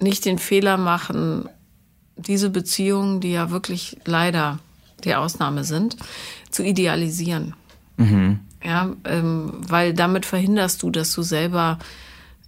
nicht 0.00 0.24
den 0.24 0.38
Fehler 0.38 0.76
machen, 0.76 1.48
diese 2.16 2.50
Beziehungen, 2.50 3.20
die 3.20 3.32
ja 3.32 3.50
wirklich 3.50 3.98
leider 4.04 4.58
die 5.04 5.14
Ausnahme 5.14 5.64
sind, 5.64 5.96
zu 6.50 6.62
idealisieren. 6.62 7.54
Mhm. 7.96 8.40
Ja, 8.64 8.90
ähm, 9.04 9.52
weil 9.68 9.94
damit 9.94 10.26
verhinderst 10.26 10.82
du, 10.82 10.90
dass 10.90 11.12
du 11.12 11.22
selber 11.22 11.78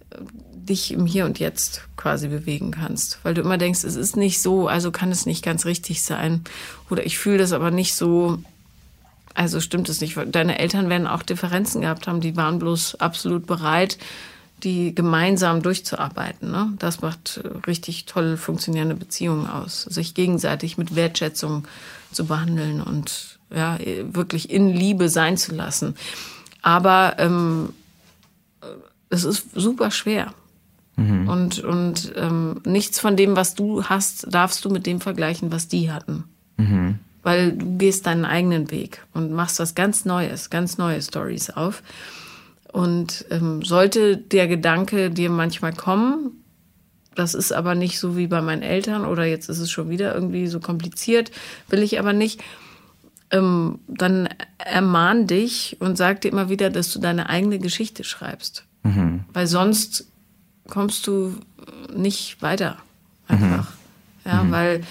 äh, 0.09 0.17
dich 0.51 0.91
im 0.91 1.05
Hier 1.05 1.25
und 1.25 1.39
Jetzt 1.39 1.87
quasi 1.95 2.27
bewegen 2.27 2.71
kannst. 2.71 3.19
Weil 3.23 3.33
du 3.33 3.41
immer 3.41 3.57
denkst, 3.57 3.83
es 3.83 3.95
ist 3.95 4.17
nicht 4.17 4.41
so, 4.41 4.67
also 4.67 4.91
kann 4.91 5.11
es 5.11 5.25
nicht 5.25 5.43
ganz 5.43 5.65
richtig 5.65 6.01
sein. 6.01 6.43
Oder 6.89 7.05
ich 7.05 7.17
fühle 7.17 7.37
das 7.37 7.53
aber 7.53 7.71
nicht 7.71 7.95
so, 7.95 8.39
also 9.39 9.61
stimmt 9.61 9.87
es 9.87 10.01
nicht. 10.01 10.17
Deine 10.35 10.59
Eltern 10.59 10.89
werden 10.89 11.07
auch 11.07 11.23
Differenzen 11.23 11.79
gehabt 11.81 12.07
haben, 12.07 12.19
die 12.19 12.35
waren 12.35 12.59
bloß 12.59 12.95
absolut 12.95 13.47
bereit, 13.47 13.97
die 14.63 14.93
gemeinsam 14.93 15.61
durchzuarbeiten. 15.61 16.51
Ne? 16.51 16.73
Das 16.77 17.01
macht 17.01 17.39
richtig 17.65 18.05
toll 18.05 18.35
funktionierende 18.35 18.95
Beziehungen 18.95 19.47
aus. 19.47 19.83
Sich 19.83 20.13
gegenseitig 20.13 20.77
mit 20.77 20.93
Wertschätzung 20.93 21.65
zu 22.11 22.25
behandeln 22.25 22.81
und 22.81 23.39
ja, 23.49 23.77
wirklich 24.11 24.49
in 24.49 24.67
Liebe 24.67 25.07
sein 25.07 25.37
zu 25.37 25.55
lassen. 25.55 25.95
Aber 26.61 27.15
ähm, 27.17 27.69
es 29.09 29.23
ist 29.23 29.47
super 29.55 29.89
schwer. 29.89 30.33
Mhm. 30.97 31.29
Und, 31.29 31.59
und 31.59 32.11
ähm, 32.17 32.59
nichts 32.65 32.99
von 32.99 33.15
dem, 33.15 33.37
was 33.37 33.55
du 33.55 33.85
hast, 33.85 34.27
darfst 34.29 34.65
du 34.65 34.69
mit 34.69 34.85
dem 34.85 34.99
vergleichen, 34.99 35.49
was 35.49 35.69
die 35.69 35.93
hatten. 35.93 36.25
Mhm. 36.57 36.99
Weil 37.29 37.51
du 37.51 37.77
gehst 37.77 38.07
deinen 38.07 38.25
eigenen 38.25 38.71
Weg 38.71 39.05
und 39.13 39.31
machst 39.31 39.59
was 39.59 39.75
ganz 39.75 40.03
Neues, 40.03 40.49
ganz 40.49 40.79
neue 40.79 40.99
Stories 40.99 41.51
auf. 41.51 41.83
Und 42.71 43.23
ähm, 43.29 43.61
sollte 43.61 44.17
der 44.17 44.47
Gedanke 44.47 45.11
dir 45.11 45.29
manchmal 45.29 45.73
kommen, 45.73 46.31
das 47.13 47.35
ist 47.35 47.51
aber 47.51 47.75
nicht 47.75 47.99
so 47.99 48.17
wie 48.17 48.25
bei 48.25 48.41
meinen 48.41 48.63
Eltern 48.63 49.05
oder 49.05 49.25
jetzt 49.25 49.47
ist 49.47 49.59
es 49.59 49.69
schon 49.69 49.91
wieder 49.91 50.15
irgendwie 50.15 50.47
so 50.47 50.59
kompliziert, 50.59 51.29
will 51.67 51.83
ich 51.83 51.99
aber 51.99 52.13
nicht, 52.13 52.41
ähm, 53.29 53.77
dann 53.87 54.27
ermahn 54.57 55.27
dich 55.27 55.77
und 55.79 55.99
sag 55.99 56.21
dir 56.21 56.31
immer 56.31 56.49
wieder, 56.49 56.71
dass 56.71 56.91
du 56.91 56.97
deine 56.97 57.29
eigene 57.29 57.59
Geschichte 57.59 58.03
schreibst. 58.03 58.65
Mhm. 58.81 59.25
Weil 59.33 59.45
sonst 59.45 60.07
kommst 60.67 61.05
du 61.05 61.35
nicht 61.95 62.41
weiter. 62.41 62.77
Einfach. 63.27 63.69
Mhm. 63.69 64.31
Ja, 64.31 64.45
weil 64.49 64.83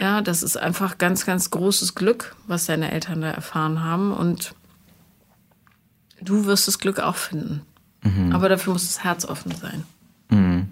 ja, 0.00 0.22
das 0.22 0.42
ist 0.42 0.56
einfach 0.56 0.98
ganz, 0.98 1.26
ganz 1.26 1.50
großes 1.50 1.94
Glück, 1.94 2.34
was 2.46 2.66
deine 2.66 2.90
Eltern 2.90 3.20
da 3.20 3.30
erfahren 3.30 3.84
haben. 3.84 4.12
Und 4.12 4.54
du 6.22 6.46
wirst 6.46 6.68
das 6.68 6.78
Glück 6.78 6.98
auch 7.00 7.16
finden. 7.16 7.62
Mhm. 8.02 8.32
Aber 8.32 8.48
dafür 8.48 8.72
muss 8.72 8.86
das 8.86 9.04
Herz 9.04 9.24
offen 9.24 9.52
sein. 9.54 9.84
Mhm. 10.30 10.68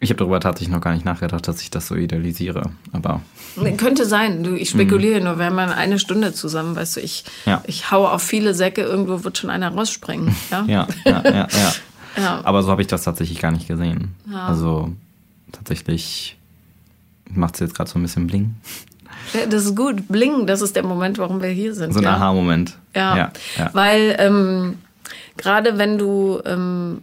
Ich 0.00 0.10
habe 0.10 0.18
darüber 0.18 0.38
tatsächlich 0.38 0.72
noch 0.74 0.82
gar 0.82 0.92
nicht 0.92 1.06
nachgedacht, 1.06 1.48
dass 1.48 1.62
ich 1.62 1.70
das 1.70 1.86
so 1.88 1.94
idealisiere. 1.94 2.70
Aber 2.92 3.22
Könnte 3.78 4.04
sein. 4.04 4.44
Du, 4.44 4.54
ich 4.54 4.68
spekuliere 4.68 5.20
nur, 5.22 5.38
wir 5.38 5.46
haben 5.46 5.56
ja 5.56 5.66
eine 5.68 5.98
Stunde 5.98 6.34
zusammen, 6.34 6.76
weißt 6.76 6.96
du, 6.96 7.00
ich, 7.00 7.24
Ja. 7.46 7.62
ich 7.66 7.90
hau 7.90 8.06
auf 8.06 8.22
viele 8.22 8.52
Säcke, 8.54 8.82
irgendwo 8.82 9.24
wird 9.24 9.38
schon 9.38 9.50
einer 9.50 9.70
rausspringen. 9.70 10.34
Ja, 10.50 10.64
ja, 10.66 10.88
ja, 11.06 11.22
ja, 11.24 11.48
ja. 11.50 11.72
Ja. 12.16 12.40
Aber 12.44 12.62
so 12.62 12.70
habe 12.70 12.80
ich 12.80 12.86
das 12.86 13.02
tatsächlich 13.02 13.40
gar 13.40 13.50
nicht 13.50 13.66
gesehen. 13.66 14.14
Also 14.32 14.92
tatsächlich 15.50 16.36
macht 17.30 17.54
es 17.54 17.60
jetzt 17.60 17.74
gerade 17.74 17.90
so 17.90 17.98
ein 17.98 18.02
bisschen 18.02 18.26
bling. 18.26 18.54
Ja, 19.32 19.46
Das 19.46 19.64
ist 19.64 19.76
gut. 19.76 20.08
Bling, 20.08 20.46
das 20.46 20.60
ist 20.60 20.76
der 20.76 20.84
Moment, 20.84 21.18
warum 21.18 21.42
wir 21.42 21.48
hier 21.48 21.74
sind. 21.74 21.92
So 21.92 22.00
ein 22.00 22.04
ja. 22.04 22.16
Aha-Moment. 22.16 22.76
Ja, 22.94 23.16
ja, 23.16 23.32
ja. 23.56 23.70
weil 23.72 24.16
ähm, 24.18 24.78
gerade 25.36 25.78
wenn 25.78 25.98
du, 25.98 26.40
ähm, 26.44 27.02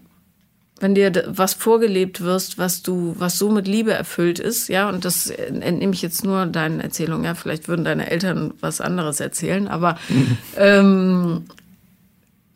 wenn 0.80 0.96
dir 0.96 1.12
was 1.28 1.54
vorgelebt 1.54 2.22
wirst, 2.22 2.58
was 2.58 2.82
du, 2.82 3.16
was 3.18 3.38
so 3.38 3.52
mit 3.52 3.68
Liebe 3.68 3.94
erfüllt 3.94 4.40
ist, 4.40 4.68
ja, 4.68 4.90
und 4.90 5.06
das 5.06 5.28
entnehme 5.30 5.94
ich 5.94 6.02
jetzt 6.02 6.24
nur 6.24 6.46
deinen 6.48 6.80
Erzählungen, 6.80 7.26
ja, 7.26 7.36
vielleicht 7.36 7.68
würden 7.68 7.86
deine 7.86 8.10
Eltern 8.10 8.54
was 8.62 8.82
anderes 8.82 9.20
erzählen, 9.20 9.68
aber 9.68 9.98
ähm, 10.58 11.46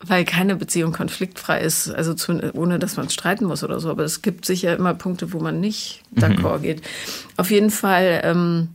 weil 0.00 0.24
keine 0.24 0.56
Beziehung 0.56 0.92
konfliktfrei 0.92 1.60
ist, 1.60 1.88
also 1.90 2.14
zu, 2.14 2.52
ohne 2.54 2.78
dass 2.78 2.96
man 2.96 3.08
streiten 3.08 3.46
muss 3.46 3.64
oder 3.64 3.80
so, 3.80 3.90
aber 3.90 4.04
es 4.04 4.22
gibt 4.22 4.44
sicher 4.44 4.76
immer 4.76 4.94
Punkte, 4.94 5.32
wo 5.32 5.40
man 5.40 5.60
nicht 5.60 6.02
d'accord 6.14 6.60
geht. 6.60 6.82
Auf 7.36 7.50
jeden 7.50 7.70
Fall. 7.70 8.20
Ähm, 8.24 8.68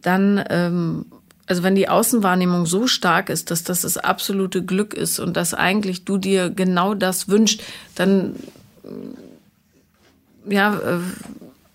dann, 0.00 0.44
ähm, 0.48 1.06
also 1.46 1.62
wenn 1.62 1.74
die 1.74 1.88
Außenwahrnehmung 1.88 2.66
so 2.66 2.86
stark 2.86 3.28
ist, 3.28 3.50
dass 3.50 3.64
das 3.64 3.82
das 3.82 3.98
absolute 3.98 4.64
Glück 4.64 4.94
ist 4.94 5.18
und 5.18 5.36
dass 5.36 5.54
eigentlich 5.54 6.04
du 6.04 6.18
dir 6.18 6.50
genau 6.50 6.94
das 6.94 7.28
wünschst, 7.28 7.62
dann, 7.94 8.36
äh, 8.84 10.54
ja, 10.54 10.74
äh, 10.74 10.98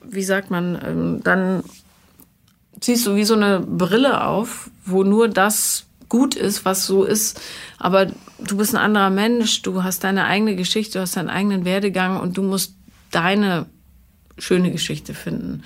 wie 0.09 0.23
sagt 0.23 0.51
man, 0.51 0.79
ähm, 0.83 1.21
dann 1.23 1.63
ziehst 2.79 3.05
du 3.07 3.15
wie 3.15 3.25
so 3.25 3.33
eine 3.33 3.59
Brille 3.59 4.25
auf, 4.25 4.69
wo 4.85 5.03
nur 5.03 5.27
das 5.27 5.86
gut 6.09 6.35
ist, 6.35 6.65
was 6.65 6.85
so 6.85 7.03
ist. 7.03 7.39
Aber 7.77 8.07
du 8.39 8.57
bist 8.57 8.75
ein 8.75 8.81
anderer 8.81 9.09
Mensch, 9.09 9.61
du 9.61 9.83
hast 9.83 10.03
deine 10.03 10.25
eigene 10.25 10.55
Geschichte, 10.55 10.93
du 10.93 11.01
hast 11.01 11.17
deinen 11.17 11.29
eigenen 11.29 11.65
Werdegang 11.65 12.19
und 12.19 12.37
du 12.37 12.43
musst 12.43 12.75
deine 13.11 13.65
schöne 14.37 14.71
Geschichte 14.71 15.13
finden. 15.13 15.63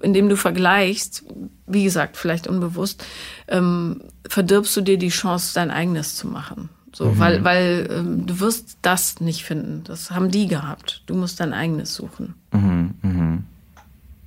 Indem 0.00 0.28
du 0.28 0.36
vergleichst, 0.36 1.24
wie 1.66 1.84
gesagt, 1.84 2.16
vielleicht 2.16 2.46
unbewusst, 2.46 3.04
ähm, 3.48 4.02
verdirbst 4.28 4.76
du 4.76 4.80
dir 4.80 4.96
die 4.96 5.08
Chance, 5.08 5.54
dein 5.54 5.70
eigenes 5.70 6.14
zu 6.16 6.28
machen. 6.28 6.68
So, 6.92 7.18
weil, 7.18 7.44
weil 7.44 7.88
ähm, 7.90 8.26
du 8.26 8.40
wirst 8.40 8.78
das 8.82 9.20
nicht 9.20 9.44
finden. 9.44 9.84
Das 9.84 10.10
haben 10.10 10.30
die 10.30 10.46
gehabt. 10.48 11.02
Du 11.06 11.14
musst 11.14 11.38
dein 11.38 11.52
eigenes 11.52 11.94
suchen. 11.94 12.34
Mhm, 12.52 12.94
mhm. 13.02 13.44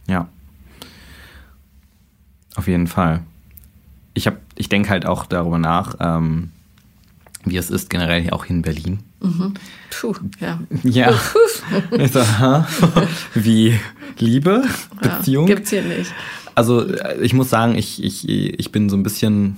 Ja. 0.08 0.30
Auf 2.56 2.68
jeden 2.68 2.88
Fall. 2.88 3.24
Ich, 4.14 4.28
hab- 4.28 4.40
ich 4.56 4.70
denke 4.70 4.90
halt 4.90 5.06
auch 5.06 5.26
darüber 5.26 5.58
nach, 5.58 5.96
ähm, 6.00 6.52
wie 7.46 7.58
es 7.58 7.70
ist, 7.70 7.90
generell 7.90 8.22
hier 8.22 8.34
auch 8.34 8.46
in 8.46 8.62
Berlin. 8.62 9.00
Puh, 9.90 10.16
ja. 10.40 10.60
Ja. 10.84 11.14
So. 12.12 12.20
Wie 13.36 13.80
Liebe, 14.18 14.64
ja. 15.04 15.18
Beziehung. 15.18 15.46
Gibt's 15.46 15.70
hier 15.70 15.82
nicht. 15.84 16.14
Also 16.56 16.88
äh, 16.88 17.20
ich 17.22 17.34
muss 17.34 17.50
sagen, 17.50 17.76
ich, 17.76 18.04
ich, 18.04 18.28
ich 18.28 18.72
bin 18.72 18.90
so 18.90 18.98
ein 18.98 19.04
bisschen 19.04 19.58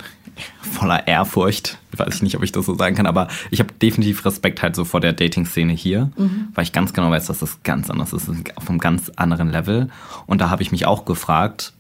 voller 0.62 1.08
Ehrfurcht. 1.08 1.78
Weiß 1.96 2.16
ich 2.16 2.22
nicht, 2.24 2.36
ob 2.36 2.44
ich 2.44 2.52
das 2.52 2.66
so 2.66 2.76
sagen 2.76 2.96
kann, 2.96 3.06
aber 3.06 3.28
ich 3.52 3.60
habe 3.60 3.72
definitiv 3.82 4.26
Respekt 4.26 4.62
halt 4.64 4.76
so 4.76 4.84
vor 4.86 5.00
der 5.00 5.14
Dating-Szene 5.14 5.74
hier, 5.74 6.12
weil 6.56 6.64
ich 6.64 6.72
ganz 6.72 6.92
genau 6.94 7.12
weiß, 7.12 7.28
dass 7.28 7.40
das 7.40 7.62
ganz 7.64 7.90
anders 7.90 8.14
ist, 8.14 8.30
auf 8.56 8.70
einem 8.70 8.80
ganz 8.80 9.12
anderen 9.16 9.50
Level. 9.50 9.90
Und 10.26 10.42
da 10.42 10.50
habe 10.50 10.62
ich 10.64 10.72
mich 10.72 10.86
auch 10.88 11.06
gefragt, 11.06 11.74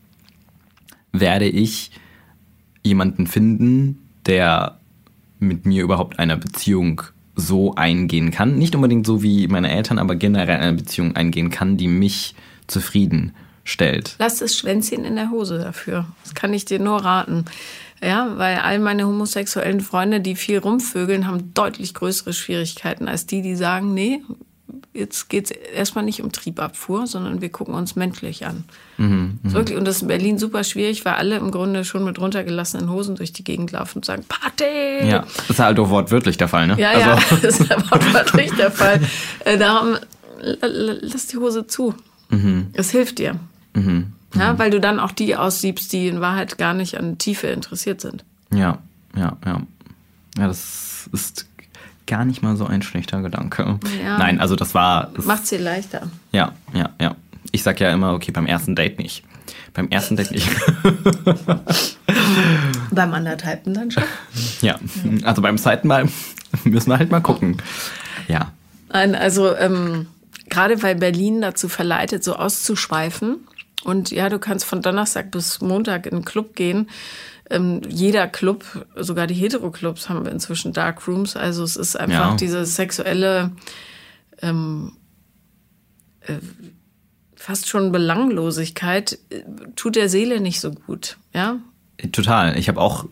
werde 1.12 1.46
ich 1.46 1.92
jemanden 2.84 3.28
finden, 3.28 4.00
der 4.26 4.78
mit 5.40 5.66
mir 5.66 5.84
überhaupt 5.84 6.20
eine 6.20 6.38
Beziehung 6.38 7.02
so 7.36 7.76
eingehen 7.76 8.32
kann. 8.32 8.58
Nicht 8.58 8.76
unbedingt 8.76 9.06
so 9.06 9.24
wie 9.24 9.48
meine 9.48 9.72
Eltern, 9.72 10.00
aber 10.00 10.16
generell 10.16 10.58
eine 10.58 10.74
Beziehung 10.74 11.16
eingehen 11.16 11.50
kann, 11.50 11.78
die 11.78 11.88
mich 11.88 12.36
zufrieden 12.68 13.34
stellt. 13.64 14.16
Lass 14.20 14.40
das 14.40 14.56
Schwänzchen 14.56 15.06
in 15.06 15.16
der 15.16 15.32
Hose 15.32 15.58
dafür. 15.58 16.06
Das 16.24 16.36
kann 16.36 16.54
ich 16.54 16.66
dir 16.66 16.80
nur 16.80 16.98
raten. 17.04 17.46
Ja, 18.02 18.38
weil 18.38 18.58
all 18.58 18.80
meine 18.80 19.08
homosexuellen 19.08 19.80
Freunde, 19.80 20.20
die 20.20 20.36
viel 20.36 20.58
rumvögeln, 20.58 21.26
haben 21.26 21.54
deutlich 21.54 21.94
größere 21.94 22.34
Schwierigkeiten 22.34 23.08
als 23.08 23.26
die, 23.26 23.42
die 23.42 23.56
sagen, 23.56 23.94
nee, 23.94 24.22
jetzt 24.94 25.30
geht's 25.30 25.52
erstmal 25.52 26.06
nicht 26.06 26.22
um 26.22 26.32
Triebabfuhr, 26.32 27.08
sondern 27.08 27.42
wir 27.42 27.50
gucken 27.50 27.74
uns 27.74 27.96
menschlich 27.96 28.46
an. 28.46 28.64
Ist 29.44 29.54
Wirklich, 29.54 29.78
und 29.78 29.86
das 29.86 29.98
ist 29.98 30.02
in 30.04 30.08
Berlin 30.08 30.38
super 30.38 30.64
schwierig, 30.64 31.04
weil 31.06 31.14
alle 31.14 31.38
im 31.38 31.52
Grunde 31.52 31.84
schon 31.84 32.04
mit 32.06 32.20
runtergelassenen 32.20 32.90
Hosen 32.90 33.16
durch 33.16 33.34
die 33.34 33.44
Gegend 33.44 33.72
laufen 33.72 34.00
und 34.00 34.06
sagen, 34.06 34.24
Party! 34.28 35.08
Ja, 35.08 35.26
das 35.38 35.50
ist 35.50 35.60
halt 35.60 35.80
auch 35.80 35.90
wortwörtlich 35.90 36.38
der 36.38 36.48
Fall, 36.48 36.68
ne? 36.68 36.76
Ja, 36.80 36.98
ja, 36.98 37.20
das 37.42 37.60
ist 37.60 37.70
ja 37.70 37.78
wortwörtlich 37.92 38.52
der 38.54 38.72
Fall. 38.72 39.02
Äh, 39.40 39.58
darum, 39.58 39.98
lass 40.40 41.28
die 41.28 41.38
Hose 41.38 41.68
zu. 41.68 41.96
Es 42.74 42.92
hilft 42.92 43.20
dir. 43.20 43.40
Ja, 44.36 44.58
weil 44.58 44.72
du 44.72 44.80
dann 44.80 45.00
auch 45.00 45.12
die 45.12 45.36
aussiebst, 45.36 45.94
die 45.94 46.08
in 46.08 46.22
Wahrheit 46.22 46.58
gar 46.58 46.74
nicht 46.74 46.98
an 46.98 47.18
Tiefe 47.18 47.48
interessiert 47.48 48.02
sind. 48.02 48.24
Ja, 48.52 48.80
ja, 49.16 49.38
ja. 49.46 49.62
Ja, 50.38 50.48
das 50.48 51.10
ist 51.12 51.46
gar 52.08 52.26
nicht 52.26 52.42
mal 52.42 52.56
so 52.56 52.66
ein 52.66 52.82
schlechter 52.82 53.22
Gedanke. 53.22 53.80
Ja. 54.04 54.18
Nein, 54.18 54.40
also 54.40 54.56
das 54.56 54.74
war. 54.74 55.12
Macht 55.24 55.48
sie 55.48 55.58
leichter. 55.58 56.10
Ja, 56.32 56.54
ja, 56.74 56.90
ja. 57.00 57.16
Ich 57.52 57.64
sag 57.64 57.80
ja 57.80 57.92
immer, 57.92 58.14
okay, 58.14 58.32
beim 58.32 58.46
ersten 58.46 58.76
Date 58.76 58.98
nicht. 58.98 59.24
Beim 59.74 59.90
ersten 59.90 60.16
Date 60.16 60.32
nicht. 60.32 60.50
beim 62.92 63.14
anderthalbten 63.14 63.74
dann 63.74 63.92
schon. 63.92 64.04
Ja, 64.62 64.80
also 65.24 65.42
beim 65.42 65.58
zweiten 65.58 65.88
Mal 65.88 66.08
müssen 66.64 66.90
wir 66.90 66.98
halt 66.98 67.12
mal 67.12 67.22
gucken. 67.22 67.58
Ja. 68.28 68.52
Nein, 68.90 69.16
also 69.16 69.56
ähm, 69.56 70.08
gerade 70.50 70.82
weil 70.84 70.96
Berlin 70.96 71.42
dazu 71.42 71.68
verleitet, 71.68 72.24
so 72.24 72.36
auszuschweifen. 72.36 73.48
Und 73.84 74.12
ja, 74.12 74.30
du 74.30 74.40
kannst 74.40 74.66
von 74.66 74.82
Donnerstag 74.82 75.32
bis 75.32 75.62
Montag 75.62 76.06
in 76.06 76.18
den 76.18 76.26
Club 76.26 76.56
gehen. 76.56 76.90
Ähm, 77.50 77.82
jeder 77.88 78.28
Club, 78.28 78.86
sogar 78.96 79.28
die 79.28 79.34
Hetero-Clubs 79.34 80.10
haben 80.10 80.26
wir 80.26 80.32
inzwischen 80.32 80.74
Dark 80.74 81.08
Rooms. 81.08 81.36
Also 81.36 81.64
es 81.64 81.76
ist 81.76 81.96
einfach 81.96 82.32
ja. 82.32 82.36
diese 82.36 82.66
sexuelle 82.66 83.52
ähm, 84.42 84.94
äh, 86.22 86.36
fast 87.36 87.68
schon 87.68 87.92
Belanglosigkeit 87.92 89.20
äh, 89.30 89.44
tut 89.76 89.96
der 89.96 90.08
Seele 90.08 90.40
nicht 90.40 90.62
so 90.62 90.72
gut, 90.72 91.18
ja? 91.34 91.58
Total. 92.12 92.58
Ich 92.58 92.70
habe 92.70 92.82
auch, 92.82 93.06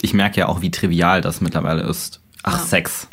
ich 0.00 0.14
merke 0.14 0.40
ja 0.40 0.48
auch, 0.48 0.62
wie 0.62 0.70
trivial 0.70 1.20
das 1.20 1.40
mittlerweile 1.40 1.82
ist. 1.82 2.20
Ach, 2.42 2.58
ja. 2.58 2.64
Sex. 2.64 3.08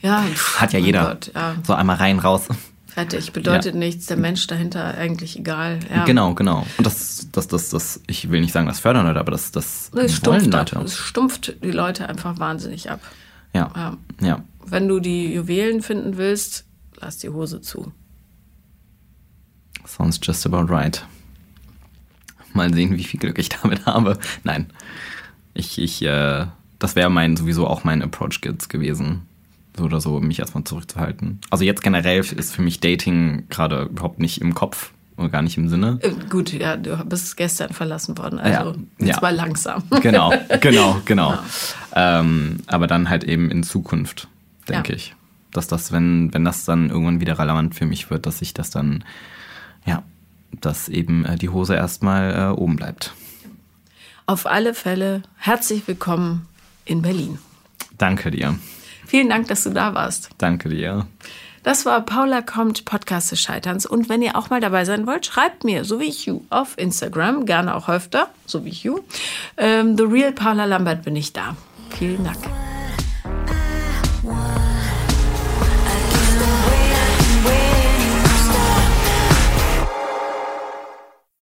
Ja, 0.00 0.24
hat 0.56 0.72
ja 0.72 0.78
jeder. 0.78 1.06
Gott, 1.06 1.32
ja. 1.34 1.56
So 1.66 1.74
einmal 1.74 1.96
rein, 1.96 2.18
raus. 2.18 2.48
Fertig, 2.94 3.32
bedeutet 3.32 3.74
ja. 3.74 3.78
nichts, 3.80 4.06
der 4.06 4.16
Mensch 4.16 4.46
dahinter 4.46 4.96
eigentlich 4.96 5.36
egal. 5.36 5.80
Ja. 5.92 6.04
Genau, 6.04 6.32
genau. 6.34 6.64
Und 6.78 6.86
das, 6.86 7.26
das, 7.32 7.48
das, 7.48 7.70
das, 7.70 8.00
ich 8.06 8.30
will 8.30 8.40
nicht 8.40 8.52
sagen, 8.52 8.68
das 8.68 8.78
fördern 8.78 9.04
Leute, 9.04 9.18
aber 9.18 9.32
das, 9.32 9.50
das, 9.50 9.90
das 9.92 10.24
wollen 10.24 10.48
Leute. 10.48 10.78
Es 10.78 10.96
stumpft 10.96 11.56
die 11.60 11.72
Leute 11.72 12.08
einfach 12.08 12.38
wahnsinnig 12.38 12.92
ab. 12.92 13.00
Ja. 13.52 13.72
ja. 13.74 13.96
ja. 14.20 14.44
Wenn 14.64 14.86
du 14.86 15.00
die 15.00 15.34
Juwelen 15.34 15.82
finden 15.82 16.18
willst, 16.18 16.66
lass 17.00 17.18
die 17.18 17.30
Hose 17.30 17.60
zu. 17.60 17.92
Sounds 19.84 20.20
just 20.22 20.46
about 20.46 20.72
right. 20.72 21.04
Mal 22.52 22.72
sehen, 22.72 22.96
wie 22.96 23.02
viel 23.02 23.18
Glück 23.18 23.40
ich 23.40 23.48
damit 23.48 23.86
habe. 23.86 24.20
Nein. 24.44 24.70
Ich, 25.52 25.80
ich, 25.80 26.00
äh, 26.02 26.46
das 26.78 26.94
wäre 26.94 27.10
mein, 27.10 27.36
sowieso 27.36 27.66
auch 27.66 27.82
mein 27.82 28.02
Approach 28.02 28.40
gewesen. 28.40 29.22
Oder 29.80 30.00
so, 30.00 30.20
mich 30.20 30.38
erstmal 30.38 30.64
zurückzuhalten. 30.64 31.40
Also 31.50 31.64
jetzt 31.64 31.82
generell 31.82 32.20
ist 32.20 32.54
für 32.54 32.62
mich 32.62 32.80
Dating 32.80 33.48
gerade 33.48 33.84
überhaupt 33.84 34.20
nicht 34.20 34.40
im 34.40 34.54
Kopf 34.54 34.92
und 35.16 35.32
gar 35.32 35.42
nicht 35.42 35.56
im 35.56 35.68
Sinne. 35.68 35.98
Äh, 36.02 36.12
gut, 36.30 36.52
ja, 36.52 36.76
du 36.76 36.96
bist 37.04 37.36
gestern 37.36 37.72
verlassen 37.72 38.16
worden, 38.18 38.38
also 38.38 38.78
ja, 38.98 39.06
ja. 39.06 39.20
mal 39.20 39.34
langsam. 39.34 39.82
Genau, 40.02 40.32
genau, 40.60 41.00
genau. 41.04 41.38
Ja. 41.94 42.20
Ähm, 42.20 42.58
aber 42.66 42.86
dann 42.86 43.08
halt 43.08 43.24
eben 43.24 43.50
in 43.50 43.62
Zukunft, 43.62 44.28
denke 44.68 44.92
ja. 44.92 44.96
ich. 44.96 45.14
Dass 45.52 45.66
das, 45.68 45.92
wenn, 45.92 46.32
wenn 46.34 46.44
das 46.44 46.64
dann 46.64 46.90
irgendwann 46.90 47.20
wieder 47.20 47.38
relevant 47.38 47.74
für 47.74 47.86
mich 47.86 48.10
wird, 48.10 48.26
dass 48.26 48.42
ich 48.42 48.54
das 48.54 48.70
dann 48.70 49.04
ja, 49.86 50.02
dass 50.60 50.88
eben 50.88 51.24
äh, 51.24 51.36
die 51.36 51.48
Hose 51.48 51.74
erstmal 51.74 52.34
äh, 52.34 52.60
oben 52.60 52.76
bleibt. 52.76 53.14
Auf 54.26 54.46
alle 54.46 54.74
Fälle 54.74 55.22
herzlich 55.36 55.86
willkommen 55.86 56.46
in 56.84 57.02
Berlin. 57.02 57.38
Danke 57.98 58.30
dir. 58.30 58.58
Vielen 59.14 59.28
Dank, 59.28 59.46
dass 59.46 59.62
du 59.62 59.70
da 59.70 59.94
warst. 59.94 60.30
Danke 60.38 60.68
dir. 60.68 61.06
Das 61.62 61.86
war 61.86 62.00
Paula 62.00 62.42
kommt, 62.42 62.84
Podcast 62.84 63.30
des 63.30 63.40
Scheiterns. 63.40 63.86
Und 63.86 64.08
wenn 64.08 64.22
ihr 64.22 64.34
auch 64.34 64.50
mal 64.50 64.60
dabei 64.60 64.84
sein 64.84 65.06
wollt, 65.06 65.24
schreibt 65.24 65.62
mir, 65.62 65.84
so 65.84 66.00
wie 66.00 66.06
ich 66.06 66.26
you, 66.26 66.40
auf 66.50 66.76
Instagram, 66.78 67.46
gerne 67.46 67.76
auch 67.76 67.88
öfter, 67.88 68.26
so 68.44 68.64
wie 68.64 68.70
ich 68.70 68.82
you. 68.82 69.02
Ähm, 69.56 69.96
The 69.96 70.02
Real 70.02 70.32
Paula 70.32 70.64
Lambert 70.64 71.04
bin 71.04 71.14
ich 71.14 71.32
da. 71.32 71.56
Vielen 71.90 72.24
Dank. 72.24 72.38